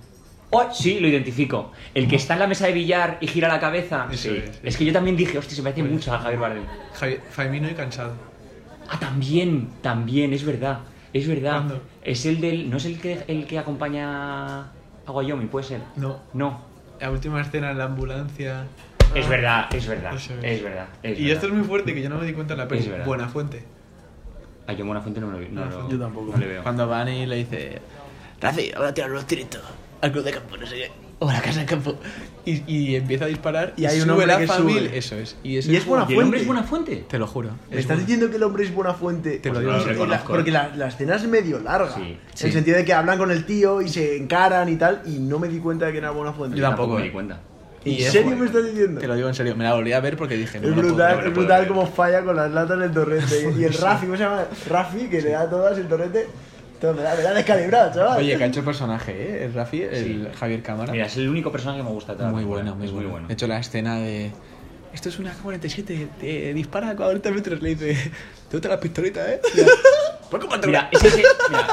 Oh, 0.51 0.67
sí, 0.73 0.99
lo 0.99 1.07
identifico. 1.07 1.71
El 1.93 2.07
que 2.07 2.15
está 2.15 2.33
en 2.33 2.39
la 2.39 2.47
mesa 2.47 2.65
de 2.65 2.73
billar 2.73 3.17
y 3.21 3.27
gira 3.27 3.47
la 3.47 3.59
cabeza. 3.59 4.07
Eso 4.11 4.29
sí. 4.29 4.37
es, 4.37 4.55
sí. 4.55 4.61
Es 4.63 4.77
que 4.77 4.85
yo 4.85 4.91
también 4.93 5.15
dije, 5.15 5.37
hostia, 5.37 5.55
se 5.55 5.61
parece 5.61 5.83
mucho 5.83 6.13
a 6.13 6.17
Javier 6.19 6.39
Bardem. 6.39 6.63
Javi- 6.99 7.19
Faimino 7.29 7.69
y 7.69 7.73
cansado. 7.73 8.13
Ah, 8.89 8.99
también, 8.99 9.69
también, 9.81 10.33
es 10.33 10.43
verdad. 10.43 10.79
Es 11.13 11.27
verdad. 11.27 11.51
¿Cuándo? 11.53 11.81
Es 12.03 12.25
el 12.25 12.41
del. 12.41 12.69
¿No 12.69 12.77
es 12.77 12.85
el 12.85 12.99
que, 12.99 13.23
el 13.27 13.45
que 13.45 13.59
acompaña 13.59 14.61
a 14.61 14.71
Guayomi? 15.11 15.45
¿Puede 15.45 15.65
ser? 15.67 15.81
No. 15.95 16.19
No. 16.33 16.61
La 16.99 17.11
última 17.11 17.41
escena 17.41 17.69
en 17.71 17.77
la 17.77 17.85
ambulancia. 17.85 18.65
Es 19.15 19.27
verdad, 19.29 19.73
es 19.73 19.87
verdad. 19.87 20.13
Eso 20.15 20.33
es. 20.41 20.43
es. 20.57 20.63
verdad. 20.63 20.87
es 21.03 21.19
y 21.19 21.29
esto 21.31 21.47
es 21.47 21.53
muy 21.53 21.63
fuerte 21.63 21.93
que 21.93 22.01
yo 22.01 22.09
no 22.09 22.17
me 22.17 22.25
di 22.25 22.33
cuenta 22.33 22.53
en 22.53 22.59
la 22.59 22.67
peli. 22.67 22.81
Es 22.81 22.89
verdad. 22.89 23.05
Buena 23.05 23.27
fuente. 23.27 23.63
A 24.67 24.73
John 24.77 24.85
Buenafuente 24.87 25.19
no 25.19 25.31
lo 25.31 25.37
vi. 25.39 25.47
No, 25.49 25.65
No, 25.65 25.71
lo- 25.81 25.89
yo 25.89 25.99
tampoco. 25.99 26.31
No 26.31 26.37
le 26.37 26.47
veo. 26.47 26.63
Cuando 26.63 26.87
van 26.87 27.07
y 27.09 27.25
le 27.25 27.37
dice, 27.37 27.79
Rafi, 28.41 28.71
voy 28.77 28.87
a 28.87 28.93
tirar 28.93 29.09
unos 29.11 29.25
tiritos 29.25 29.61
al 30.01 30.11
club 30.11 30.23
de 30.23 30.31
campo, 30.31 30.57
no 30.57 30.65
sé 30.65 30.75
qué, 30.75 30.91
o 31.19 31.29
a 31.29 31.33
la 31.33 31.41
casa 31.41 31.59
de 31.61 31.65
campo. 31.65 31.95
Y, 32.45 32.63
y 32.67 32.95
empieza 32.95 33.25
a 33.25 33.27
disparar 33.27 33.73
Y 33.77 33.85
hay 33.85 33.99
un 34.01 34.09
hombre 34.09 34.25
la 34.25 34.37
que 34.39 34.47
familia. 34.47 34.81
sube. 34.89 34.97
Eso 34.97 35.15
es. 35.17 35.35
Y, 35.43 35.57
es 35.57 35.67
Y 35.67 35.75
es 35.75 35.85
buena 35.85 36.05
¿Y 36.09 36.13
el 36.13 36.19
hombre 36.23 36.39
fuente. 36.39 36.41
es 36.41 36.47
Buenafuente? 36.47 37.05
Te 37.09 37.19
lo 37.19 37.27
juro. 37.27 37.49
¿Me 37.69 37.75
es 37.75 37.81
estás 37.81 37.97
bueno. 37.97 37.99
diciendo 38.01 38.29
que 38.29 38.35
el 38.37 38.43
hombre 38.43 38.63
es 38.63 38.73
buena 38.73 38.93
fuente? 38.93 39.39
Te 39.39 39.49
lo 39.49 39.55
Pues 39.55 39.65
digo 39.65 39.71
no 39.73 39.77
en 39.77 39.83
lo 39.83 39.85
la- 39.87 39.93
reconozco, 39.93 40.33
porque 40.33 40.49
eh. 40.49 40.53
la, 40.53 40.75
la 40.75 40.87
escena 40.87 41.15
es 41.15 41.27
medio 41.27 41.59
larga. 41.59 41.93
Sí, 41.93 42.01
En 42.01 42.17
sí. 42.33 42.45
el 42.47 42.53
sentido 42.53 42.77
de 42.77 42.85
que 42.85 42.93
hablan 42.93 43.17
con 43.17 43.29
el 43.31 43.45
tío 43.45 43.81
y 43.81 43.89
se 43.89 44.15
encaran 44.17 44.69
y 44.69 44.77
tal, 44.77 45.01
y 45.05 45.19
no 45.19 45.37
me 45.39 45.47
di 45.49 45.59
cuenta 45.59 45.85
de 45.87 45.91
que 45.91 45.97
era 45.99 46.11
buena 46.11 46.31
fuente. 46.33 46.57
Yo 46.57 46.63
tampoco, 46.63 46.95
me 46.95 47.01
eh. 47.01 47.05
di 47.05 47.11
cuenta. 47.11 47.39
¿En 47.85 47.93
Y 47.93 47.97
es 48.01 48.11
serio 48.11 48.27
bueno. 48.27 48.41
me 48.41 48.45
estás 48.47 48.65
diciendo? 48.65 48.99
Te 49.01 49.07
lo 49.07 49.15
digo 49.15 49.27
en 49.29 49.33
serio. 49.35 49.55
Me 49.55 49.63
la 49.63 49.73
volví 49.73 49.91
a 49.93 49.99
ver 49.99 50.17
porque 50.17 50.35
dije, 50.35 50.59
no 50.59 50.67
Es 50.69 50.75
me 50.75 50.81
puedo 50.81 50.95
brutal, 50.95 51.27
es 51.27 51.33
brutal 51.33 51.67
cómo 51.67 51.85
falla 51.87 52.21
con 52.23 52.35
las 52.35 52.51
latas 52.51 52.79
del 52.79 52.91
torrente. 52.91 53.53
Y 53.59 53.63
el 53.65 53.73
Rafi, 53.73 54.05
¿cómo 54.05 54.17
se 54.17 54.23
llama? 54.23 54.45
Rafi, 54.69 55.07
que 55.09 55.21
le 55.21 55.29
da 55.31 55.49
todas 55.49 55.77
el 55.77 55.87
torrente. 55.87 56.27
Todo 56.79 56.93
me 56.93 57.01
da, 57.01 57.15
me 57.15 57.21
da 57.23 57.33
descalibrado, 57.33 57.93
chaval. 57.93 58.17
Oye, 58.19 58.37
que 58.37 58.43
ha 58.43 58.47
hecho 58.47 58.63
personaje, 58.63 59.11
¿eh? 59.11 59.45
El 59.45 59.53
Rafi, 59.53 59.81
el 59.83 59.95
Sí. 60.03 60.27
Javier 60.39 60.61
Cámara. 60.63 60.91
Mira, 60.91 61.05
es 61.07 61.17
el 61.17 61.27
único 61.29 61.51
personaje 61.51 61.79
que 61.79 61.83
me 61.83 61.91
gusta 61.91 62.13
muy 62.13 62.43
bueno, 62.45 62.75
muy 62.75 62.87
bueno. 62.87 62.93
muy 63.01 63.05
bueno. 63.11 63.27
De 63.27 63.33
hecho, 63.33 63.47
la 63.47 63.59
escena 63.59 63.97
de. 63.99 64.31
Esto 64.93 65.09
es 65.09 65.19
una 65.19 65.31
K-47, 65.31 66.07
te 66.19 66.53
dispara 66.53 66.89
a 66.89 66.95
40 66.95 67.31
metros. 67.31 67.61
Le 67.61 67.75
dice, 67.75 67.93
te 68.49 68.57
gusta 68.57 68.69
la 68.69 68.79
pistolita, 68.79 69.31
¿eh? 69.31 69.41
Pues. 70.29 70.43
Mira, 70.67 70.89
ese, 70.91 71.07
ese, 71.07 71.23
mira, 71.49 71.67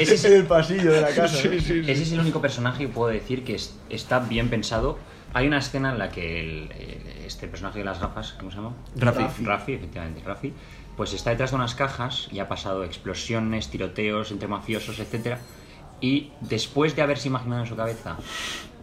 ese 0.00 0.14
es 0.14 0.24
el 0.24 0.44
pasillo 0.44 0.90
de 0.92 1.00
la 1.00 1.08
casa. 1.10 1.28
Sí, 1.28 1.46
¿no? 1.48 1.52
sí, 1.54 1.60
sí. 1.60 1.80
Ese 1.86 2.02
es 2.02 2.10
el 2.12 2.18
único 2.18 2.40
personaje 2.40 2.86
que 2.86 2.88
puedo 2.92 3.08
decir 3.08 3.44
que 3.44 3.54
es- 3.54 3.76
está 3.88 4.18
bien 4.18 4.50
pensado. 4.50 4.98
Hay 5.32 5.46
una 5.46 5.58
escena 5.58 5.92
en 5.92 5.98
la 6.00 6.10
que 6.10 6.40
el- 6.40 6.72
el- 6.72 7.02
este 7.30 7.46
personaje 7.48 7.78
de 7.78 7.84
las 7.84 8.00
gafas, 8.00 8.34
¿cómo 8.38 8.50
se 8.50 8.56
llama? 8.56 8.74
Rafi. 8.96 9.44
Rafi, 9.44 9.72
efectivamente, 9.74 10.22
Rafi. 10.24 10.52
Pues 10.96 11.14
está 11.14 11.30
detrás 11.30 11.50
de 11.50 11.56
unas 11.56 11.74
cajas 11.74 12.28
y 12.30 12.40
ha 12.40 12.48
pasado 12.48 12.84
explosiones, 12.84 13.68
tiroteos 13.68 14.30
entre 14.32 14.48
mafiosos, 14.48 14.98
etc. 14.98 15.38
Y 16.00 16.32
después 16.40 16.96
de 16.96 17.02
haberse 17.02 17.28
imaginado 17.28 17.62
en 17.62 17.68
su 17.68 17.76
cabeza 17.76 18.16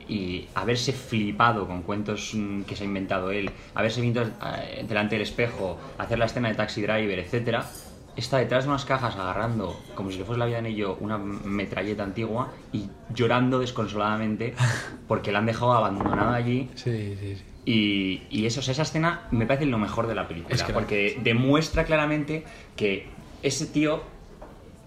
y 0.07 0.47
haberse 0.55 0.93
flipado 0.93 1.67
con 1.67 1.83
cuentos 1.83 2.31
mm, 2.33 2.61
que 2.61 2.75
se 2.75 2.83
ha 2.83 2.87
inventado 2.87 3.31
él, 3.31 3.51
haberse 3.75 4.01
visto 4.01 4.21
eh, 4.23 4.85
delante 4.87 5.15
del 5.15 5.23
espejo, 5.23 5.77
hacer 5.97 6.17
la 6.17 6.25
escena 6.25 6.47
de 6.47 6.55
Taxi 6.55 6.81
Driver, 6.81 7.19
etcétera, 7.19 7.65
está 8.15 8.37
detrás 8.37 8.63
de 8.63 8.69
unas 8.69 8.85
cajas 8.85 9.15
agarrando, 9.17 9.77
como 9.93 10.09
si 10.09 10.17
le 10.17 10.23
fuese 10.23 10.39
la 10.39 10.45
vida 10.45 10.59
en 10.59 10.67
ello, 10.67 10.97
una 11.01 11.17
metralleta 11.17 12.03
antigua 12.03 12.53
y 12.71 12.89
llorando 13.13 13.59
desconsoladamente 13.59 14.55
porque 15.07 15.31
la 15.33 15.39
han 15.39 15.45
dejado 15.45 15.73
abandonada 15.73 16.33
allí. 16.35 16.69
Sí, 16.75 17.15
sí, 17.19 17.35
sí. 17.35 17.43
Y, 17.69 18.21
y 18.29 18.45
eso, 18.45 18.61
o 18.61 18.63
sea, 18.63 18.71
esa 18.71 18.83
escena 18.83 19.23
me 19.31 19.45
parece 19.45 19.65
lo 19.65 19.77
mejor 19.77 20.07
de 20.07 20.15
la 20.15 20.25
película, 20.25 20.55
Es 20.55 20.63
que 20.63 20.71
la- 20.71 20.79
porque 20.79 21.19
demuestra 21.21 21.83
claramente 21.83 22.45
que 22.77 23.07
ese 23.43 23.65
tío 23.65 24.01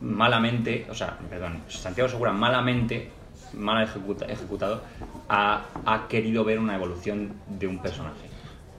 malamente, 0.00 0.86
o 0.88 0.94
sea, 0.94 1.18
perdón, 1.28 1.60
Santiago 1.68 2.08
Segura 2.08 2.32
malamente, 2.32 3.10
mal 3.52 3.82
ejecuta- 3.86 4.24
ejecutado, 4.26 4.82
ha, 5.28 5.64
ha 5.84 6.08
querido 6.08 6.42
ver 6.44 6.58
una 6.58 6.74
evolución 6.74 7.34
de 7.48 7.66
un 7.66 7.82
personaje. 7.82 8.30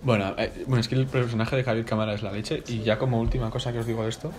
Bueno, 0.02 0.34
eh, 0.38 0.52
bueno, 0.66 0.82
es 0.82 0.88
que 0.88 0.96
el 0.96 1.06
personaje 1.06 1.56
de 1.58 1.64
Javier 1.64 1.86
Cámara 1.86 2.14
es 2.16 2.24
la 2.24 2.32
leche. 2.32 2.64
Y 2.68 2.80
ya 2.80 2.98
como 2.98 3.20
última 3.22 3.52
cosa 3.52 3.72
que 3.72 3.80
os 3.80 3.86
digo 3.86 4.02
de 4.02 4.10
esto. 4.10 4.32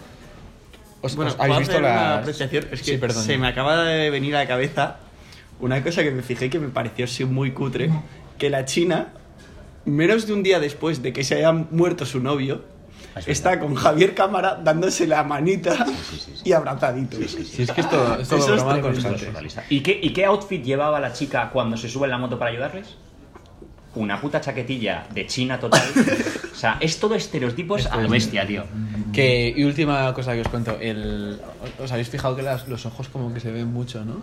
Os, 1.03 1.15
Bueno, 1.15 1.31
os- 1.31 1.39
¿Habéis 1.39 1.55
¿puedo 1.55 1.61
visto 1.69 1.81
la 1.81 2.19
apreciación? 2.19 2.65
Es 2.73 2.81
que 2.83 2.93
sí, 2.93 2.99
perdón. 2.99 3.23
se 3.23 3.39
me 3.39 3.47
acaba 3.47 3.85
de 3.85 4.11
venir 4.11 4.35
a 4.35 4.41
la 4.41 4.49
cabeza 4.49 4.97
una 5.61 5.81
cosa 5.85 6.03
que 6.03 6.11
me 6.11 6.23
fijé 6.23 6.51
que 6.51 6.59
me 6.59 6.69
pareció 6.69 7.07
ser 7.07 7.27
muy 7.27 7.53
cutre, 7.53 7.91
que 8.39 8.51
la 8.51 8.65
China, 8.65 9.09
menos 9.85 10.27
de 10.27 10.33
un 10.33 10.43
día 10.43 10.61
después 10.61 11.03
de 11.03 11.13
que 11.13 11.25
se 11.25 11.37
haya 11.37 11.53
muerto 11.53 12.07
su 12.07 12.21
novio, 12.21 12.63
Es 13.17 13.29
está 13.29 13.59
con 13.61 13.75
Javier 13.75 14.15
Cámara 14.15 14.59
dándose 14.63 15.07
la 15.07 15.23
manita 15.25 15.85
sí, 15.87 15.93
sí, 16.11 16.33
sí. 16.37 16.43
y 16.45 16.53
abrazaditos. 16.53 17.19
Si 17.31 17.63
es 17.63 17.71
que 17.73 17.81
esto 17.83 18.19
es 18.21 18.29
todo 18.29 18.39
Eso 18.39 18.55
es 18.55 18.63
constante. 18.83 19.31
¿Y 19.71 19.81
qué, 19.81 19.99
¿Y 20.03 20.13
qué 20.13 20.25
outfit 20.25 20.63
llevaba 20.65 20.99
la 21.01 21.13
chica 21.13 21.51
cuando 21.51 21.77
se 21.77 21.89
sube 21.89 22.07
en 22.07 22.11
la 22.13 22.19
moto 22.19 22.39
para 22.39 22.51
ayudarles? 22.53 22.97
Una 23.95 24.19
puta 24.19 24.41
chaquetilla 24.41 25.07
de 25.13 25.27
China 25.27 25.61
total. 25.61 25.83
o 26.53 26.57
sea, 26.57 26.79
es 26.81 26.99
todo 26.99 27.15
estereotipos 27.15 27.85
a 27.87 27.99
lo 27.99 28.09
bestia, 28.09 28.47
tío. 28.47 28.65
Que, 29.13 29.53
y 29.55 29.65
última 29.65 30.15
cosa 30.15 30.33
que 30.33 30.41
os 30.41 30.49
cuento, 30.49 30.79
el, 30.81 31.39
os 31.79 31.93
habéis 31.93 32.09
fijado 32.09 32.35
que 32.35 32.41
las- 32.43 32.67
los 32.69 32.87
ojos 32.87 33.09
como 33.09 33.35
que 33.35 33.41
se 33.41 33.51
ven 33.53 33.71
mucho, 33.71 34.03
¿no? 34.07 34.23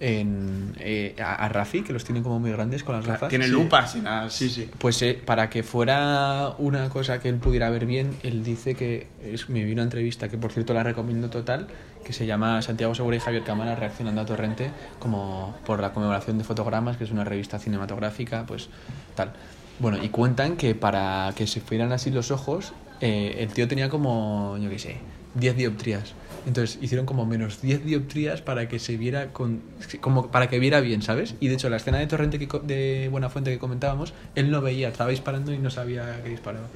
En, 0.00 0.74
eh, 0.78 1.16
a, 1.20 1.34
a 1.44 1.48
Rafi, 1.48 1.82
que 1.82 1.92
los 1.92 2.04
tiene 2.04 2.22
como 2.22 2.38
muy 2.38 2.52
grandes 2.52 2.84
con 2.84 2.94
las 2.94 3.04
gafas. 3.06 3.28
Tiene 3.30 3.46
Sí. 3.46 3.50
lupas 3.50 3.96
y 3.96 4.00
nada, 4.00 4.30
sí, 4.30 4.48
sí. 4.48 4.70
Pues 4.78 5.02
eh, 5.02 5.20
para 5.24 5.50
que 5.50 5.62
fuera 5.64 6.52
una 6.58 6.88
cosa 6.88 7.18
que 7.20 7.28
él 7.28 7.36
pudiera 7.36 7.68
ver 7.70 7.84
bien, 7.84 8.14
él 8.22 8.44
dice 8.44 8.74
que 8.76 9.08
es, 9.24 9.48
me 9.48 9.64
vi 9.64 9.72
una 9.72 9.82
entrevista 9.82 10.28
que 10.28 10.38
por 10.38 10.52
cierto 10.52 10.72
la 10.72 10.82
recomiendo 10.84 11.30
total, 11.30 11.66
que 12.04 12.12
se 12.12 12.26
llama 12.26 12.62
Santiago 12.62 12.94
Segura 12.94 13.16
y 13.16 13.20
Javier 13.20 13.42
Cámara 13.42 13.74
reaccionando 13.74 14.20
a 14.20 14.24
Torrente 14.26 14.70
como 15.00 15.56
por 15.66 15.80
la 15.80 15.92
conmemoración 15.92 16.38
de 16.38 16.44
fotogramas, 16.44 16.96
que 16.96 17.04
es 17.04 17.10
una 17.10 17.24
revista 17.24 17.58
cinematográfica, 17.58 18.44
pues 18.46 18.68
tal. 19.16 19.32
Bueno, 19.80 20.02
y 20.02 20.08
cuentan 20.10 20.56
que 20.56 20.74
para 20.74 21.32
que 21.36 21.46
se 21.46 21.60
fueran 21.60 21.92
así 21.92 22.10
los 22.10 22.30
ojos, 22.30 22.72
eh, 23.00 23.36
el 23.40 23.52
tío 23.52 23.66
tenía 23.68 23.88
como, 23.88 24.56
yo 24.58 24.70
qué 24.70 24.78
sé, 24.78 24.96
10 25.34 25.56
dioptrías. 25.56 26.14
Entonces 26.46 26.78
hicieron 26.80 27.04
como 27.04 27.26
menos 27.26 27.60
10 27.60 27.84
dioptrías 27.84 28.40
para 28.40 28.68
que 28.68 28.78
se 28.78 28.96
viera 28.96 29.32
con 29.32 29.60
como 30.00 30.30
para 30.30 30.48
que 30.48 30.58
viera 30.58 30.80
bien, 30.80 31.02
¿sabes? 31.02 31.34
Y 31.40 31.48
de 31.48 31.54
hecho 31.54 31.68
la 31.68 31.76
escena 31.76 31.98
de 31.98 32.06
Torrente 32.06 32.38
que 32.38 32.48
de 32.62 33.08
Buenafuente 33.10 33.50
que 33.50 33.58
comentábamos, 33.58 34.14
él 34.34 34.50
no 34.50 34.60
veía, 34.60 34.88
estaba 34.88 35.10
disparando 35.10 35.52
y 35.52 35.58
no 35.58 35.70
sabía 35.70 36.22
que 36.22 36.30
disparaba. 36.30 36.66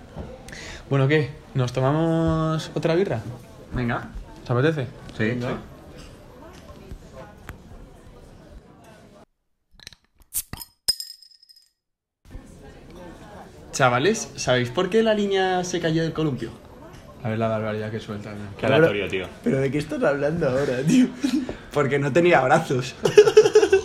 bueno, 0.90 1.08
¿qué? 1.08 1.30
¿Nos 1.54 1.72
tomamos 1.72 2.70
otra 2.74 2.94
birra? 2.94 3.20
Venga. 3.74 4.10
¿Te 4.46 4.52
apetece? 4.52 4.86
Sí, 5.16 5.38
Chavales, 13.72 14.30
¿sabéis 14.36 14.68
por 14.68 14.90
qué 14.90 15.02
la 15.02 15.14
línea 15.14 15.64
se 15.64 15.80
cayó 15.80 16.02
del 16.02 16.12
columpio? 16.12 16.50
A 17.22 17.28
ver 17.28 17.38
la 17.38 17.48
barbaridad 17.48 17.90
que 17.90 18.00
suelta. 18.00 18.32
¿no? 18.32 18.56
Qué 18.58 18.66
aleatorio, 18.66 19.08
tío. 19.08 19.26
¿Pero 19.44 19.58
de 19.58 19.70
qué 19.70 19.78
estás 19.78 20.02
hablando 20.02 20.48
ahora, 20.48 20.82
tío? 20.86 21.08
Porque 21.72 21.98
no 21.98 22.12
tenía 22.12 22.40
brazos. 22.40 22.94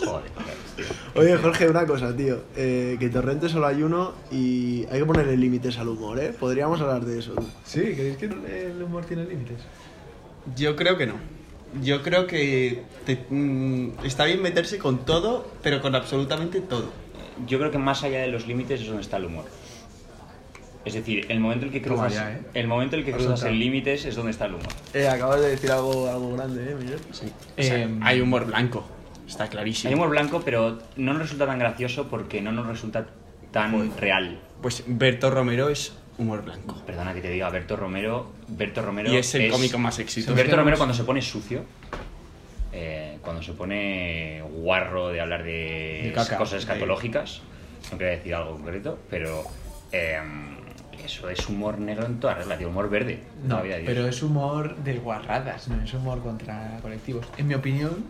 Joder, 0.04 0.30
tío. 0.76 0.84
Oye, 1.14 1.36
Jorge, 1.36 1.68
una 1.68 1.86
cosa, 1.86 2.14
tío. 2.16 2.44
Eh, 2.56 2.96
que 2.98 3.08
Torrente 3.10 3.48
solo 3.48 3.66
hay 3.66 3.82
uno 3.82 4.12
y 4.30 4.86
hay 4.90 5.00
que 5.00 5.04
ponerle 5.06 5.36
límites 5.36 5.78
al 5.78 5.88
humor, 5.88 6.18
¿eh? 6.18 6.32
Podríamos 6.38 6.80
hablar 6.80 7.04
de 7.04 7.18
eso. 7.18 7.34
Sí, 7.64 7.80
¿creéis 7.80 8.16
que 8.16 8.26
el 8.26 8.82
humor 8.82 9.04
tiene 9.04 9.24
límites? 9.24 9.58
Yo 10.56 10.74
creo 10.76 10.96
que 10.96 11.06
no. 11.06 11.14
Yo 11.82 12.02
creo 12.02 12.26
que 12.26 12.82
te- 13.04 13.26
mm, 13.28 14.04
está 14.04 14.24
bien 14.24 14.40
meterse 14.40 14.78
con 14.78 15.04
todo, 15.04 15.46
pero 15.62 15.82
con 15.82 15.94
absolutamente 15.94 16.60
todo. 16.60 16.90
Yo 17.46 17.58
creo 17.58 17.70
que 17.70 17.78
más 17.78 18.02
allá 18.02 18.20
de 18.20 18.28
los 18.28 18.46
límites 18.46 18.80
es 18.80 18.86
donde 18.86 19.02
está 19.02 19.18
el 19.18 19.26
humor. 19.26 19.44
Es 20.86 20.94
decir, 20.94 21.26
el 21.28 21.40
momento 21.40 21.66
en 21.66 21.72
el 21.74 21.80
que 21.80 21.86
cruzas, 21.86 22.14
ya, 22.14 22.30
¿eh? 22.30 22.40
el 22.54 22.68
momento 22.68 22.94
en 22.94 23.00
el 23.00 23.06
que 23.06 23.12
cruzas 23.12 23.42
el 23.42 23.58
límites 23.58 24.04
es 24.04 24.14
donde 24.14 24.30
está 24.30 24.46
el 24.46 24.54
humor. 24.54 24.68
Eh, 24.94 25.08
acabas 25.08 25.40
de 25.40 25.48
decir 25.50 25.72
algo, 25.72 26.08
algo 26.08 26.36
grande, 26.36 26.70
¿eh, 26.70 26.74
Miguel? 26.76 27.00
Sí. 27.10 27.26
O 27.58 27.62
sea, 27.62 27.82
Em, 27.82 28.00
hay 28.04 28.20
humor 28.20 28.46
blanco, 28.46 28.86
está 29.26 29.48
clarísimo. 29.48 29.88
Hay 29.88 29.94
humor 29.96 30.10
blanco, 30.10 30.42
pero 30.44 30.78
no 30.96 31.12
nos 31.12 31.22
resulta 31.22 31.44
tan 31.46 31.58
gracioso 31.58 32.06
porque 32.06 32.40
no 32.40 32.52
nos 32.52 32.68
resulta 32.68 33.04
tan 33.50 33.96
real. 33.96 34.38
Pues 34.62 34.84
Berto 34.86 35.28
Romero 35.28 35.68
es 35.70 35.92
humor 36.18 36.44
blanco. 36.44 36.80
Perdona 36.86 37.12
que 37.14 37.20
te 37.20 37.30
diga, 37.30 37.50
Berto 37.50 37.74
Romero. 37.74 38.30
Berto 38.46 38.80
Romero 38.80 39.12
Y 39.12 39.16
es 39.16 39.34
el 39.34 39.50
cómico 39.50 39.78
más 39.78 39.98
exitoso. 39.98 40.36
Berto 40.36 40.54
Romero 40.54 40.76
cuando 40.76 40.94
se 40.94 41.02
pone 41.02 41.20
sucio, 41.20 41.64
eh, 42.72 43.18
cuando 43.22 43.42
se 43.42 43.54
pone 43.54 44.40
guarro 44.52 45.08
de 45.08 45.20
hablar 45.20 45.42
de, 45.42 46.02
De 46.04 46.12
caca. 46.14 46.36
cosas 46.36 46.60
escatológicas, 46.60 47.40
no 47.90 47.98
quería 47.98 48.12
decir 48.16 48.34
algo 48.36 48.52
concreto, 48.52 48.98
pero 49.10 49.42
eh, 49.90 50.20
eso 51.06 51.30
es 51.30 51.48
humor 51.48 51.78
negro 51.78 52.06
en 52.06 52.20
toda 52.20 52.34
regla, 52.34 52.58
tío, 52.58 52.68
humor 52.68 52.90
verde. 52.90 53.22
No, 53.44 53.62
vida 53.62 53.76
pero 53.86 54.06
es 54.06 54.22
humor 54.22 54.76
de 54.76 54.98
guarradas, 54.98 55.68
no 55.68 55.82
es 55.82 55.94
humor 55.94 56.20
contra 56.20 56.78
colectivos. 56.82 57.26
En 57.38 57.46
mi 57.46 57.54
opinión, 57.54 58.04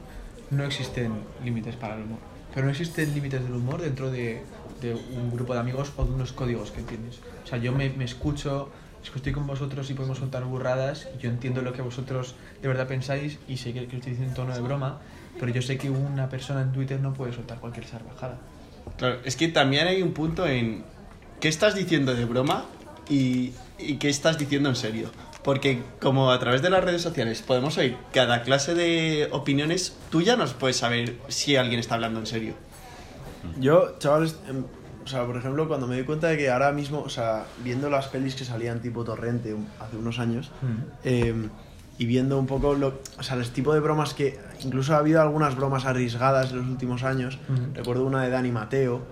no 0.51 0.65
existen 0.65 1.13
límites 1.45 1.77
para 1.77 1.95
el 1.95 2.03
humor. 2.03 2.19
Pero 2.55 2.67
no 2.67 2.73
existen 2.73 3.15
límites 3.15 3.43
del 3.43 3.53
humor 3.53 3.81
dentro 3.83 4.11
de, 4.11 4.43
de 4.81 4.95
un 4.95 5.31
grupo 5.31 5.55
de 5.55 5.61
amigos 5.61 5.93
o 5.97 6.05
de 6.05 6.13
unos 6.13 6.33
códigos 6.33 6.71
que 6.71 6.81
entiendes. 6.81 7.21
O 7.45 7.47
sea, 7.47 7.59
yo 7.59 7.73
me, 7.73 7.91
me 7.91 8.05
escucho, 8.05 8.71
es 9.03 9.11
que 9.11 9.19
estoy 9.19 9.33
con 9.33 9.47
vosotros 9.47 9.91
y 9.91 9.95
podemos 9.95 10.19
contar 10.19 10.45
burradas, 10.45 11.09
y 11.17 11.23
yo 11.23 11.31
entiendo 11.31 11.63
lo 11.63 11.73
que 11.73 11.83
vosotros 11.83 12.35
de 12.63 12.69
verdad 12.69 12.89
pensáis 12.89 13.39
y 13.47 13.59
sé 13.59 13.73
que, 13.73 13.87
que 13.87 13.93
lo 13.93 13.99
estoy 13.99 14.13
diciendo 14.13 14.31
en 14.31 14.35
tono 14.35 14.55
de 14.55 14.61
broma, 14.61 15.01
pero 15.39 15.53
yo 15.53 15.61
sé 15.61 15.77
que 15.77 15.91
una 15.91 16.29
persona 16.29 16.63
en 16.63 16.73
Twitter 16.73 16.99
no 16.99 17.13
puede 17.13 17.33
soltar 17.33 17.59
cualquier 17.61 17.87
salvajada. 17.87 18.39
Claro, 18.97 19.19
es 19.25 19.37
que 19.37 19.49
también 19.49 19.87
hay 19.87 20.01
un 20.01 20.13
punto 20.13 20.47
en 20.47 20.85
qué 21.41 21.49
estás 21.49 21.75
diciendo 21.75 22.15
de 22.15 22.25
broma 22.25 22.65
y, 23.09 23.53
y 23.79 23.97
qué 23.99 24.09
estás 24.09 24.39
diciendo 24.39 24.69
en 24.69 24.77
serio. 24.77 25.11
Porque 25.43 25.83
como 26.01 26.33
a 26.33 26.39
través 26.41 26.61
de 26.63 26.71
las 26.71 26.83
redes 26.83 27.03
sociales 27.03 27.41
podemos 27.43 27.79
oír 27.79 27.97
cada 28.13 28.43
clase 28.43 28.75
de 28.75 29.29
opiniones, 29.31 29.97
tú 30.11 30.21
ya 30.23 30.37
nos 30.37 30.55
puedes 30.55 30.77
saber 30.77 31.17
si 31.29 31.57
alguien 31.57 31.79
está 31.79 31.95
hablando 31.95 32.19
en 32.19 32.27
serio. 32.27 32.55
Yo, 33.61 33.97
chavales, 33.99 34.37
em, 34.49 34.65
o 35.05 35.07
sea, 35.09 35.25
por 35.25 35.37
ejemplo, 35.37 35.69
cuando 35.69 35.87
me 35.87 35.97
di 35.97 36.03
cuenta 36.03 36.27
de 36.29 36.37
que 36.37 36.51
ahora 36.51 36.73
mismo, 36.73 37.01
o 37.01 37.09
sea, 37.09 37.45
viendo 37.63 37.89
las 37.89 38.09
pelis 38.09 38.35
que 38.35 38.45
salían 38.45 38.81
tipo 38.83 39.05
Torrente 39.05 39.55
un- 39.55 39.69
hace 39.79 39.97
unos 39.97 40.19
años, 40.19 40.51
em, 41.05 41.49
y 41.99 42.07
viendo 42.07 42.39
un 42.39 42.47
poco 42.47 42.75
lo, 42.75 43.01
o 43.19 43.23
sea, 43.23 43.37
el 43.37 43.49
tipo 43.51 43.73
de 43.73 43.79
bromas 43.81 44.15
que 44.15 44.39
incluso 44.65 44.95
ha 44.95 44.99
habido 44.99 45.23
algunas 45.23 45.55
bromas 45.55 45.85
arriesgadas 45.87 46.51
en 46.51 46.59
los 46.59 46.67
últimos 46.67 47.05
años. 47.05 47.39
Ujú. 47.49 47.61
Recuerdo 47.75 48.05
una 48.05 48.23
de 48.25 48.31
Dani 48.31 48.51
Mateo 48.51 49.03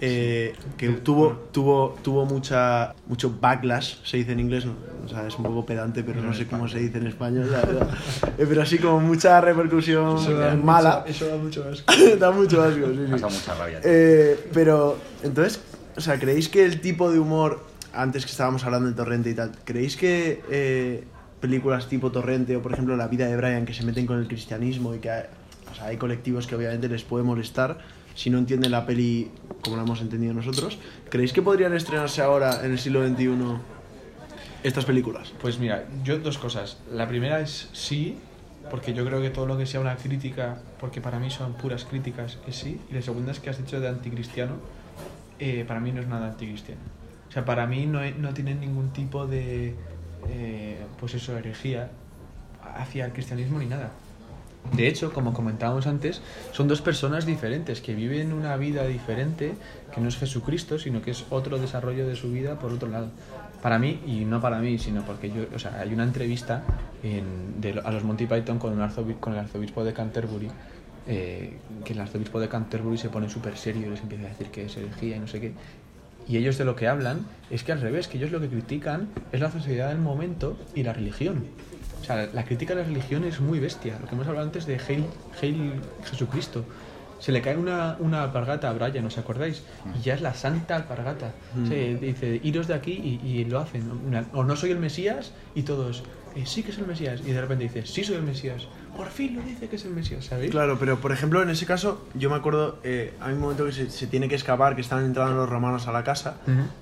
eh, 0.00 0.54
que 0.76 0.88
tuvo 0.90 1.48
tuvo 1.52 1.96
tuvo 2.02 2.24
mucha 2.24 2.94
mucho 3.06 3.34
backlash, 3.40 3.96
se 4.04 4.18
dice 4.18 4.32
en 4.32 4.40
inglés, 4.40 4.64
no, 4.64 4.74
o 5.08 5.10
sea, 5.10 5.26
es 5.26 5.36
un 5.36 5.44
poco 5.44 5.64
pedante, 5.64 6.04
pero 6.04 6.20
no 6.20 6.34
sé 6.34 6.46
cómo 6.46 6.68
se 6.68 6.78
dice 6.78 6.98
en 6.98 7.06
español, 7.06 7.50
la 7.50 7.60
verdad. 7.60 7.88
Eh, 8.36 8.44
pero 8.46 8.60
así 8.60 8.78
como 8.78 9.00
mucha 9.00 9.40
repercusión 9.40 10.18
eh, 10.28 10.56
mala. 10.62 11.04
Eso 11.06 11.26
da 11.26 11.36
mucho 11.36 11.64
asco. 11.66 11.92
da 12.20 12.30
mucho 12.30 12.62
asco, 12.62 12.86
sí, 12.88 13.06
sí. 13.06 13.24
mucha 13.24 13.54
rabia. 13.54 13.80
Eh, 13.82 14.48
pero, 14.52 14.98
entonces, 15.22 15.60
o 15.96 16.00
sea, 16.02 16.18
¿creéis 16.18 16.50
que 16.50 16.64
el 16.64 16.82
tipo 16.82 17.10
de 17.10 17.18
humor, 17.18 17.64
antes 17.94 18.26
que 18.26 18.30
estábamos 18.30 18.64
hablando 18.64 18.86
del 18.86 18.96
torrente 18.96 19.30
y 19.30 19.34
tal, 19.34 19.52
¿creéis 19.64 19.96
que 19.96 20.42
eh, 20.50 21.04
películas 21.40 21.88
tipo 21.88 22.12
torrente 22.12 22.54
o, 22.56 22.60
por 22.60 22.72
ejemplo, 22.72 22.94
La 22.94 23.08
vida 23.08 23.26
de 23.26 23.36
Brian, 23.36 23.64
que 23.64 23.72
se 23.72 23.84
meten 23.84 24.06
con 24.06 24.18
el 24.18 24.28
cristianismo 24.28 24.94
y 24.94 24.98
que 24.98 25.10
hay, 25.10 25.24
o 25.72 25.74
sea, 25.74 25.86
hay 25.86 25.96
colectivos 25.96 26.46
que 26.46 26.54
obviamente 26.54 26.86
les 26.88 27.02
puede 27.02 27.24
molestar 27.24 27.78
si 28.18 28.30
no 28.30 28.38
entienden 28.38 28.72
la 28.72 28.84
peli 28.84 29.30
como 29.62 29.76
la 29.76 29.84
hemos 29.84 30.00
entendido 30.00 30.34
nosotros, 30.34 30.76
¿creéis 31.08 31.32
que 31.32 31.40
podrían 31.40 31.72
estrenarse 31.72 32.20
ahora, 32.20 32.64
en 32.64 32.72
el 32.72 32.78
siglo 32.80 33.06
XXI, 33.06 33.28
estas 34.64 34.84
películas? 34.84 35.32
Pues 35.40 35.60
mira, 35.60 35.86
yo 36.02 36.18
dos 36.18 36.36
cosas. 36.36 36.78
La 36.92 37.06
primera 37.06 37.38
es 37.38 37.68
sí, 37.72 38.18
porque 38.72 38.92
yo 38.92 39.06
creo 39.06 39.22
que 39.22 39.30
todo 39.30 39.46
lo 39.46 39.56
que 39.56 39.66
sea 39.66 39.78
una 39.78 39.94
crítica, 39.94 40.58
porque 40.80 41.00
para 41.00 41.20
mí 41.20 41.30
son 41.30 41.52
puras 41.52 41.84
críticas, 41.84 42.38
es 42.48 42.56
sí. 42.56 42.80
Y 42.90 42.94
la 42.94 43.02
segunda 43.02 43.30
es 43.30 43.38
que 43.38 43.50
has 43.50 43.58
dicho 43.58 43.78
de 43.78 43.86
anticristiano, 43.86 44.56
eh, 45.38 45.64
para 45.64 45.78
mí 45.78 45.92
no 45.92 46.00
es 46.00 46.08
nada 46.08 46.26
anticristiano. 46.26 46.80
O 47.28 47.30
sea, 47.30 47.44
para 47.44 47.68
mí 47.68 47.86
no, 47.86 48.00
no 48.18 48.34
tiene 48.34 48.56
ningún 48.56 48.92
tipo 48.92 49.28
de, 49.28 49.76
eh, 50.28 50.78
pues 50.98 51.14
eso, 51.14 51.38
herejía 51.38 51.92
hacia 52.74 53.04
el 53.04 53.12
cristianismo 53.12 53.60
ni 53.60 53.66
nada. 53.66 53.92
De 54.76 54.86
hecho, 54.86 55.12
como 55.12 55.32
comentábamos 55.32 55.86
antes, 55.86 56.20
son 56.52 56.68
dos 56.68 56.82
personas 56.82 57.24
diferentes 57.24 57.80
que 57.80 57.94
viven 57.94 58.32
una 58.32 58.56
vida 58.56 58.86
diferente, 58.86 59.54
que 59.94 60.00
no 60.00 60.08
es 60.08 60.16
Jesucristo, 60.18 60.78
sino 60.78 61.00
que 61.00 61.12
es 61.12 61.24
otro 61.30 61.58
desarrollo 61.58 62.06
de 62.06 62.16
su 62.16 62.30
vida 62.30 62.58
por 62.58 62.72
otro 62.72 62.88
lado. 62.88 63.08
Para 63.62 63.78
mí, 63.78 64.00
y 64.06 64.24
no 64.24 64.40
para 64.40 64.58
mí, 64.58 64.78
sino 64.78 65.02
porque 65.02 65.30
yo, 65.30 65.46
o 65.54 65.58
sea, 65.58 65.80
hay 65.80 65.92
una 65.92 66.04
entrevista 66.04 66.62
en- 67.02 67.80
a 67.84 67.90
los 67.90 68.04
Monty 68.04 68.26
Python 68.26 68.58
con, 68.58 68.74
con 69.20 69.32
el 69.32 69.38
arzobispo 69.38 69.84
de 69.84 69.92
Canterbury, 69.94 70.48
eh, 71.06 71.56
que 71.84 71.94
el 71.94 72.00
arzobispo 72.00 72.38
de 72.38 72.48
Canterbury 72.48 72.98
se 72.98 73.08
pone 73.08 73.28
súper 73.30 73.56
serio 73.56 73.86
y 73.86 73.90
les 73.90 74.00
empieza 74.02 74.26
a 74.26 74.28
decir 74.28 74.48
que 74.48 74.66
es 74.66 74.76
herejía 74.76 75.16
y 75.16 75.20
no 75.20 75.26
sé 75.26 75.40
qué. 75.40 75.52
Y 76.28 76.36
ellos 76.36 76.58
de 76.58 76.66
lo 76.66 76.76
que 76.76 76.86
hablan 76.88 77.24
es 77.50 77.64
que 77.64 77.72
al 77.72 77.80
revés, 77.80 78.06
que 78.06 78.18
ellos 78.18 78.30
lo 78.30 78.38
que 78.40 78.48
critican 78.48 79.08
es 79.32 79.40
la 79.40 79.50
sociedad 79.50 79.88
del 79.88 79.98
momento 79.98 80.58
y 80.74 80.82
la 80.82 80.92
religión. 80.92 81.44
O 82.00 82.04
sea, 82.04 82.28
la 82.32 82.44
crítica 82.44 82.72
a 82.72 82.76
la 82.76 82.84
religión 82.84 83.24
es 83.24 83.40
muy 83.40 83.58
bestia. 83.60 83.98
Lo 84.00 84.06
que 84.06 84.14
hemos 84.14 84.26
hablado 84.26 84.46
antes 84.46 84.66
de 84.66 84.78
Hail, 84.78 85.04
Hail 85.40 85.72
Jesucristo. 86.10 86.64
Se 87.18 87.32
le 87.32 87.42
cae 87.42 87.56
una, 87.56 87.96
una 87.98 88.22
alpargata 88.22 88.70
a 88.70 88.72
Brian, 88.72 89.04
¿os 89.04 89.18
acordáis? 89.18 89.64
Y 89.98 90.02
ya 90.02 90.14
es 90.14 90.20
la 90.20 90.34
santa 90.34 90.76
alpargata. 90.76 91.32
Se 91.66 91.96
dice, 91.96 92.40
iros 92.44 92.68
de 92.68 92.74
aquí 92.74 92.92
y, 92.92 93.26
y 93.28 93.44
lo 93.44 93.58
hacen. 93.58 93.90
Una- 93.90 94.24
O 94.32 94.44
no 94.44 94.54
soy 94.54 94.70
el 94.70 94.78
Mesías 94.78 95.32
y 95.56 95.62
todos, 95.62 96.04
"Eh, 96.36 96.44
sí 96.46 96.62
que 96.62 96.70
es 96.70 96.78
el 96.78 96.86
Mesías. 96.86 97.20
Y 97.26 97.32
de 97.32 97.40
repente 97.40 97.64
dice, 97.64 97.84
sí 97.86 98.04
soy 98.04 98.14
el 98.16 98.22
Mesías. 98.22 98.68
Por 98.96 99.08
fin 99.08 99.34
lo 99.34 99.42
dice 99.42 99.68
que 99.68 99.74
es 99.76 99.84
el 99.84 99.90
Mesías, 99.90 100.26
¿sabéis? 100.26 100.52
Claro, 100.52 100.78
pero 100.78 101.00
por 101.00 101.10
ejemplo, 101.10 101.42
en 101.42 101.50
ese 101.50 101.66
caso, 101.66 102.06
yo 102.14 102.30
me 102.30 102.36
acuerdo, 102.36 102.78
eh, 102.84 103.12
hay 103.20 103.32
un 103.34 103.40
momento 103.40 103.64
que 103.66 103.72
se, 103.72 103.90
se 103.90 104.06
tiene 104.06 104.28
que 104.28 104.36
escapar, 104.36 104.76
que 104.76 104.80
están 104.80 105.04
entrando 105.04 105.34
los 105.34 105.48
romanos 105.48 105.88
a 105.88 105.92
la 105.92 106.04
casa, 106.04 106.36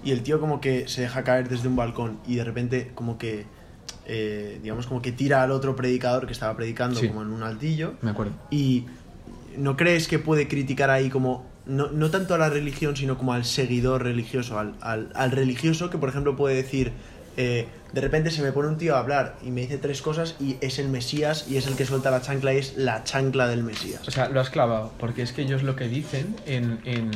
y 0.04 0.12
el 0.12 0.22
tío 0.22 0.38
como 0.38 0.60
que 0.60 0.86
se 0.88 1.00
deja 1.02 1.24
caer 1.24 1.48
desde 1.48 1.66
un 1.68 1.76
balcón, 1.76 2.18
y 2.26 2.36
de 2.36 2.44
repente 2.44 2.90
como 2.94 3.16
que, 3.18 3.44
eh, 4.06 4.58
digamos, 4.62 4.86
como 4.86 5.02
que 5.02 5.12
tira 5.12 5.42
al 5.42 5.50
otro 5.50 5.74
predicador 5.76 6.26
que 6.26 6.32
estaba 6.32 6.56
predicando 6.56 6.98
Sí. 7.00 7.08
como 7.08 7.22
en 7.22 7.28
un 7.30 7.42
altillo, 7.42 7.94
Me 8.02 8.10
acuerdo. 8.10 8.32
y 8.50 8.84
¿no 9.56 9.76
crees 9.76 10.06
que 10.08 10.18
puede 10.18 10.48
criticar 10.48 10.90
ahí 10.90 11.08
como, 11.10 11.44
no, 11.66 11.88
no 11.90 12.10
tanto 12.10 12.34
a 12.34 12.38
la 12.38 12.48
religión, 12.50 12.94
sino 12.96 13.16
como 13.18 13.32
al 13.32 13.44
seguidor 13.44 14.02
religioso, 14.04 14.58
al, 14.58 14.74
al, 14.80 15.10
al 15.14 15.30
religioso 15.30 15.90
que 15.90 15.98
por 15.98 16.08
ejemplo 16.08 16.36
puede 16.36 16.54
decir... 16.56 16.92
eh, 17.36 17.66
de 17.92 18.00
repente 18.02 18.30
se 18.30 18.42
me 18.42 18.52
pone 18.52 18.68
un 18.68 18.76
tío 18.76 18.94
a 18.94 18.98
hablar 18.98 19.36
y 19.42 19.50
me 19.50 19.62
dice 19.62 19.78
tres 19.78 20.02
cosas 20.02 20.34
y 20.38 20.56
es 20.60 20.78
el 20.78 20.88
Mesías 20.90 21.46
y 21.48 21.56
es 21.56 21.66
el 21.66 21.76
que 21.76 21.86
suelta 21.86 22.10
la 22.10 22.20
chancla 22.20 22.52
y 22.52 22.58
es 22.58 22.76
la 22.76 23.04
chancla 23.04 23.46
del 23.48 23.62
Mesías. 23.62 24.06
O 24.06 24.10
sea, 24.10 24.28
lo 24.28 24.40
has 24.40 24.50
clavado, 24.50 24.92
porque 24.98 25.22
es 25.22 25.32
que 25.32 25.42
ellos 25.42 25.62
lo 25.62 25.76
que 25.76 25.88
dicen 25.88 26.36
en, 26.44 26.78
en, 26.84 27.10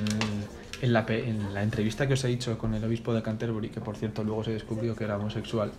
en 0.81 0.93
la, 0.93 1.05
en 1.09 1.55
la 1.55 1.63
entrevista 1.63 2.07
que 2.07 2.15
os 2.15 2.25
he 2.25 2.29
dicho 2.29 2.57
con 2.59 2.75
el 2.75 2.85
obispo 2.85 3.15
de 3.15 3.23
Canterbury, 3.23 3.69
que 3.69 3.81
por 3.81 3.97
cierto 3.97 4.25
luego 4.25 4.45
se 4.45 4.53
descubrió 4.53 4.95
que 4.97 5.05
era 5.05 5.17
homosexual, 5.17 5.73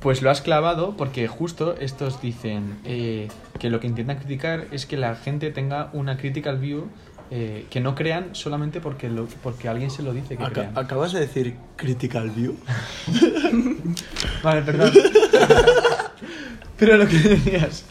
pues 0.00 0.22
lo 0.22 0.30
has 0.30 0.40
clavado 0.40 0.96
porque 0.96 1.28
justo 1.28 1.76
estos 1.78 2.20
dicen 2.20 2.78
eh, 2.84 3.28
que 3.58 3.70
lo 3.70 3.80
que 3.80 3.86
intentan 3.86 4.18
criticar 4.18 4.66
es 4.70 4.86
que 4.86 4.96
la 4.96 5.14
gente 5.16 5.50
tenga 5.50 5.90
una 5.92 6.16
critical 6.16 6.58
view 6.58 6.88
eh, 7.30 7.66
que 7.68 7.80
no 7.80 7.94
crean 7.94 8.34
solamente 8.34 8.80
porque, 8.80 9.10
lo, 9.10 9.26
porque 9.42 9.68
alguien 9.68 9.90
se 9.90 10.02
lo 10.02 10.14
dice 10.14 10.36
que 10.36 10.44
crean. 10.44 10.76
acabas 10.76 11.12
de 11.12 11.20
decir 11.20 11.56
critical 11.76 12.30
view. 12.30 12.56
Vale, 14.42 14.62
perdón. 14.62 14.90
Pero 16.78 16.96
lo 16.96 17.06
que 17.06 17.18
decías. 17.18 17.84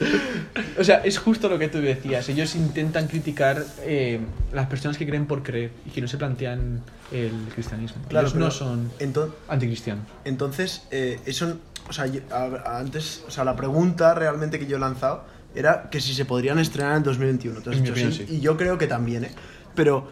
O 0.80 0.84
sea, 0.84 0.98
es 1.04 1.18
justo 1.18 1.50
lo 1.50 1.58
que 1.60 1.68
tú 1.70 1.80
decías. 1.80 2.28
Ellos 2.30 2.56
intentan 2.56 3.08
criticar 3.08 3.64
eh, 3.82 4.20
las 4.54 4.68
personas 4.68 4.98
que 4.98 5.06
creen 5.08 5.26
por 5.26 5.44
creer 5.44 5.72
y 5.86 5.90
que 5.90 6.02
no 6.02 6.08
se 6.08 6.18
plantean 6.18 6.82
el 7.12 7.32
cristianismo. 7.54 8.02
Claro, 8.08 8.28
Ellos 8.28 8.40
no 8.40 8.52
son 8.52 8.92
ento- 9.00 9.34
anticristianos. 9.48 10.06
entonces, 10.26 10.84
eh, 10.92 11.20
eso, 11.26 11.58
o 11.90 11.94
sea, 11.94 12.06
yo- 12.08 12.22
a- 12.32 12.80
antes, 12.80 13.24
o 13.28 13.32
sea, 13.32 13.44
la 13.44 13.56
pregunta 13.56 14.14
realmente 14.14 14.60
que 14.60 14.68
yo 14.68 14.78
he 14.78 14.80
lanzado 14.80 15.24
era 15.56 15.90
que 15.90 16.00
si 16.02 16.14
se 16.14 16.26
podrían 16.26 16.60
estrenar 16.60 16.98
en 16.98 17.04
2021. 17.04 17.62
Tú 17.62 17.70
has 17.72 17.78
En 17.78 17.82
mi 17.82 17.90
dicho 17.90 17.94
opinión, 17.94 18.14
sí, 18.14 18.26
sí. 18.28 18.36
Y 18.36 18.40
yo 18.42 18.58
creo 18.58 18.78
que 18.78 18.88
también, 18.88 19.24
¿eh? 19.24 19.32
Pero, 19.74 20.08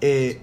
eh, 0.00 0.40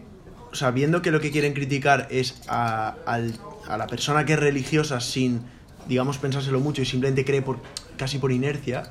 o 0.52 0.56
sea, 0.56 0.70
viendo 0.72 1.02
que 1.02 1.10
lo 1.10 1.20
que 1.20 1.32
quieren 1.32 1.54
criticar 1.54 2.08
es 2.12 2.36
a, 2.48 2.96
al- 3.06 3.34
a 3.68 3.78
la 3.78 3.88
persona 3.88 4.26
que 4.26 4.34
es 4.34 4.40
religiosa 4.40 5.00
sin, 5.00 5.42
digamos, 5.88 6.18
pensárselo 6.20 6.60
mucho 6.60 6.82
y 6.82 6.86
simplemente 6.86 7.26
cree 7.26 7.42
por, 7.42 7.58
casi 7.98 8.20
por 8.20 8.32
inercia, 8.32 8.84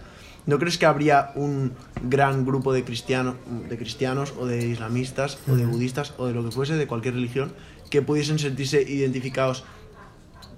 ¿no 0.46 0.58
crees 0.58 0.78
que 0.78 0.86
habría 0.86 1.30
un 1.34 1.72
gran 2.02 2.44
grupo 2.44 2.72
de, 2.72 2.84
cristianos 2.84 3.36
de 3.68 3.76
cristianos 3.78 4.34
o 4.38 4.46
de 4.46 4.66
islamistas 4.66 5.38
o 5.48 5.54
de 5.56 5.66
budistas 5.66 6.14
o 6.18 6.26
de 6.26 6.34
lo 6.34 6.44
que 6.44 6.50
fuese, 6.50 6.74
de 6.74 6.86
cualquier 6.86 7.14
religión, 7.14 7.52
que 7.90 8.02
pudiesen 8.02 8.38
sentirse 8.38 8.82
identificados 8.82 9.64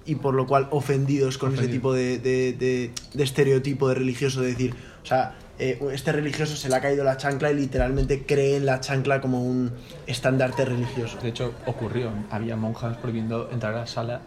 y 0.05 0.15
por 0.15 0.33
lo 0.35 0.45
cual 0.47 0.67
ofendidos 0.71 1.37
con 1.37 1.53
ese 1.55 1.67
tipo 1.67 1.91
de, 1.93 2.19
de- 2.19 2.53
de- 2.53 2.91
de 3.13 3.23
estereotipo 3.23 3.87
de 3.89 3.95
religioso, 3.95 4.41
de 4.41 4.47
decir, 4.49 4.75
o 5.03 5.05
sea, 5.05 5.35
eh, 5.57 5.79
este 5.93 6.11
religioso 6.11 6.55
se 6.55 6.69
le 6.69 6.75
ha 6.75 6.81
caído 6.81 7.03
la 7.03 7.17
chancla 7.17 7.49
y 7.51 7.55
literalmente 7.55 8.23
cree 8.25 8.57
en 8.57 8.65
la 8.65 8.81
chancla 8.81 9.21
como 9.21 9.43
un 9.43 9.71
estandarte 10.05 10.65
religioso. 10.65 11.17
De 11.21 11.29
hecho, 11.29 11.53
ocurrió. 11.65 12.11
Había 12.29 12.55
monjas 12.55 12.97
prohibiendo 12.97 13.49
entrar 13.51 13.73
a 13.73 13.79
la 13.79 13.87
sala 13.87 14.21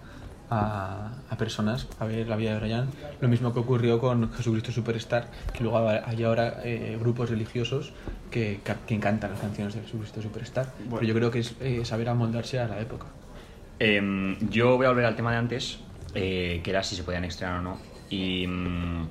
a, 0.51 1.13
a 1.29 1.37
personas 1.37 1.87
a 1.99 2.05
ver 2.05 2.29
la 2.29 2.37
vida 2.37 2.55
de 2.55 2.61
Brian. 2.61 2.89
Lo 3.21 3.29
mismo 3.29 3.53
que 3.53 3.61
ocurrió 3.61 3.99
con 4.01 4.33
Jesucristo 4.33 4.73
Superstar, 4.73 5.31
que 5.53 5.63
luego 5.63 5.89
hay 5.89 6.23
ahora 6.25 6.61
eh, 6.65 6.97
grupos 7.01 7.31
religiosos 7.31 7.93
que, 8.31 8.61
que 8.87 8.99
cantan 8.99 9.31
las 9.33 9.41
canciones 9.41 9.75
de 9.75 9.83
Jesucristo 9.83 10.23
Superstar. 10.23 10.73
Pero 10.91 11.03
yo 11.03 11.15
creo 11.15 11.31
que 11.31 11.41
es 11.41 11.55
eh, 11.61 11.85
saber 11.85 12.09
amoldarse 12.09 12.59
a 12.59 12.69
la 12.69 12.81
época. 12.81 13.07
Em, 13.79 14.37
yo 14.51 14.77
voy 14.77 14.87
a 14.87 14.89
volver 14.91 15.05
al 15.05 15.17
tema 15.17 15.31
de 15.33 15.37
antes, 15.39 15.81
eh, 16.15 16.61
que 16.63 16.71
era 16.71 16.83
si 16.83 16.97
se 16.97 17.03
podían 17.05 17.25
estrenar 17.25 17.61
o 17.61 17.63
no. 17.63 17.79
Y, 18.11 18.47
mm, 18.47 19.09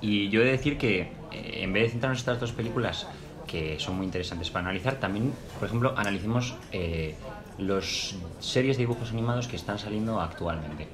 y 0.00 0.28
yo 0.30 0.42
he 0.42 0.44
de 0.46 0.52
decir 0.52 0.78
que 0.78 1.12
en 1.32 1.72
vez 1.72 1.84
de 1.84 1.88
centrarnos 1.90 2.18
en 2.18 2.20
estas 2.20 2.40
dos 2.40 2.52
películas, 2.52 3.06
que 3.46 3.78
son 3.78 3.96
muy 3.96 4.06
interesantes 4.06 4.50
para 4.50 4.64
analizar, 4.66 4.96
también, 4.96 5.32
por 5.58 5.68
ejemplo, 5.68 5.94
analicemos 5.96 6.56
eh, 6.72 7.14
los 7.58 8.14
series 8.40 8.76
de 8.76 8.82
dibujos 8.82 9.10
animados 9.10 9.48
que 9.48 9.56
están 9.56 9.78
saliendo 9.78 10.20
actualmente. 10.20 10.88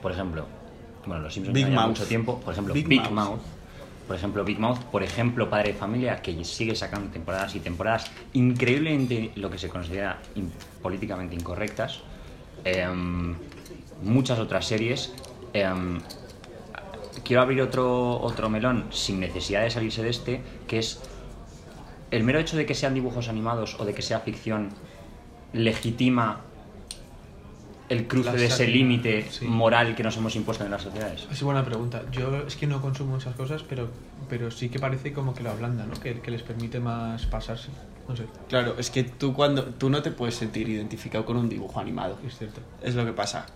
Por 0.00 0.12
ejemplo, 0.12 0.46
bueno, 1.06 1.22
los 1.22 1.34
Simpsons 1.34 1.54
Big 1.54 1.66
llevan 1.66 1.76
Mouth. 1.86 1.88
mucho 1.98 2.06
tiempo. 2.06 2.40
Por 2.40 2.52
ejemplo, 2.52 2.74
Big 2.74 2.88
Big, 2.88 3.00
Mouth. 3.00 3.12
Mouth. 3.12 3.40
Por 4.06 4.16
ejemplo, 4.16 4.44
Big 4.44 4.58
Mouth. 4.58 4.78
Por 4.90 5.02
ejemplo, 5.02 5.48
Padre 5.48 5.72
de 5.72 5.78
Familia, 5.78 6.20
que 6.20 6.44
sigue 6.44 6.74
sacando 6.74 7.10
temporadas 7.12 7.54
y 7.54 7.60
temporadas 7.60 8.10
increíblemente 8.32 9.30
lo 9.36 9.48
que 9.50 9.58
se 9.58 9.68
considera 9.68 10.18
in- 10.34 10.52
políticamente 10.82 11.34
incorrectas. 11.36 12.00
Em, 12.64 13.34
muchas 14.02 14.38
otras 14.40 14.66
series. 14.66 15.12
Em, 15.52 16.00
quiero 17.24 17.42
abrir 17.42 17.62
otro, 17.62 18.20
otro 18.20 18.48
melón 18.50 18.86
sin 18.90 19.20
necesidad 19.20 19.62
de 19.62 19.70
salirse 19.70 20.02
de 20.02 20.10
este, 20.10 20.42
que 20.66 20.78
es 20.80 21.00
el 22.10 22.24
mero 22.24 22.38
hecho 22.40 22.56
de 22.56 22.66
que 22.66 22.74
sean 22.74 22.94
dibujos 22.94 23.28
animados 23.28 23.76
o 23.78 23.84
de 23.84 23.94
que 23.94 24.02
sea 24.02 24.20
ficción 24.20 24.70
legitima 25.52 26.40
el 27.88 28.06
cruce 28.06 28.32
de 28.32 28.46
ese 28.46 28.66
límite 28.66 29.26
sí. 29.30 29.44
moral 29.44 29.94
que 29.94 30.02
nos 30.02 30.16
hemos 30.16 30.34
impuesto 30.34 30.64
en 30.64 30.70
las 30.70 30.82
sociedades. 30.82 31.26
Es 31.30 31.42
buena 31.42 31.64
pregunta. 31.64 32.02
Yo 32.10 32.38
es 32.46 32.56
que 32.56 32.66
no 32.66 32.80
consumo 32.80 33.18
esas 33.18 33.34
cosas, 33.34 33.62
pero, 33.68 33.90
pero 34.30 34.50
sí 34.50 34.70
que 34.70 34.78
parece 34.78 35.12
como 35.12 35.34
que 35.34 35.42
lo 35.42 35.50
ablanda, 35.50 35.84
¿no? 35.84 35.92
Que, 36.00 36.20
que 36.20 36.30
les 36.30 36.42
permite 36.42 36.80
más 36.80 37.26
pasarse. 37.26 37.68
No 38.08 38.16
sé, 38.16 38.24
Claro, 38.48 38.76
es 38.78 38.90
que 38.90 39.04
tú 39.04 39.32
cuando 39.34 39.64
tú 39.66 39.88
no 39.90 40.02
te 40.02 40.10
puedes 40.10 40.34
sentir 40.34 40.68
identificado 40.68 41.24
con 41.26 41.36
un 41.36 41.48
dibujo 41.48 41.78
animado. 41.80 42.18
es 42.26 42.38
cierto. 42.38 42.60
Es 42.82 42.94
lo 42.94 43.04
que 43.04 43.12
pasa. 43.12 43.46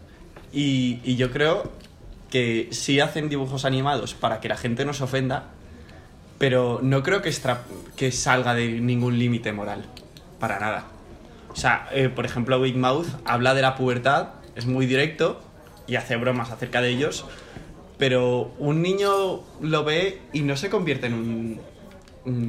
Y, 0.53 1.01
y 1.03 1.16
yo 1.16 1.30
creo 1.32 1.72
que 2.30 2.68
sí 2.72 3.01
hacen 3.01 3.28
dibujos 3.30 3.64
animados 3.64 4.12
para 4.14 4.40
que 4.40 4.49
la 4.49 4.57
gente 4.57 4.84
no 4.84 4.92
se 4.92 5.03
ofenda, 5.05 5.44
pero 6.38 6.80
no 6.82 7.03
creo 7.03 7.22
que, 7.22 7.30
extra- 7.30 7.62
que 7.97 8.12
salga 8.12 8.53
de 8.55 8.80
ningún 8.80 9.18
límite 9.18 9.53
moral. 9.53 9.84
Para 10.38 10.61
nada. 10.61 10.84
O 11.57 11.59
sea, 11.59 11.88
eh, 11.92 12.11
por 12.11 12.26
ejemplo, 12.26 12.61
Big 12.61 12.76
Mouth 12.76 13.07
habla 13.24 13.54
de 13.54 13.62
la 13.62 13.74
pubertad, 13.76 14.28
es 14.57 14.66
muy 14.66 14.84
directo 14.84 15.40
y 15.86 15.96
hace 15.96 16.16
bromas 16.16 16.50
acerca 16.50 16.82
de 16.82 16.90
ellos, 16.90 17.24
pero 17.96 18.52
un 18.59 18.82
niño 18.82 19.40
lo 19.62 19.82
ve 19.84 20.20
y 20.34 20.42
no 20.42 20.54
se 20.57 20.68
convierte 20.68 21.07
en 21.07 21.14
un. 21.14 21.61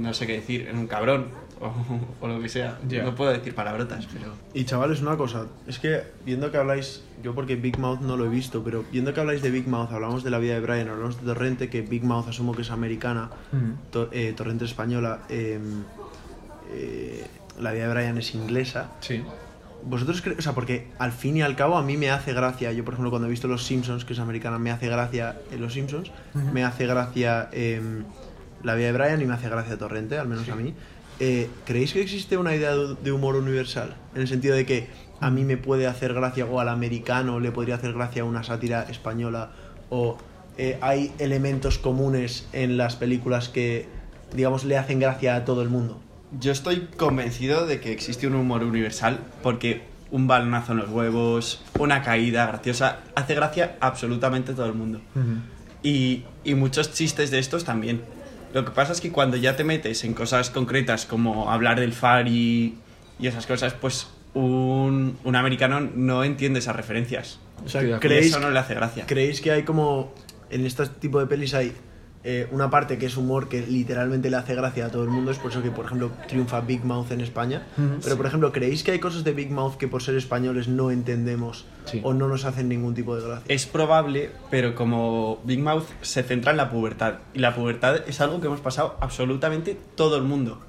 no 0.04 0.14
sé 0.14 0.28
qué 0.28 0.34
decir, 0.34 0.68
en 0.68 0.78
un 0.78 0.88
cabrón 0.88 1.28
o, 1.62 1.72
o 2.20 2.28
lo 2.28 2.42
que 2.42 2.50
sea. 2.50 2.78
No 3.06 3.16
puedo 3.16 3.32
decir 3.32 3.56
palabrotas, 3.56 4.08
pero. 4.12 4.34
Y 4.54 4.66
chavales, 4.66 5.02
una 5.02 5.16
cosa, 5.16 5.46
es 5.68 5.80
que 5.80 6.02
viendo 6.26 6.52
que 6.52 6.58
habláis, 6.58 7.02
yo 7.24 7.34
porque 7.34 7.56
Big 7.56 7.80
Mouth 7.80 8.02
no 8.02 8.18
lo 8.18 8.26
he 8.26 8.30
visto, 8.30 8.62
pero 8.62 8.84
viendo 8.92 9.14
que 9.14 9.22
habláis 9.22 9.42
de 9.42 9.52
Big 9.52 9.68
Mouth, 9.70 9.90
hablamos 9.94 10.24
de 10.26 10.32
la 10.32 10.38
vida 10.40 10.56
de 10.56 10.60
Brian, 10.60 10.90
hablamos 10.90 11.18
de 11.22 11.26
Torrente, 11.26 11.70
que 11.70 11.82
Big 11.82 12.04
Mouth 12.04 12.28
asumo 12.28 12.54
que 12.54 12.64
es 12.64 12.72
americana, 12.72 13.30
To- 13.92 14.10
eh, 14.12 14.34
Torrente 14.36 14.66
española, 14.66 15.22
eh, 15.30 15.60
eh, 16.74 17.26
la 17.60 17.72
vida 17.72 17.88
de 17.88 17.94
Brian 17.94 18.18
es 18.18 18.34
inglesa. 18.34 18.92
Sí. 19.00 19.24
¿Vosotros 19.84 20.22
creéis? 20.22 20.40
O 20.40 20.42
sea, 20.42 20.54
porque 20.54 20.88
al 21.00 21.12
fin 21.12 21.38
y 21.38 21.42
al 21.42 21.56
cabo 21.56 21.78
a 21.78 21.84
mí 21.84 21.98
me 21.98 22.10
hace 22.10 22.34
gracia, 22.34 22.72
yo 22.72 22.84
por 22.84 22.94
ejemplo 22.94 23.10
cuando 23.10 23.28
he 23.28 23.32
visto 23.32 23.48
Los 23.48 23.66
Simpsons, 23.66 24.06
que 24.06 24.14
es 24.14 24.20
americana, 24.20 24.58
me 24.58 24.72
hace 24.72 24.88
gracia 24.88 25.38
eh, 25.52 25.58
Los 25.58 25.74
Simpsons, 25.74 26.12
me 26.54 26.64
hace 26.64 26.88
gracia 26.88 27.50
eh, 27.52 27.82
la 28.64 28.76
vida 28.76 28.88
de 28.88 28.94
Brian 28.94 29.22
y 29.22 29.26
me 29.26 29.36
hace 29.36 29.50
gracia 29.50 29.78
Torrente, 29.78 30.18
al 30.18 30.28
menos 30.28 30.50
a 30.50 30.56
mí. 30.56 30.74
Eh, 31.20 31.50
¿Creéis 31.66 31.94
que 31.94 32.02
existe 32.02 32.38
una 32.38 32.56
idea 32.56 32.76
de 32.76 32.96
de 32.96 33.12
humor 33.12 33.36
universal? 33.36 33.96
En 34.14 34.22
el 34.22 34.28
sentido 34.28 34.56
de 34.56 34.66
que 34.66 34.88
a 35.20 35.30
mí 35.30 35.44
me 35.44 35.58
puede 35.58 35.88
hacer 35.88 36.14
gracia 36.14 36.46
o 36.46 36.60
al 36.60 36.70
americano 36.70 37.40
le 37.40 37.52
podría 37.52 37.76
hacer 37.76 37.94
gracia 37.94 38.24
una 38.24 38.44
sátira 38.44 38.84
española 38.84 39.52
o 39.90 40.18
eh, 40.58 40.78
hay 40.82 41.14
elementos 41.20 41.78
comunes 41.78 42.48
en 42.52 42.78
las 42.78 42.96
películas 42.96 43.50
que, 43.50 43.88
digamos, 44.34 44.66
le 44.66 44.78
hacen 44.78 45.00
gracia 45.00 45.36
a 45.36 45.46
todo 45.46 45.62
el 45.62 45.70
mundo. 45.70 46.00
Yo 46.40 46.52
estoy 46.52 46.88
convencido 46.98 47.66
de 47.66 47.80
que 47.80 47.92
existe 47.92 48.28
un 48.28 48.36
humor 48.36 48.64
universal 48.64 49.20
porque 49.42 49.84
un 50.12 50.28
balonazo 50.28 50.74
en 50.74 50.80
los 50.80 50.90
huevos, 50.90 51.62
una 51.80 52.02
caída 52.02 52.46
graciosa, 52.48 53.00
hace 53.16 53.36
gracia 53.36 53.78
a 53.80 53.88
absolutamente 53.88 54.54
todo 54.54 54.66
el 54.66 54.74
mundo. 54.74 55.02
Y, 55.84 56.24
y 56.44 56.56
muchos 56.56 56.94
chistes 56.94 57.32
de 57.32 57.40
estos 57.40 57.64
también. 57.64 58.02
Lo 58.54 58.66
que 58.66 58.72
pasa 58.72 58.94
es 58.94 59.02
que 59.02 59.12
cuando 59.12 59.38
ya 59.38 59.56
te 59.56 59.64
metes 59.64 60.04
en 60.04 60.14
cosas 60.14 60.50
concretas 60.50 61.06
como 61.06 61.52
hablar 61.52 61.80
del 61.80 61.94
FAR 61.94 62.28
y, 62.28 62.78
y 63.20 63.28
esas 63.28 63.46
cosas, 63.46 63.74
pues 63.74 64.08
un, 64.34 65.18
un 65.24 65.36
americano 65.36 65.82
no 65.82 66.24
entiende 66.24 66.60
esas 66.60 66.76
referencias. 66.76 67.40
O 67.66 67.70
sea, 67.70 68.00
¿creéis, 68.00 68.28
eso 68.28 68.40
no 68.40 68.50
le 68.52 68.60
hace 68.60 68.74
gracia. 68.74 69.06
¿Creéis 69.06 69.42
que 69.42 69.52
hay 69.52 69.64
como 69.64 70.14
en 70.50 70.66
este 70.66 70.86
tipo 70.88 71.20
de 71.20 71.28
pelis 71.28 71.54
hay 71.54 71.74
eh, 72.30 72.46
una 72.52 72.70
parte 72.70 72.98
que 72.98 73.06
es 73.06 73.16
humor 73.16 73.48
que 73.48 73.66
literalmente 73.66 74.30
le 74.30 74.36
hace 74.36 74.54
gracia 74.54 74.88
a 74.88 74.90
todo 74.90 75.04
el 75.04 75.10
mundo? 75.10 75.32
Es 75.32 75.38
por 75.38 75.50
eso 75.52 75.64
que, 75.64 75.72
por 75.72 75.86
ejemplo, 75.86 76.12
triunfa 76.28 76.60
Big 76.60 76.84
Mouth 76.84 77.10
en 77.12 77.22
España. 77.22 77.66
Pero, 78.04 78.18
por 78.18 78.26
ejemplo, 78.26 78.52
¿creéis 78.52 78.84
que 78.84 78.92
hay 78.92 79.00
cosas 79.00 79.24
de 79.24 79.32
Big 79.32 79.50
Mouth 79.50 79.76
que 79.78 79.88
por 79.88 80.04
ser 80.04 80.16
españoles 80.18 80.68
no 80.68 80.92
entendemos 80.92 81.66
Sí. 81.86 82.02
o 82.04 82.14
no 82.14 82.28
nos 82.28 82.44
hacen 82.44 82.68
ningún 82.68 82.94
tipo 82.94 83.16
de 83.16 83.26
gracia? 83.26 83.46
Es 83.48 83.66
probable, 83.66 84.32
pero 84.52 84.76
como 84.76 85.40
Big 85.46 85.60
Mouth 85.60 85.86
se 86.02 86.22
centra 86.24 86.52
en 86.52 86.58
la 86.58 86.70
pubertad. 86.70 87.20
Y 87.34 87.40
la 87.40 87.56
pubertad 87.56 88.02
es 88.08 88.20
algo 88.20 88.42
que 88.42 88.48
hemos 88.48 88.60
pasado 88.60 88.98
absolutamente 89.00 89.78
todo 89.96 90.18
el 90.18 90.24
mundo. 90.24 90.60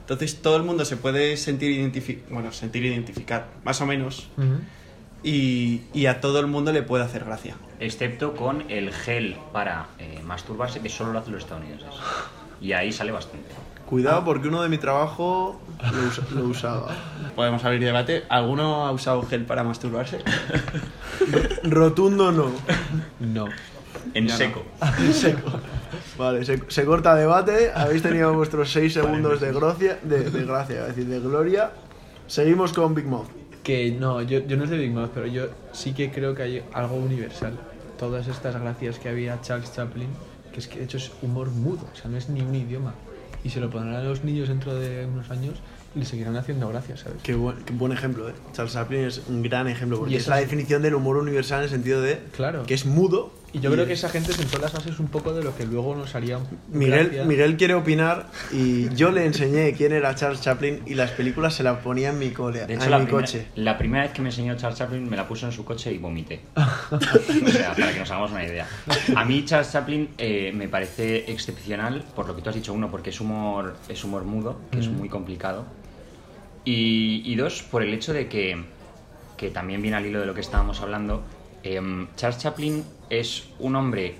Entonces 0.00 0.42
todo 0.42 0.56
el 0.58 0.64
mundo 0.64 0.84
se 0.84 0.98
puede 0.98 1.36
sentir, 1.38 1.70
identifi 1.70 2.22
bueno, 2.30 2.52
sentir 2.52 2.84
identificar, 2.84 3.48
más 3.64 3.80
o 3.80 3.86
menos. 3.86 4.28
Y, 5.28 5.82
y 5.92 6.06
a 6.06 6.20
todo 6.20 6.38
el 6.38 6.46
mundo 6.46 6.70
le 6.72 6.82
puede 6.82 7.02
hacer 7.02 7.24
gracia. 7.24 7.56
Excepto 7.80 8.34
con 8.36 8.70
el 8.70 8.92
gel 8.92 9.36
para 9.52 9.86
eh, 9.98 10.20
masturbarse, 10.24 10.78
que 10.80 10.88
solo 10.88 11.12
lo 11.12 11.18
hacen 11.18 11.32
los 11.32 11.42
estadounidenses. 11.42 11.88
Y 12.60 12.72
ahí 12.72 12.92
sale 12.92 13.10
bastante. 13.10 13.48
Cuidado, 13.86 14.24
porque 14.24 14.46
uno 14.48 14.62
de 14.62 14.68
mi 14.68 14.78
trabajo 14.78 15.60
lo, 15.92 16.02
usa- 16.08 16.24
lo 16.34 16.44
usaba. 16.44 16.88
Podemos 17.34 17.64
abrir 17.64 17.80
debate. 17.84 18.22
¿Alguno 18.28 18.86
ha 18.86 18.92
usado 18.92 19.22
gel 19.22 19.44
para 19.44 19.64
masturbarse? 19.64 20.20
Rotundo 21.64 22.32
no. 22.32 22.50
No. 23.20 23.46
En 24.14 24.26
Ya 24.28 24.32
no. 24.32 24.38
seco. 24.38 24.62
En 25.00 25.12
seco. 25.12 25.50
Vale, 26.18 26.44
se, 26.44 26.62
se 26.68 26.84
corta 26.84 27.14
debate. 27.14 27.72
Habéis 27.74 28.02
tenido 28.02 28.32
vuestros 28.32 28.70
6 28.72 28.92
segundos 28.92 29.40
de, 29.40 29.52
gracia, 29.52 29.98
de, 30.02 30.30
de 30.30 30.44
gracia, 30.44 30.80
es 30.82 30.88
decir, 30.88 31.06
de 31.06 31.20
gloria. 31.20 31.72
Seguimos 32.26 32.72
con 32.72 32.94
Big 32.94 33.06
Mouth. 33.06 33.28
Que 33.66 33.90
no, 33.90 34.22
yo, 34.22 34.46
yo 34.46 34.56
no 34.56 34.62
es 34.62 34.70
de 34.70 34.78
Big 34.78 34.92
Mouth, 34.92 35.10
pero 35.12 35.26
yo 35.26 35.48
sí 35.72 35.92
que 35.92 36.12
creo 36.12 36.36
que 36.36 36.42
hay 36.44 36.62
algo 36.72 36.94
universal. 36.94 37.58
Todas 37.98 38.28
estas 38.28 38.54
gracias 38.60 39.00
que 39.00 39.08
había 39.08 39.40
Charles 39.42 39.72
Chaplin, 39.74 40.06
que 40.52 40.60
es 40.60 40.68
que 40.68 40.78
de 40.78 40.84
hecho 40.84 40.98
es 40.98 41.10
humor 41.20 41.50
mudo, 41.50 41.80
o 41.92 41.96
sea, 41.96 42.08
no 42.08 42.16
es 42.16 42.28
ni 42.28 42.42
un 42.42 42.54
idioma. 42.54 42.94
Y 43.42 43.50
se 43.50 43.58
lo 43.58 43.68
pondrán 43.68 43.96
a 43.96 44.04
los 44.04 44.22
niños 44.22 44.46
dentro 44.48 44.72
de 44.76 45.04
unos 45.06 45.30
años 45.32 45.54
y 45.96 45.98
le 45.98 46.04
seguirán 46.04 46.36
haciendo 46.36 46.68
gracias, 46.68 47.00
¿sabes? 47.00 47.18
Qué 47.24 47.34
buen, 47.34 47.56
qué 47.64 47.72
buen 47.72 47.90
ejemplo, 47.90 48.28
¿eh? 48.28 48.34
Charles 48.52 48.72
Chaplin 48.74 49.00
es 49.04 49.22
un 49.28 49.42
gran 49.42 49.66
ejemplo, 49.66 49.98
porque 49.98 50.14
Y 50.14 50.16
es 50.16 50.28
la 50.28 50.36
definición 50.36 50.80
del 50.82 50.94
humor 50.94 51.16
universal 51.16 51.58
en 51.58 51.64
el 51.64 51.70
sentido 51.70 52.00
de 52.00 52.20
Claro. 52.36 52.62
que 52.66 52.74
es 52.74 52.86
mudo. 52.86 53.32
Y 53.52 53.60
yo 53.60 53.70
creo 53.70 53.86
que 53.86 53.94
esa 53.94 54.10
gente 54.10 54.32
sentó 54.34 54.58
las 54.58 54.72
bases 54.72 54.98
un 54.98 55.06
poco 55.08 55.32
de 55.32 55.42
lo 55.42 55.56
que 55.56 55.64
luego 55.64 55.94
nos 55.94 56.14
haría 56.14 56.38
Miguel. 56.70 57.22
Miguel 57.26 57.56
quiere 57.56 57.72
opinar 57.74 58.26
y 58.52 58.94
yo 58.94 59.10
le 59.12 59.24
enseñé 59.24 59.72
quién 59.72 59.92
era 59.92 60.14
Charles 60.14 60.42
Chaplin 60.42 60.82
y 60.84 60.94
las 60.94 61.12
películas 61.12 61.54
se 61.54 61.62
las 61.62 61.78
ponía 61.78 62.10
en 62.10 62.18
mi, 62.18 62.30
cole, 62.30 62.66
De 62.66 62.74
hecho, 62.74 62.84
en 62.84 62.90
la, 62.90 62.98
mi 62.98 63.06
primer- 63.06 63.24
coche. 63.24 63.46
la 63.54 63.78
primera 63.78 64.04
vez 64.04 64.12
que 64.12 64.20
me 64.20 64.28
enseñó 64.28 64.56
Charles 64.56 64.78
Chaplin 64.78 65.08
me 65.08 65.16
la 65.16 65.26
puso 65.26 65.46
en 65.46 65.52
su 65.52 65.64
coche 65.64 65.90
y 65.92 65.96
vomité. 65.98 66.40
o 66.56 67.48
sea, 67.48 67.74
para 67.74 67.92
que 67.94 68.00
nos 68.00 68.10
hagamos 68.10 68.30
una 68.32 68.44
idea. 68.44 68.68
A 69.14 69.24
mí 69.24 69.44
Charles 69.46 69.72
Chaplin 69.72 70.10
eh, 70.18 70.52
me 70.54 70.68
parece 70.68 71.30
excepcional 71.30 72.04
por 72.14 72.26
lo 72.28 72.36
que 72.36 72.42
tú 72.42 72.50
has 72.50 72.54
dicho, 72.56 72.74
uno, 72.74 72.90
porque 72.90 73.08
es 73.10 73.20
humor, 73.20 73.76
es 73.88 74.04
humor 74.04 74.24
mudo, 74.24 74.60
que 74.70 74.80
es 74.80 74.88
muy 74.88 75.08
complicado. 75.08 75.64
Y, 76.64 77.22
y 77.24 77.36
dos, 77.36 77.62
por 77.62 77.82
el 77.82 77.94
hecho 77.94 78.12
de 78.12 78.28
que, 78.28 78.62
que 79.36 79.50
también 79.50 79.80
viene 79.80 79.96
al 79.96 80.04
hilo 80.04 80.20
de 80.20 80.26
lo 80.26 80.34
que 80.34 80.40
estábamos 80.40 80.80
hablando, 80.80 81.22
em, 81.74 82.06
Charles 82.16 82.38
Chaplin 82.40 82.84
es 83.10 83.44
un 83.58 83.76
hombre 83.76 84.14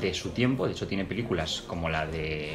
de 0.00 0.14
su 0.14 0.30
tiempo, 0.30 0.66
de 0.66 0.72
hecho 0.72 0.86
tiene 0.86 1.04
películas 1.04 1.62
como 1.66 1.88
la 1.88 2.06
de 2.06 2.52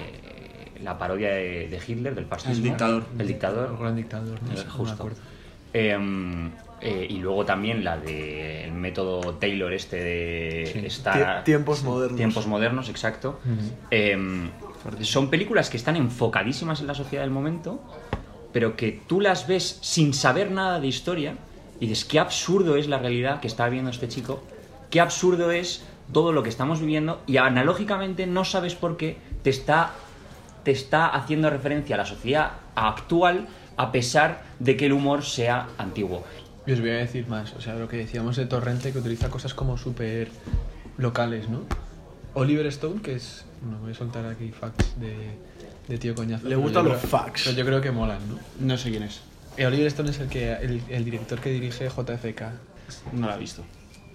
la 0.83 0.97
parodia 0.97 1.29
de, 1.29 1.67
de 1.67 1.79
Hitler, 1.87 2.13
del 2.15 2.25
fascismo. 2.25 2.55
El 2.55 2.63
dictador. 2.63 3.05
El 3.17 3.27
dictador. 3.27 3.69
El 3.71 3.77
gran 3.77 3.95
dictador, 3.95 4.41
no 4.43 4.51
Eh, 4.53 4.57
sé, 4.57 4.65
no 4.65 4.71
me 4.73 4.77
justo. 4.79 5.09
Em, 5.73 6.51
eh, 6.81 7.07
y 7.09 7.17
luego 7.17 7.45
también 7.45 7.83
la 7.83 7.97
del 7.97 8.71
método 8.73 9.35
Taylor 9.35 9.73
este 9.73 9.97
de 9.97 10.69
Sí. 10.71 10.85
estar... 10.85 11.39
Tie- 11.39 11.43
tiempos 11.43 11.83
modernos. 11.83 12.17
Tiempos 12.17 12.47
modernos, 12.47 12.89
exacto. 12.89 13.39
Em, 13.89 14.49
son 15.01 15.29
películas 15.29 15.69
que 15.69 15.77
están 15.77 15.95
enfocadísimas 15.95 16.79
en 16.81 16.87
la 16.87 16.93
sociedad 16.93 17.23
del 17.23 17.31
momento, 17.31 17.81
pero 18.53 18.75
que 18.75 19.01
tú 19.07 19.19
las 19.19 19.47
ves 19.47 19.79
sin 19.81 20.13
saber 20.13 20.51
nada 20.51 20.79
de 20.79 20.87
historia 20.87 21.35
y 21.79 21.87
dices, 21.87 22.05
qué 22.05 22.19
absurdo 22.19 22.75
es 22.77 22.87
la 22.87 22.97
realidad 22.99 23.39
que 23.39 23.47
está 23.47 23.65
viviendo 23.65 23.91
este 23.91 24.07
chico, 24.07 24.43
qué 24.89 24.99
absurdo 25.01 25.51
es 25.51 25.83
todo 26.13 26.31
lo 26.31 26.43
que 26.43 26.49
estamos 26.49 26.79
viviendo 26.79 27.21
y 27.27 27.37
analógicamente 27.37 28.27
no 28.27 28.45
sabes 28.45 28.75
por 28.75 28.95
qué 28.97 29.17
te 29.43 29.49
está, 29.49 29.91
te 30.63 30.71
está 30.71 31.07
haciendo 31.07 31.49
referencia 31.49 31.95
a 31.95 31.97
la 31.99 32.05
sociedad 32.05 32.51
actual 32.75 33.47
a 33.77 33.91
pesar 33.91 34.43
de 34.59 34.77
que 34.77 34.85
el 34.85 34.93
humor 34.93 35.23
sea 35.23 35.67
antiguo. 35.77 36.23
Y 36.67 36.71
os 36.71 36.79
voy 36.79 36.91
a 36.91 36.95
decir 36.95 37.27
más, 37.27 37.53
o 37.53 37.61
sea, 37.61 37.75
lo 37.75 37.87
que 37.87 37.97
decíamos 37.97 38.35
de 38.37 38.45
Torrente, 38.45 38.91
que 38.91 38.99
utiliza 38.99 39.29
cosas 39.29 39.53
como 39.53 39.77
súper 39.77 40.29
locales, 40.97 41.49
¿no? 41.49 41.61
Oliver 42.33 42.65
Stone, 42.67 43.01
que 43.01 43.15
es. 43.15 43.45
No 43.69 43.77
voy 43.79 43.91
a 43.91 43.95
soltar 43.95 44.25
aquí 44.25 44.51
facts 44.51 44.99
de, 44.99 45.15
de 45.87 45.97
tío 45.97 46.13
coñazo. 46.15 46.47
Le 46.47 46.55
gustan 46.55 46.85
los 46.85 46.97
creo- 46.97 47.09
facts. 47.09 47.43
Pero 47.45 47.57
yo 47.57 47.65
creo 47.65 47.81
que 47.81 47.91
molan, 47.91 48.19
¿no? 48.29 48.39
No 48.59 48.77
sé 48.77 48.89
quién 48.91 49.03
es. 49.03 49.21
Oliver 49.57 49.87
Stone 49.87 50.09
es 50.09 50.19
el, 50.19 50.27
que, 50.27 50.51
el, 50.53 50.81
el 50.89 51.05
director 51.05 51.39
que 51.39 51.49
dirige 51.51 51.87
JFK. 51.89 52.41
No 53.13 53.27
la 53.27 53.35
he 53.35 53.39
visto. 53.39 53.63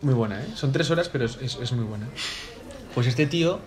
Muy 0.03 0.15
buena, 0.15 0.41
¿eh? 0.43 0.47
Son 0.55 0.73
tres 0.73 0.91
horas, 0.91 1.09
pero 1.09 1.25
es, 1.25 1.39
es- 1.41 1.59
es 1.61 1.73
muy 1.73 1.85
buena. 1.85 2.07
Pues 2.95 3.07
este 3.07 3.27
tío 3.27 3.61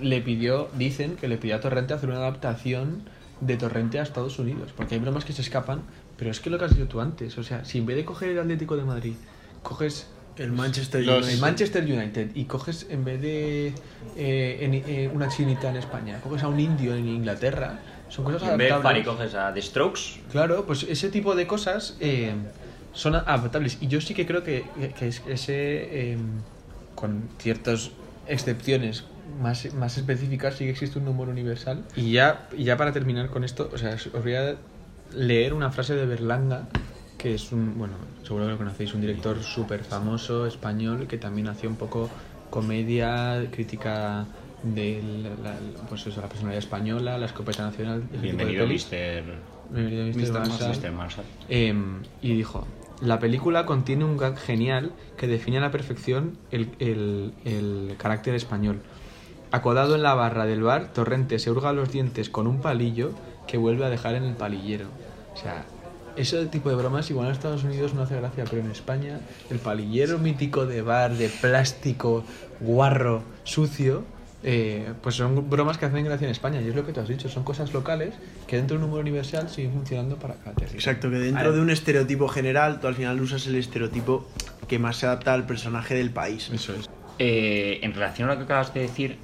le 0.00 0.20
pidió, 0.20 0.68
dicen 0.76 1.16
que 1.16 1.28
le 1.28 1.36
pidió 1.38 1.56
a 1.56 1.60
Torrente 1.60 1.94
hacer 1.94 2.08
una 2.08 2.18
adaptación 2.18 3.08
de 3.40 3.56
Torrente 3.56 3.98
a 4.00 4.02
Estados 4.02 4.38
Unidos, 4.38 4.72
porque 4.76 4.94
hay 4.96 5.00
bromas 5.00 5.24
que 5.24 5.32
se 5.32 5.42
escapan, 5.42 5.82
pero 6.16 6.30
es 6.30 6.40
que 6.40 6.50
lo 6.50 6.58
que 6.58 6.64
has 6.64 6.74
dicho 6.74 6.88
tú 6.88 7.00
antes, 7.00 7.38
o 7.38 7.42
sea, 7.44 7.64
si 7.64 7.78
en 7.78 7.86
vez 7.86 7.96
de 7.96 8.04
coger 8.04 8.30
el 8.30 8.38
Atlético 8.40 8.76
de 8.76 8.82
Madrid, 8.84 9.14
coges 9.62 10.06
El 10.36 10.52
Manchester 10.52 11.04
Los- 11.04 11.18
United. 11.18 11.34
el 11.34 11.40
Manchester 11.40 11.84
United 11.84 12.30
y 12.34 12.44
coges 12.44 12.86
en 12.90 13.04
vez 13.04 13.20
de 13.20 13.68
eh, 14.16 14.58
en- 14.60 14.74
eh, 14.74 15.10
una 15.12 15.28
chinita 15.28 15.68
en 15.70 15.76
España, 15.76 16.20
coges 16.20 16.42
a 16.44 16.48
un 16.48 16.58
indio 16.60 16.94
en 16.94 17.08
Inglaterra, 17.08 17.78
son 18.08 18.24
cosas 18.24 18.42
en 18.48 18.56
vez 18.58 18.72
adaptables. 18.72 19.04
Fari 19.04 19.16
coges 19.16 19.34
a 19.34 19.52
The 19.52 19.62
Strokes, 19.62 20.00
Claro, 20.30 20.64
pues 20.66 20.82
ese 20.84 21.08
tipo 21.10 21.34
de 21.34 21.46
cosas 21.46 21.96
eh, 22.00 22.32
son 22.92 23.14
adaptables. 23.14 23.78
Y 23.80 23.88
yo 23.88 24.00
sí 24.00 24.14
que 24.14 24.26
creo 24.26 24.42
que, 24.42 24.64
que 24.98 25.08
es- 25.08 25.22
ese, 25.26 26.12
eh, 26.12 26.18
con 26.94 27.28
ciertas 27.38 27.90
excepciones 28.26 29.04
más, 29.40 29.72
más 29.74 29.96
específicas, 29.98 30.54
sí 30.56 30.64
que 30.64 30.70
existe 30.70 30.98
un 30.98 31.06
humor 31.08 31.28
universal. 31.28 31.84
Y 31.96 32.12
ya, 32.12 32.48
y 32.56 32.64
ya 32.64 32.76
para 32.76 32.92
terminar 32.92 33.28
con 33.30 33.44
esto, 33.44 33.70
o 33.72 33.78
sea, 33.78 33.94
os 33.94 34.22
voy 34.22 34.34
a 34.34 34.56
leer 35.14 35.54
una 35.54 35.70
frase 35.70 35.94
de 35.94 36.06
Berlanga, 36.06 36.68
que 37.18 37.34
es 37.34 37.52
un, 37.52 37.78
bueno, 37.78 37.94
seguro 38.24 38.44
que 38.46 38.52
lo 38.52 38.58
conocéis, 38.58 38.94
un 38.94 39.00
director 39.00 39.42
súper 39.42 39.84
famoso 39.84 40.46
español 40.46 41.06
que 41.06 41.18
también 41.18 41.48
hacía 41.48 41.68
un 41.68 41.76
poco 41.76 42.08
comedia, 42.50 43.46
crítica 43.52 44.26
de 44.62 45.02
la, 45.42 45.50
la- 45.52 45.58
pues 45.88 46.06
eso, 46.06 46.20
la 46.20 46.28
personalidad 46.28 46.58
española, 46.58 47.18
la 47.18 47.26
escopeta 47.26 47.62
nacional. 47.64 48.02
bienvenido. 48.20 48.66
Mr. 48.66 49.24
Bienvenido. 49.70 50.06
Mr. 50.18 50.48
Marshall. 50.48 50.76
Mr. 50.76 50.92
Marshall. 50.92 51.24
Em, 51.48 52.02
y 52.22 52.34
dijo, 52.34 52.66
la 53.00 53.18
película 53.20 53.66
contiene 53.66 54.04
un 54.04 54.16
gag 54.16 54.36
genial 54.38 54.92
que 55.16 55.26
define 55.28 55.58
a 55.58 55.60
la 55.60 55.70
perfección 55.70 56.36
el, 56.50 56.70
el- 56.80 57.32
el 57.44 57.94
carácter 57.98 58.34
español. 58.34 58.80
Acodado 59.50 59.94
en 59.94 60.02
la 60.02 60.14
barra 60.14 60.44
del 60.46 60.62
bar, 60.62 60.92
Torrente 60.92 61.38
se 61.38 61.50
hurga 61.50 61.72
los 61.72 61.90
dientes 61.92 62.28
con 62.28 62.46
un 62.46 62.60
palillo 62.60 63.12
que 63.46 63.56
vuelve 63.56 63.84
a 63.86 63.88
dejar 63.90 64.14
en 64.14 64.24
el 64.24 64.34
palillero. 64.34 64.86
O 65.32 65.36
sea, 65.38 65.64
ese 66.16 66.44
tipo 66.46 66.68
de 66.68 66.74
bromas 66.74 67.08
igual 67.10 67.28
en 67.28 67.32
Estados 67.32 67.64
Unidos 67.64 67.94
no 67.94 68.02
hace 68.02 68.16
gracia, 68.16 68.44
pero 68.50 68.60
en 68.62 68.70
España 68.72 69.20
el 69.50 69.58
palillero 69.58 70.18
mítico 70.18 70.66
de 70.66 70.82
bar, 70.82 71.14
de 71.14 71.28
plástico, 71.28 72.24
guarro, 72.60 73.22
sucio, 73.44 74.04
eh, 74.44 74.92
pues 75.02 75.16
son 75.16 75.50
bromas 75.50 75.78
que 75.78 75.86
hacen 75.86 76.04
gracia 76.04 76.26
en 76.26 76.30
España. 76.30 76.60
Y 76.60 76.68
es 76.68 76.74
lo 76.74 76.86
que 76.86 76.92
tú 76.92 77.00
has 77.00 77.08
dicho, 77.08 77.28
son 77.28 77.44
cosas 77.44 77.72
locales 77.72 78.14
que 78.46 78.56
dentro 78.56 78.76
de 78.76 78.84
un 78.84 78.90
humor 78.90 79.00
universal 79.00 79.48
siguen 79.48 79.72
funcionando 79.72 80.16
para 80.16 80.34
cada 80.34 80.54
territorio. 80.54 80.78
Exacto, 80.78 81.10
que 81.10 81.16
dentro 81.16 81.52
de 81.52 81.60
un 81.60 81.70
estereotipo 81.70 82.28
general, 82.28 82.80
tú 82.80 82.86
al 82.86 82.94
final 82.94 83.20
usas 83.20 83.46
el 83.46 83.56
estereotipo 83.56 84.28
que 84.68 84.78
más 84.78 84.96
se 84.96 85.06
adapta 85.06 85.34
al 85.34 85.46
personaje 85.46 85.94
del 85.94 86.10
país. 86.10 86.50
Eso 86.52 86.74
es. 86.74 86.88
Eh, 87.18 87.80
en 87.82 87.94
relación 87.94 88.28
a 88.28 88.34
lo 88.34 88.38
que 88.38 88.44
acabas 88.44 88.72
de 88.74 88.80
decir, 88.80 89.16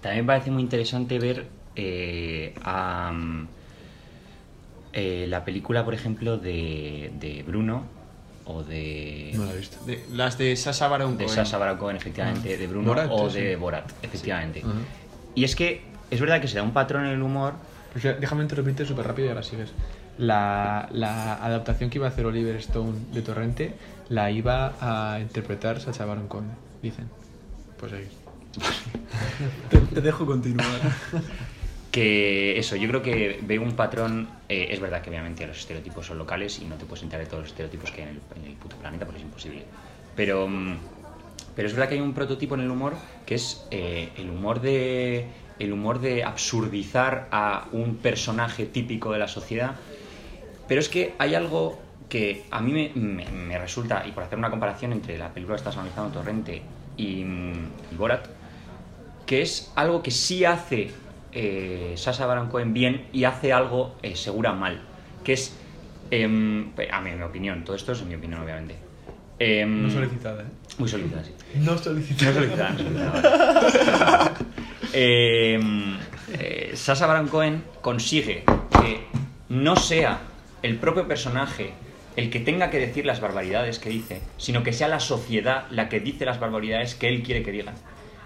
también 0.00 0.24
me 0.24 0.28
parece 0.28 0.50
muy 0.50 0.62
interesante 0.62 1.18
ver 1.18 1.46
eh, 1.74 2.54
a, 2.62 3.10
mm, 3.12 3.48
eh, 4.92 5.26
la 5.28 5.44
película, 5.44 5.84
por 5.84 5.94
ejemplo, 5.94 6.38
de, 6.38 7.10
de 7.18 7.42
Bruno 7.42 7.97
o 8.48 8.62
de, 8.62 9.32
No 9.34 9.44
lo 9.44 9.52
he 9.52 9.56
visto. 9.58 9.76
De- 9.84 10.04
las 10.12 10.38
de 10.38 10.56
Sasha 10.56 10.88
Baron 10.88 11.16
de 11.18 11.24
Cohen. 11.24 11.36
Sasha 11.36 11.58
Baron 11.58 11.76
Cohen, 11.78 11.96
efectivamente, 11.96 12.56
de 12.56 12.66
Bruno 12.66 12.88
Borat, 12.88 13.08
o 13.10 13.28
sí, 13.30 13.40
de. 13.40 13.56
Borat, 13.56 13.90
efectivamente. 14.02 14.62
Y 15.34 15.44
es 15.44 15.54
que 15.54 15.82
es 16.10 16.20
verdad 16.20 16.40
que 16.40 16.48
se 16.48 16.56
da 16.56 16.62
un 16.62 16.72
patrón 16.72 17.04
en 17.06 17.12
el 17.12 17.22
humor. 17.22 17.54
Pues 17.92 18.04
ya, 18.04 18.14
déjame 18.14 18.42
interrumpirte 18.42 18.84
súper 18.86 19.06
rápido 19.06 19.26
y 19.26 19.28
ahora 19.30 19.42
sigues. 19.42 19.70
La, 20.18 20.88
la 20.92 21.34
adaptación 21.44 21.90
que 21.90 21.98
iba 21.98 22.06
a 22.06 22.10
hacer 22.10 22.26
Oliver 22.26 22.56
Stone 22.56 22.98
de 23.12 23.22
Torrente 23.22 23.74
la 24.08 24.30
iba 24.30 24.74
a 24.80 25.20
interpretar 25.20 25.80
Sacha 25.80 26.04
Baron 26.06 26.26
Cohen, 26.26 26.50
dicen. 26.82 27.08
Pues 27.78 27.92
ahí. 27.92 28.08
te, 29.70 29.78
te 29.78 30.00
dejo 30.00 30.26
continuar. 30.26 30.66
Que 31.98 32.56
eso, 32.56 32.76
yo 32.76 32.86
creo 32.86 33.02
que 33.02 33.40
veo 33.42 33.60
un 33.60 33.72
patrón. 33.72 34.28
eh, 34.48 34.68
es 34.70 34.78
verdad 34.78 35.02
que 35.02 35.10
obviamente 35.10 35.44
los 35.48 35.58
estereotipos 35.58 36.06
son 36.06 36.16
locales 36.18 36.60
y 36.60 36.64
no 36.64 36.76
te 36.76 36.84
puedes 36.86 37.02
enterar 37.02 37.24
de 37.24 37.28
todos 37.28 37.42
los 37.42 37.50
estereotipos 37.50 37.90
que 37.90 38.02
hay 38.02 38.08
en 38.36 38.44
el, 38.44 38.52
puto 38.52 38.76
planeta 38.76 39.04
porque 39.04 39.18
es 39.18 39.24
imposible. 39.24 39.64
Pero, 40.14 40.46
mm, 40.46 40.76
pero 41.56 41.66
es 41.66 41.74
verdad 41.74 41.88
que 41.88 41.96
hay 41.96 42.00
un 42.00 42.14
prototipo 42.14 42.54
en 42.54 42.60
el 42.60 42.70
humor 42.70 42.94
que 43.26 43.34
es 43.34 43.66
eh, 43.72 44.12
el 44.16 44.30
humor 44.30 44.60
de 44.60 45.26
el 45.58 45.72
humor 45.72 46.00
de 46.00 46.22
absurdizar 46.22 47.26
a 47.32 47.66
un 47.72 47.96
personaje 47.96 48.64
típico 48.66 49.10
de 49.12 49.18
la 49.18 49.26
sociedad. 49.26 49.74
Pero 50.68 50.80
es 50.80 50.88
que 50.88 51.16
hay 51.18 51.34
algo 51.34 51.82
que 52.08 52.46
a 52.52 52.60
mí 52.60 52.72
me, 52.72 52.92
me- 52.94 53.58
resulta, 53.58 54.04
y 54.06 54.12
por 54.12 54.22
hacer 54.22 54.38
una 54.38 54.50
comparación 54.50 54.92
entre 54.92 55.18
la 55.18 55.34
película 55.34 55.56
que 55.56 55.62
estás 55.62 55.76
analizando, 55.76 56.12
Torrente, 56.12 56.62
mm, 56.96 57.64
y 57.90 57.96
Borat, 57.96 58.28
que 59.26 59.42
es 59.42 59.72
algo 59.74 60.00
que 60.02 60.12
sí 60.12 60.44
hace 60.44 60.92
eh, 61.40 61.94
Sasha 61.96 62.26
Baron 62.26 62.48
Cohen 62.48 62.74
bien 62.74 63.06
y 63.12 63.22
hace 63.22 63.52
algo 63.52 63.94
eh, 64.02 64.16
segura 64.16 64.52
mal, 64.52 64.80
que 65.22 65.34
es, 65.34 65.56
em, 66.10 66.70
a 66.90 66.98
en 67.08 67.16
mi 67.18 67.22
opinión, 67.22 67.62
todo 67.62 67.76
esto 67.76 67.92
es 67.92 68.02
en 68.02 68.08
mi 68.08 68.16
opinión, 68.16 68.42
obviamente. 68.42 68.74
Em, 69.38 69.84
No 69.84 69.88
solicitada, 69.90 70.42
¿eh? 70.42 70.46
Muy 70.78 70.88
solicitada, 70.88 71.22
sí. 71.24 71.32
No 71.60 71.72
No 71.72 71.78
solicitada. 71.78 72.32
solicitada, 72.34 72.70
no 72.70 72.78
solicitada, 72.78 73.10
vale. 73.22 74.30
Em, 74.92 75.96
eh, 76.32 76.72
Sacha 76.74 77.06
Baron 77.06 77.28
Cohen 77.28 77.62
consigue 77.82 78.42
que 78.80 79.02
no 79.50 79.76
sea 79.76 80.18
el 80.62 80.76
propio 80.76 81.06
personaje 81.06 81.72
el 82.16 82.30
que 82.30 82.40
tenga 82.40 82.70
que 82.70 82.78
decir 82.78 83.06
las 83.06 83.20
barbaridades 83.20 83.78
que 83.78 83.90
dice, 83.90 84.22
sino 84.38 84.64
que 84.64 84.72
sea 84.72 84.88
la 84.88 84.98
sociedad 84.98 85.66
la 85.70 85.88
que 85.88 86.00
dice 86.00 86.24
las 86.24 86.40
barbaridades 86.40 86.96
que 86.96 87.08
él 87.08 87.22
quiere 87.22 87.42
que 87.44 87.52
digan. 87.52 87.74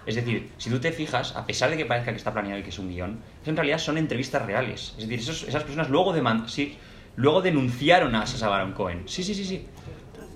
Es 0.05 0.15
decir, 0.15 0.51
si 0.57 0.69
tú 0.69 0.79
te 0.79 0.91
fijas, 0.91 1.35
a 1.35 1.45
pesar 1.45 1.69
de 1.69 1.77
que 1.77 1.85
parezca 1.85 2.11
que 2.11 2.17
está 2.17 2.33
planeado 2.33 2.59
y 2.59 2.63
que 2.63 2.69
es 2.71 2.79
un 2.79 2.89
guion, 2.89 3.19
eso 3.41 3.49
en 3.49 3.55
realidad 3.55 3.77
son 3.77 3.97
entrevistas 3.97 4.45
reales. 4.45 4.93
Es 4.97 5.07
decir, 5.07 5.19
esos- 5.19 5.43
esas 5.47 5.63
personas 5.63 5.89
luego, 5.89 6.13
sí, 6.47 6.77
luego 7.15 7.41
denunciaron 7.41 8.13
a 8.15 8.25
Sacha 8.27 8.47
Baron 8.49 8.73
Cohen. 8.73 9.03
Sí, 9.05 9.23
sí, 9.23 9.33
sí, 9.33 9.45
sí. 9.45 9.65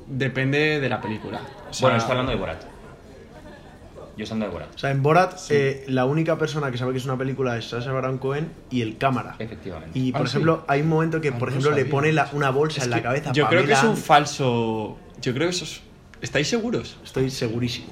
Depende 0.07 0.79
de 0.79 0.87
la 0.89 1.01
película. 1.01 1.41
O 1.69 1.73
sea, 1.73 1.87
bueno, 1.87 1.97
estoy 1.97 2.11
hablando 2.11 2.31
de 2.31 2.37
Borat. 2.37 2.63
Yo 4.15 4.23
estoy 4.23 4.35
hablando 4.35 4.45
de 4.47 4.51
Borat. 4.53 4.75
O 4.75 4.77
sea, 4.79 4.91
en 4.91 5.03
Borat, 5.03 5.37
eh, 5.49 5.83
la 5.89 6.05
única 6.05 6.37
persona 6.37 6.71
que 6.71 6.77
sabe 6.77 6.93
que 6.93 6.97
es 6.99 7.05
una 7.05 7.17
película 7.17 7.57
es 7.57 7.65
Sacha 7.65 7.91
Baron 7.91 8.17
Cohen 8.17 8.51
y 8.71 8.81
el 8.81 8.97
cámara. 8.97 9.35
Efectivamente. 9.37 9.99
Y, 9.99 10.11
por 10.13 10.21
Ah, 10.21 10.25
sí. 10.25 10.29
ejemplo, 10.31 10.63
hay 10.67 10.81
un 10.81 10.87
momento 10.87 11.19
que, 11.21 11.27
Ah, 11.29 11.37
por 11.37 11.49
no 11.51 11.57
ejemplo, 11.57 11.71
le 11.75 11.85
pone 11.85 12.11
la- 12.13 12.29
una 12.31 12.49
bolsa 12.51 12.79
es 12.79 12.85
en 12.85 12.91
la 12.91 13.01
cabeza. 13.03 13.31
Yo 13.33 13.47
creo 13.49 13.65
que 13.65 13.73
es 13.73 13.83
un 13.83 13.97
falso. 13.97 14.97
Yo 15.21 15.33
creo 15.33 15.47
que 15.49 15.55
eso 15.55 15.65
es. 15.65 15.81
¿Estáis 16.21 16.47
seguros? 16.47 16.97
Estoy 17.03 17.29
segurísimo. 17.29 17.87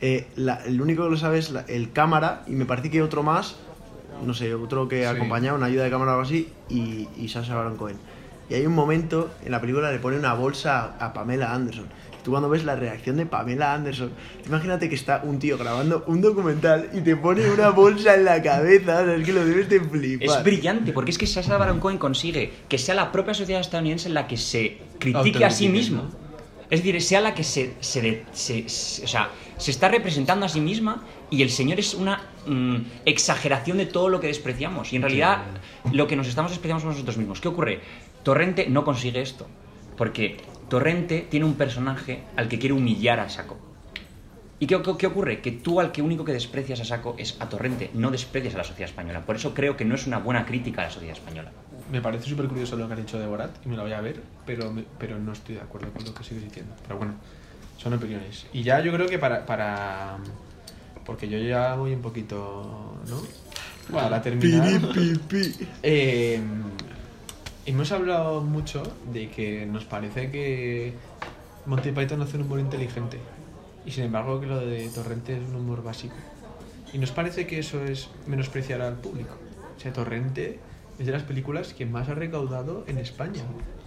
Eh, 0.00 0.26
la- 0.36 0.62
el 0.64 0.80
único 0.80 1.04
que 1.04 1.10
lo 1.10 1.16
sabe 1.16 1.38
es 1.38 1.50
la- 1.50 1.62
el 1.68 1.92
cámara 1.92 2.42
y 2.46 2.52
me 2.52 2.64
parece 2.66 2.90
que 2.90 3.02
otro 3.02 3.22
más, 3.22 3.56
no 4.24 4.32
sé, 4.34 4.54
otro 4.54 4.88
que 4.88 5.00
Sí. 5.00 5.04
acompañaba, 5.06 5.56
una 5.58 5.66
ayuda 5.66 5.84
de 5.84 5.90
cámara 5.90 6.12
o 6.12 6.14
algo 6.14 6.26
así, 6.26 6.48
y, 6.68 7.08
y 7.16 7.28
Sacha 7.28 7.54
Baron 7.54 7.76
Cohen. 7.76 7.96
Y 8.50 8.54
hay 8.54 8.64
un 8.66 8.74
momento 8.74 9.30
en 9.44 9.50
la 9.52 9.60
película 9.60 9.90
le 9.92 9.98
pone 9.98 10.16
una 10.18 10.34
bolsa 10.34 10.94
a, 10.98 11.06
a 11.06 11.12
Pamela 11.12 11.52
Anderson. 11.52 11.86
Tú 12.24 12.30
cuando 12.32 12.48
ves 12.48 12.64
la 12.64 12.76
reacción 12.76 13.16
de 13.16 13.26
Pamela 13.26 13.74
Anderson, 13.74 14.10
imagínate 14.46 14.88
que 14.88 14.94
está 14.94 15.22
un 15.24 15.38
tío 15.38 15.56
grabando 15.58 16.04
un 16.06 16.20
documental 16.20 16.90
y 16.92 17.00
te 17.00 17.16
pone 17.16 17.48
una 17.50 17.70
bolsa 17.70 18.14
en 18.14 18.24
la 18.24 18.42
cabeza, 18.42 19.00
o 19.02 19.04
sea, 19.04 19.14
es 19.16 19.24
que 19.24 19.32
lo 19.32 19.44
debes 19.44 19.68
de 19.68 19.80
flipar. 19.80 20.38
Es 20.38 20.44
brillante, 20.44 20.92
porque 20.92 21.10
es 21.10 21.18
que 21.18 21.26
Sacha 21.26 21.56
Baron 21.56 21.80
Cohen 21.80 21.98
consigue 21.98 22.52
que 22.68 22.78
sea 22.78 22.94
la 22.94 23.12
propia 23.12 23.34
sociedad 23.34 23.60
estadounidense 23.60 24.08
la 24.10 24.26
que 24.26 24.36
se 24.36 24.78
critique 24.98 25.44
a 25.44 25.50
sí 25.50 25.68
mismo. 25.68 26.04
Es 26.70 26.80
decir, 26.80 27.00
sea 27.00 27.20
la 27.22 27.34
que 27.34 27.44
se, 27.44 27.74
se, 27.80 28.02
de- 28.02 28.24
se- 28.32 28.68
se- 28.68 29.04
o 29.04 29.08
sea, 29.08 29.30
se 29.58 29.70
está 29.70 29.88
representando 29.88 30.46
a 30.46 30.48
sí 30.48 30.60
misma 30.60 31.04
y 31.30 31.42
el 31.42 31.50
señor 31.50 31.78
es 31.78 31.94
una 31.94 32.22
mm, 32.46 32.76
exageración 33.04 33.76
de 33.78 33.86
todo 33.86 34.08
lo 34.08 34.20
que 34.20 34.28
despreciamos. 34.28 34.92
Y 34.92 34.96
en 34.96 35.02
realidad 35.02 35.38
lo 35.92 36.06
que 36.06 36.16
nos 36.16 36.28
estamos 36.28 36.50
despreciando 36.52 36.80
somos 36.80 36.94
nosotros 36.96 37.18
mismos. 37.18 37.40
¿Qué 37.40 37.48
ocurre? 37.48 37.80
Torrente 38.22 38.66
no 38.68 38.84
consigue 38.84 39.20
esto, 39.20 39.46
porque 39.96 40.36
Torrente 40.68 41.26
tiene 41.30 41.46
un 41.46 41.54
personaje 41.54 42.22
al 42.36 42.48
que 42.48 42.58
quiere 42.58 42.74
humillar 42.74 43.20
a 43.20 43.28
Saco. 43.28 43.58
¿Y 44.60 44.66
qué, 44.66 44.82
qué- 44.82 44.96
qué 44.98 45.06
ocurre? 45.06 45.40
Que 45.40 45.52
tú 45.52 45.78
al 45.80 45.92
que 45.92 46.02
único 46.02 46.24
que 46.24 46.32
desprecias 46.32 46.80
a 46.80 46.84
saco 46.84 47.14
es 47.16 47.36
a 47.38 47.48
Torrente, 47.48 47.90
no 47.94 48.10
desprecias 48.10 48.56
a 48.56 48.58
la 48.58 48.64
sociedad 48.64 48.90
española. 48.90 49.24
Por 49.24 49.36
eso 49.36 49.54
creo 49.54 49.76
que 49.76 49.84
no 49.84 49.94
es 49.94 50.08
una 50.08 50.18
buena 50.18 50.44
crítica 50.46 50.80
a 50.82 50.86
la 50.86 50.90
sociedad 50.90 51.16
española. 51.16 51.52
Me 51.92 52.00
parece 52.00 52.28
súper 52.28 52.48
curioso 52.48 52.76
lo 52.76 52.88
que 52.88 52.94
has 52.94 52.98
dicho 52.98 53.20
de 53.20 53.26
Borat 53.28 53.52
y 53.64 53.68
me 53.68 53.76
lo 53.76 53.82
voy 53.84 53.92
a 53.92 54.00
ver, 54.00 54.20
pero, 54.44 54.72
pero 54.98 55.16
no 55.20 55.32
estoy 55.32 55.54
de 55.54 55.60
acuerdo 55.60 55.92
con 55.92 56.04
lo 56.04 56.12
que 56.12 56.24
sigues 56.24 56.42
diciendo. 56.42 56.74
Pero 56.82 56.98
bueno, 56.98 57.14
son 57.78 57.94
opiniones. 57.94 58.46
Y 58.52 58.62
ya 58.62 58.80
yo 58.80 58.92
creo 58.92 59.08
que 59.08 59.18
para. 59.18 59.46
para 59.46 60.18
porque 61.06 61.28
yo 61.28 61.38
ya 61.38 61.74
voy 61.76 61.94
un 61.94 62.02
poquito. 62.02 63.00
¿No? 63.08 63.22
Para 63.90 64.20
terminar. 64.20 64.68
Eh, 65.82 66.40
hemos 67.64 67.92
hablado 67.92 68.42
mucho 68.42 68.82
de 69.10 69.30
que 69.30 69.64
nos 69.64 69.84
parece 69.86 70.30
que 70.30 70.92
Monty 71.64 71.92
Python 71.92 72.20
hace 72.20 72.36
un 72.36 72.42
humor 72.42 72.60
inteligente. 72.60 73.18
Y 73.86 73.92
sin 73.92 74.04
embargo 74.04 74.38
que 74.40 74.46
lo 74.46 74.58
de 74.58 74.88
Torrente 74.88 75.38
es 75.38 75.48
un 75.48 75.54
humor 75.54 75.82
básico. 75.82 76.14
Y 76.92 76.98
nos 76.98 77.10
parece 77.10 77.46
que 77.46 77.58
eso 77.58 77.82
es 77.84 78.08
menospreciar 78.26 78.82
al 78.82 78.96
público. 78.96 79.34
O 79.76 79.80
sea, 79.80 79.92
Torrente 79.92 80.58
es 80.98 81.06
de 81.06 81.12
las 81.12 81.22
películas 81.22 81.72
que 81.72 81.86
más 81.86 82.08
ha 82.08 82.14
recaudado 82.14 82.84
en 82.86 82.98
España. 82.98 83.42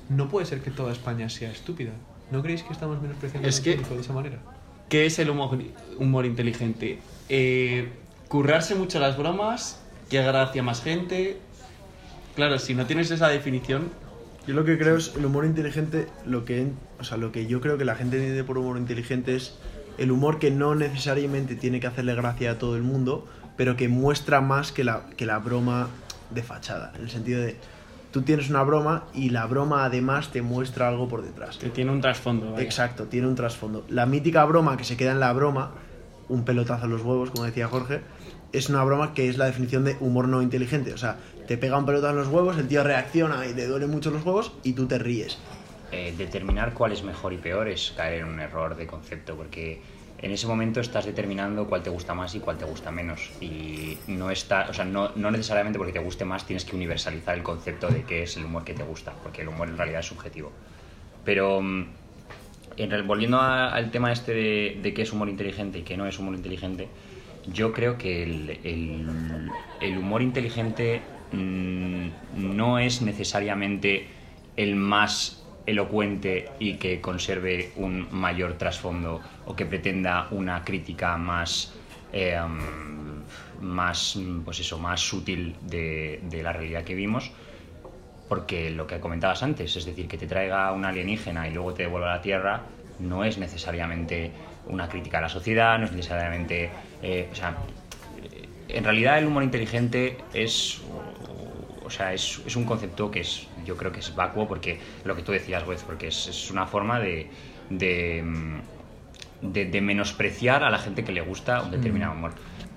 No 0.10 0.30
puede 0.30 0.46
ser 0.46 0.62
que 0.62 0.72
toda 0.72 0.92
España 0.92 1.30
sea 1.30 1.52
estúpida. 1.52 1.92
¿No 2.32 2.42
creéis 2.42 2.64
que 2.64 2.74
estamos 2.74 3.02
menospreciando 3.02 3.48
Es 3.48 3.60
que- 3.60 3.74
público 3.74 3.96
de 3.96 4.02
esa 4.02 4.14
manera? 4.14 4.38
¿Qué 4.90 5.06
es 5.06 5.20
el 5.20 5.30
humor, 5.30 5.58
humor 5.98 6.26
inteligente? 6.26 7.00
Eh, 7.30 7.90
currarse 8.28 8.76
mucho 8.76 9.00
las 9.00 9.18
bromas, 9.18 9.80
llegar 10.10 10.36
hacia 10.36 10.64
más 10.64 10.82
gente. 10.82 11.38
Claro, 12.36 12.60
si 12.60 12.74
no 12.74 12.86
tienes 12.86 13.12
esa 13.12 13.28
definición, 13.30 13.90
Yo 14.48 14.56
lo 14.56 14.66
que 14.66 14.76
creo 14.80 14.98
es 14.98 15.14
el 15.16 15.24
humor 15.24 15.46
inteligente, 15.46 16.08
lo 16.26 16.46
que, 16.46 16.66
o 17.00 17.04
sea, 17.04 17.16
lo 17.18 17.32
que 17.32 17.46
yo 17.46 17.62
creo 17.62 17.78
que 17.78 17.86
la 17.86 17.94
gente 17.94 18.18
entiende 18.18 18.44
por 18.44 18.58
humor 18.58 18.78
inteligente 18.78 19.36
es 19.36 19.56
el 20.00 20.10
humor 20.12 20.40
que 20.40 20.50
no 20.50 20.74
necesariamente 20.74 21.56
tiene 21.56 21.80
que 21.80 21.86
hacerle 21.86 22.16
gracia 22.16 22.50
a 22.52 22.58
todo 22.58 22.76
el 22.76 22.82
mundo, 22.82 23.28
pero 23.56 23.78
que 23.78 23.88
muestra 23.88 24.42
más 24.42 24.72
que 24.72 24.84
la, 24.84 25.06
que 25.16 25.28
la 25.28 25.38
broma 25.38 25.90
de 26.32 26.42
fachada, 26.42 26.92
en 26.96 27.04
el 27.04 27.12
sentido 27.12 27.40
de 27.40 27.56
tú 28.12 28.22
tienes 28.22 28.50
una 28.50 28.64
broma 28.64 29.06
y 29.14 29.30
la 29.30 29.46
broma 29.46 29.86
además 29.86 30.32
te 30.32 30.42
muestra 30.42 30.88
algo 30.88 31.08
por 31.08 31.24
detrás. 31.24 31.58
Que 31.58 31.70
tiene 31.70 31.92
un 31.92 32.02
trasfondo. 32.02 32.52
vaya. 32.52 32.64
Exacto, 32.64 33.06
tiene 33.06 33.28
un 33.28 33.36
trasfondo. 33.36 33.86
La 33.90 34.06
mítica 34.06 34.44
broma 34.46 34.78
que 34.78 34.84
se 34.84 34.98
queda 34.98 35.12
en 35.12 35.20
la 35.20 35.34
broma, 35.34 35.72
un 36.30 36.46
pelotazo 36.46 36.86
en 36.86 36.92
los 36.92 37.02
huevos, 37.02 37.32
como 37.32 37.46
decía 37.46 37.68
Jorge, 37.68 38.02
es 38.52 38.70
una 38.70 38.84
broma 38.84 39.14
que 39.14 39.30
es 39.30 39.38
la 39.38 39.46
definición 39.46 39.86
de 39.86 39.98
humor 40.00 40.28
no 40.28 40.42
inteligente. 40.42 40.94
O 40.94 40.98
sea, 40.98 41.18
te 41.48 41.58
pega 41.58 41.78
un 41.78 41.86
pelotazo 41.86 42.12
en 42.12 42.20
los 42.20 42.28
huevos, 42.28 42.58
el 42.58 42.68
tío 42.68 42.84
reacciona 42.84 43.48
y 43.48 43.54
te 43.54 43.66
duelen 43.68 43.90
mucho 43.90 44.12
los 44.12 44.26
huevos 44.26 44.54
y 44.64 44.74
tú 44.74 44.88
te 44.88 45.00
ríes. 45.00 45.38
Eh, 45.92 46.14
determinar 46.18 46.74
cuál 46.74 46.94
es 46.94 47.04
mejor 47.04 47.34
y 47.34 47.38
peor 47.38 47.68
es 47.68 47.94
caer 47.96 48.22
en 48.22 48.28
un 48.28 48.40
error 48.40 48.76
de 48.78 48.88
concepto, 48.88 49.36
porque 49.36 49.82
en 50.22 50.32
ese 50.32 50.46
momento 50.46 50.80
estás 50.82 51.06
determinando 51.06 51.68
cuál 51.68 51.82
te 51.82 51.90
gusta 51.90 52.14
más 52.14 52.36
y 52.36 52.40
cuál 52.40 52.58
te 52.58 52.66
gusta 52.66 52.92
menos. 52.92 53.32
Y 53.42 53.98
no 54.08 54.30
está, 54.30 54.68
o 54.70 54.74
sea, 54.74 54.86
no, 54.86 55.12
no 55.16 55.32
necesariamente 55.32 55.80
porque 55.80 55.94
te 55.94 56.00
guste 56.00 56.26
más 56.26 56.46
tienes 56.46 56.64
que 56.64 56.76
universalizar 56.76 57.36
el 57.36 57.44
concepto 57.44 57.90
de 57.90 58.04
qué 58.04 58.24
es 58.24 58.38
el 58.38 58.46
humor 58.46 58.64
que 58.64 58.74
te 58.74 58.84
gusta, 58.84 59.14
porque 59.24 59.42
el 59.42 59.48
humor 59.48 59.70
en 59.70 59.78
realidad 59.78 60.02
es 60.02 60.06
subjetivo. 60.06 60.52
Pero 61.26 61.62
mm, 61.62 61.86
en 62.78 63.08
volviendo 63.08 63.42
al 63.42 63.90
tema 63.90 64.12
este 64.12 64.34
de, 64.82 64.94
qué 64.94 65.02
es 65.02 65.12
humor 65.12 65.28
inteligente 65.28 65.80
y 65.80 65.82
qué 65.82 65.98
no 65.98 66.06
es 66.06 66.20
humor 66.20 66.36
inteligente, 66.36 66.88
yo 67.52 67.74
creo 67.74 67.98
que 67.98 68.24
el 68.24 69.98
humor 69.98 70.22
inteligente 70.22 71.02
mm, 71.32 72.08
no 72.36 72.78
es 72.78 73.02
necesariamente 73.02 74.08
el 74.56 74.76
más 74.76 75.41
elocuente 75.72 76.50
y 76.60 76.76
que 76.76 77.02
conserve 77.02 77.72
un 77.76 78.08
mayor 78.12 78.54
trasfondo 78.58 79.22
o 79.46 79.56
que 79.56 79.66
pretenda 79.66 80.28
una 80.32 80.64
crítica 80.64 81.18
más 81.18 81.74
mm, 82.14 83.62
más 83.62 84.20
pues 84.44 84.60
eso 84.60 84.78
más 84.80 85.00
sutil 85.02 85.56
de, 85.62 86.20
la 86.44 86.54
realidad 86.54 86.84
que 86.84 86.96
vimos 86.96 87.32
porque 88.28 88.70
lo 88.70 88.88
que 88.88 89.02
comentabas 89.02 89.44
antes, 89.44 89.76
es 89.76 89.84
decir, 89.84 90.08
que 90.08 90.18
te 90.18 90.26
traiga 90.26 90.72
un 90.72 90.86
alienígena 90.86 91.50
y 91.50 91.54
luego 91.54 91.74
te 91.74 91.84
devuelva 91.84 92.14
a 92.14 92.16
la 92.16 92.22
Tierra, 92.22 92.62
no 93.00 93.26
es 93.26 93.38
necesariamente 93.38 94.32
una 94.68 94.88
crítica 94.88 95.18
a 95.18 95.22
la 95.22 95.28
sociedad, 95.28 95.78
no 95.78 95.84
es 95.84 95.92
necesariamente... 95.92 96.70
eh, 97.04 97.28
o 97.30 97.36
sea, 97.36 97.58
en 98.70 98.84
realidad 98.86 99.20
el 99.20 99.28
humor 99.28 99.44
inteligente 99.44 100.18
es... 100.34 100.80
O 101.84 101.90
sea, 101.90 102.14
es, 102.14 102.42
es 102.46 102.56
un 102.56 102.64
concepto 102.64 103.12
que 103.12 103.20
es, 103.20 103.48
yo 103.66 103.78
creo 103.78 103.92
que 103.92 104.00
es 104.00 104.16
vacuo 104.16 104.48
porque 104.48 104.80
lo 105.06 105.16
que 105.16 105.22
tú 105.22 105.32
decías, 105.32 105.66
Wes, 105.68 105.84
porque 105.84 106.08
es, 106.08 106.28
es 106.28 106.52
una 106.52 106.66
forma 106.68 107.00
de, 107.00 107.30
de, 107.70 108.24
mm, 108.24 108.60
de- 109.54 109.66
de 109.66 109.82
menospreciar 109.82 110.64
a 110.64 110.70
la 110.70 110.80
gente 110.80 111.04
que 111.04 111.12
le 111.12 111.22
gusta 111.22 111.62
un 111.62 111.72
determinado 111.72 112.14
humor. 112.14 112.32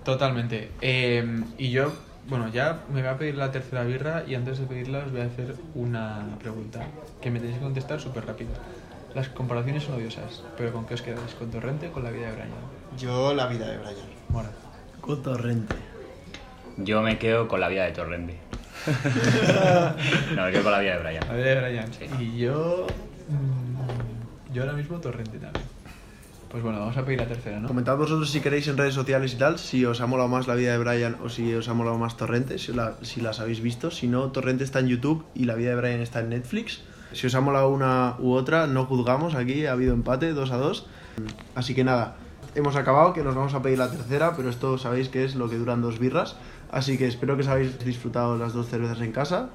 Totalmente. 0.05 0.70
Eh, 0.80 1.43
y 1.59 1.70
yo, 1.70 1.93
bueno, 2.28 2.49
ya 2.49 2.80
me 2.93 3.01
voy 3.01 3.11
a 3.11 3.18
pedir 3.18 3.35
la 3.37 3.51
tercera 3.53 3.85
birra 3.85 4.24
y 4.26 4.35
antes 4.35 4.59
de 4.59 4.66
pedirla 4.66 4.99
os 5.01 5.12
voy 5.12 5.20
a 5.22 5.24
hacer 5.26 5.55
una 5.74 6.24
pregunta 6.41 6.87
que 7.20 7.30
me 7.30 7.39
tenéis 7.41 7.59
que 7.59 7.64
contestar 7.64 8.01
súper 8.01 8.26
rápido. 8.26 8.51
Las 9.14 9.28
comparaciones 9.28 9.85
son 9.85 9.95
odiosas, 9.95 10.43
pero 10.57 10.72
¿con 10.72 10.87
qué 10.87 10.95
os 10.95 11.03
quedáis? 11.03 11.35
¿Con 11.35 11.51
Torrente 11.51 11.89
o 11.89 11.93
con 11.93 12.03
la 12.03 12.11
vida 12.11 12.26
de 12.26 12.32
Brian? 12.32 12.49
Yo 12.99 13.32
la 13.32 13.47
vida 13.47 13.66
de 13.68 13.78
Brian. 13.78 13.95
Mora. 14.30 14.49
Con 15.01 15.22
torrente. 15.22 15.74
Yo 16.78 17.01
me 17.03 17.18
quedo 17.18 17.47
con 17.47 17.61
la 17.61 17.68
vida 17.68 17.85
de 17.85 17.93
Torrente. 17.93 18.37
no, 20.37 20.45
me 20.45 20.53
quedo 20.53 20.62
con 20.62 20.72
la 20.72 20.80
vida 20.80 20.97
de 20.97 21.03
Brian. 21.03 21.24
La 21.28 21.35
vida 21.35 21.47
de 21.47 21.61
Brian. 21.61 21.89
Sí. 21.93 22.07
Y 22.22 22.39
yo... 22.39 22.87
mm, 23.28 24.53
Yo 24.55 24.62
ahora 24.62 24.74
mismo 24.74 24.99
Torrente 25.01 25.39
también. 25.39 25.64
Pues 26.51 26.62
bueno, 26.62 26.78
vamos 26.78 26.97
a 26.97 27.05
pedir 27.05 27.18
la 27.18 27.26
tercera, 27.26 27.59
¿no? 27.59 27.66
Comentad 27.66 27.97
vosotros 27.97 28.30
si 28.30 28.41
queréis 28.41 28.68
en 28.68 28.76
redes 28.76 28.95
sociales 28.95 29.32
y 29.32 29.37
tal, 29.37 29.59
si 29.59 29.85
os 29.85 30.01
ha 30.01 30.07
molado 30.07 30.28
más 30.28 30.47
la 30.47 30.55
vida 30.55 30.70
de 30.70 30.78
Brian 30.78 31.16
o 31.24 31.28
si 31.28 31.53
os 31.53 31.68
ha 31.68 31.74
molado 31.74 31.99
más 31.99 32.16
Torrente, 32.16 32.59
si, 32.59 32.72
la- 32.72 32.95
si 33.03 33.20
las 33.20 33.41
habéis 33.41 33.61
visto. 33.61 33.91
Si 33.91 34.07
no, 34.07 34.30
Torrente 34.30 34.62
está 34.62 34.78
en 34.78 34.87
YouTube 34.87 35.24
y 35.35 35.47
la 35.47 35.57
vida 35.57 35.70
de 35.70 35.76
Brian 35.76 36.01
está 36.01 36.20
en 36.20 36.28
Netflix. 36.28 36.82
Si 37.12 37.26
os 37.26 37.35
ha 37.35 37.41
molado 37.41 37.70
una 37.70 38.14
u 38.20 38.32
otra, 38.35 38.66
no 38.68 38.87
juzgamos, 38.87 39.35
aquí 39.35 39.66
ha 39.66 39.72
habido 39.72 39.95
empate, 39.95 40.32
2 40.32 40.51
a 40.53 40.57
2. 40.57 40.87
Así 41.57 41.74
que 41.74 41.82
nada, 41.82 42.16
hemos 42.55 42.76
acabado, 42.76 43.12
que 43.14 43.22
nos 43.24 43.35
vamos 43.35 43.55
a 43.55 43.62
pedir 43.62 43.78
la 43.78 43.91
tercera, 43.91 44.35
pero 44.37 44.49
esto 44.49 44.78
sabéis 44.78 45.09
que 45.09 45.24
es 45.24 45.35
lo 45.35 45.49
que 45.51 45.57
duran 45.57 45.82
dos 45.82 45.99
birras. 45.99 46.37
Así 46.75 46.99
que 46.99 47.07
espero 47.07 47.37
que 47.37 47.43
os 47.43 47.49
habéis 47.49 47.79
disfrutado 47.79 48.37
las 48.37 48.53
dos 48.53 48.66
cervezas 48.66 49.01
en 49.01 49.12
casa. 49.12 49.51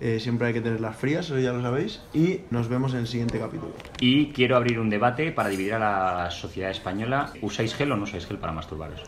Eh, 0.00 0.18
siempre 0.18 0.48
hay 0.48 0.52
que 0.52 0.60
tenerlas 0.60 0.96
frías, 0.96 1.26
eso 1.26 1.38
ya 1.38 1.52
lo 1.52 1.62
sabéis. 1.62 2.02
Y 2.12 2.40
nos 2.50 2.68
vemos 2.68 2.92
en 2.94 3.00
el 3.00 3.06
siguiente 3.06 3.38
capítulo. 3.38 3.72
Y 4.00 4.32
quiero 4.32 4.56
abrir 4.56 4.80
un 4.80 4.90
debate 4.90 5.30
para 5.30 5.48
dividir 5.48 5.74
a 5.74 5.78
la 5.78 6.30
sociedad 6.32 6.72
española. 6.72 7.32
¿Usáis 7.40 7.72
gel 7.72 7.92
o 7.92 7.96
no 7.96 8.02
usáis 8.02 8.26
gel 8.26 8.38
para 8.38 8.52
masturbaros? 8.52 9.00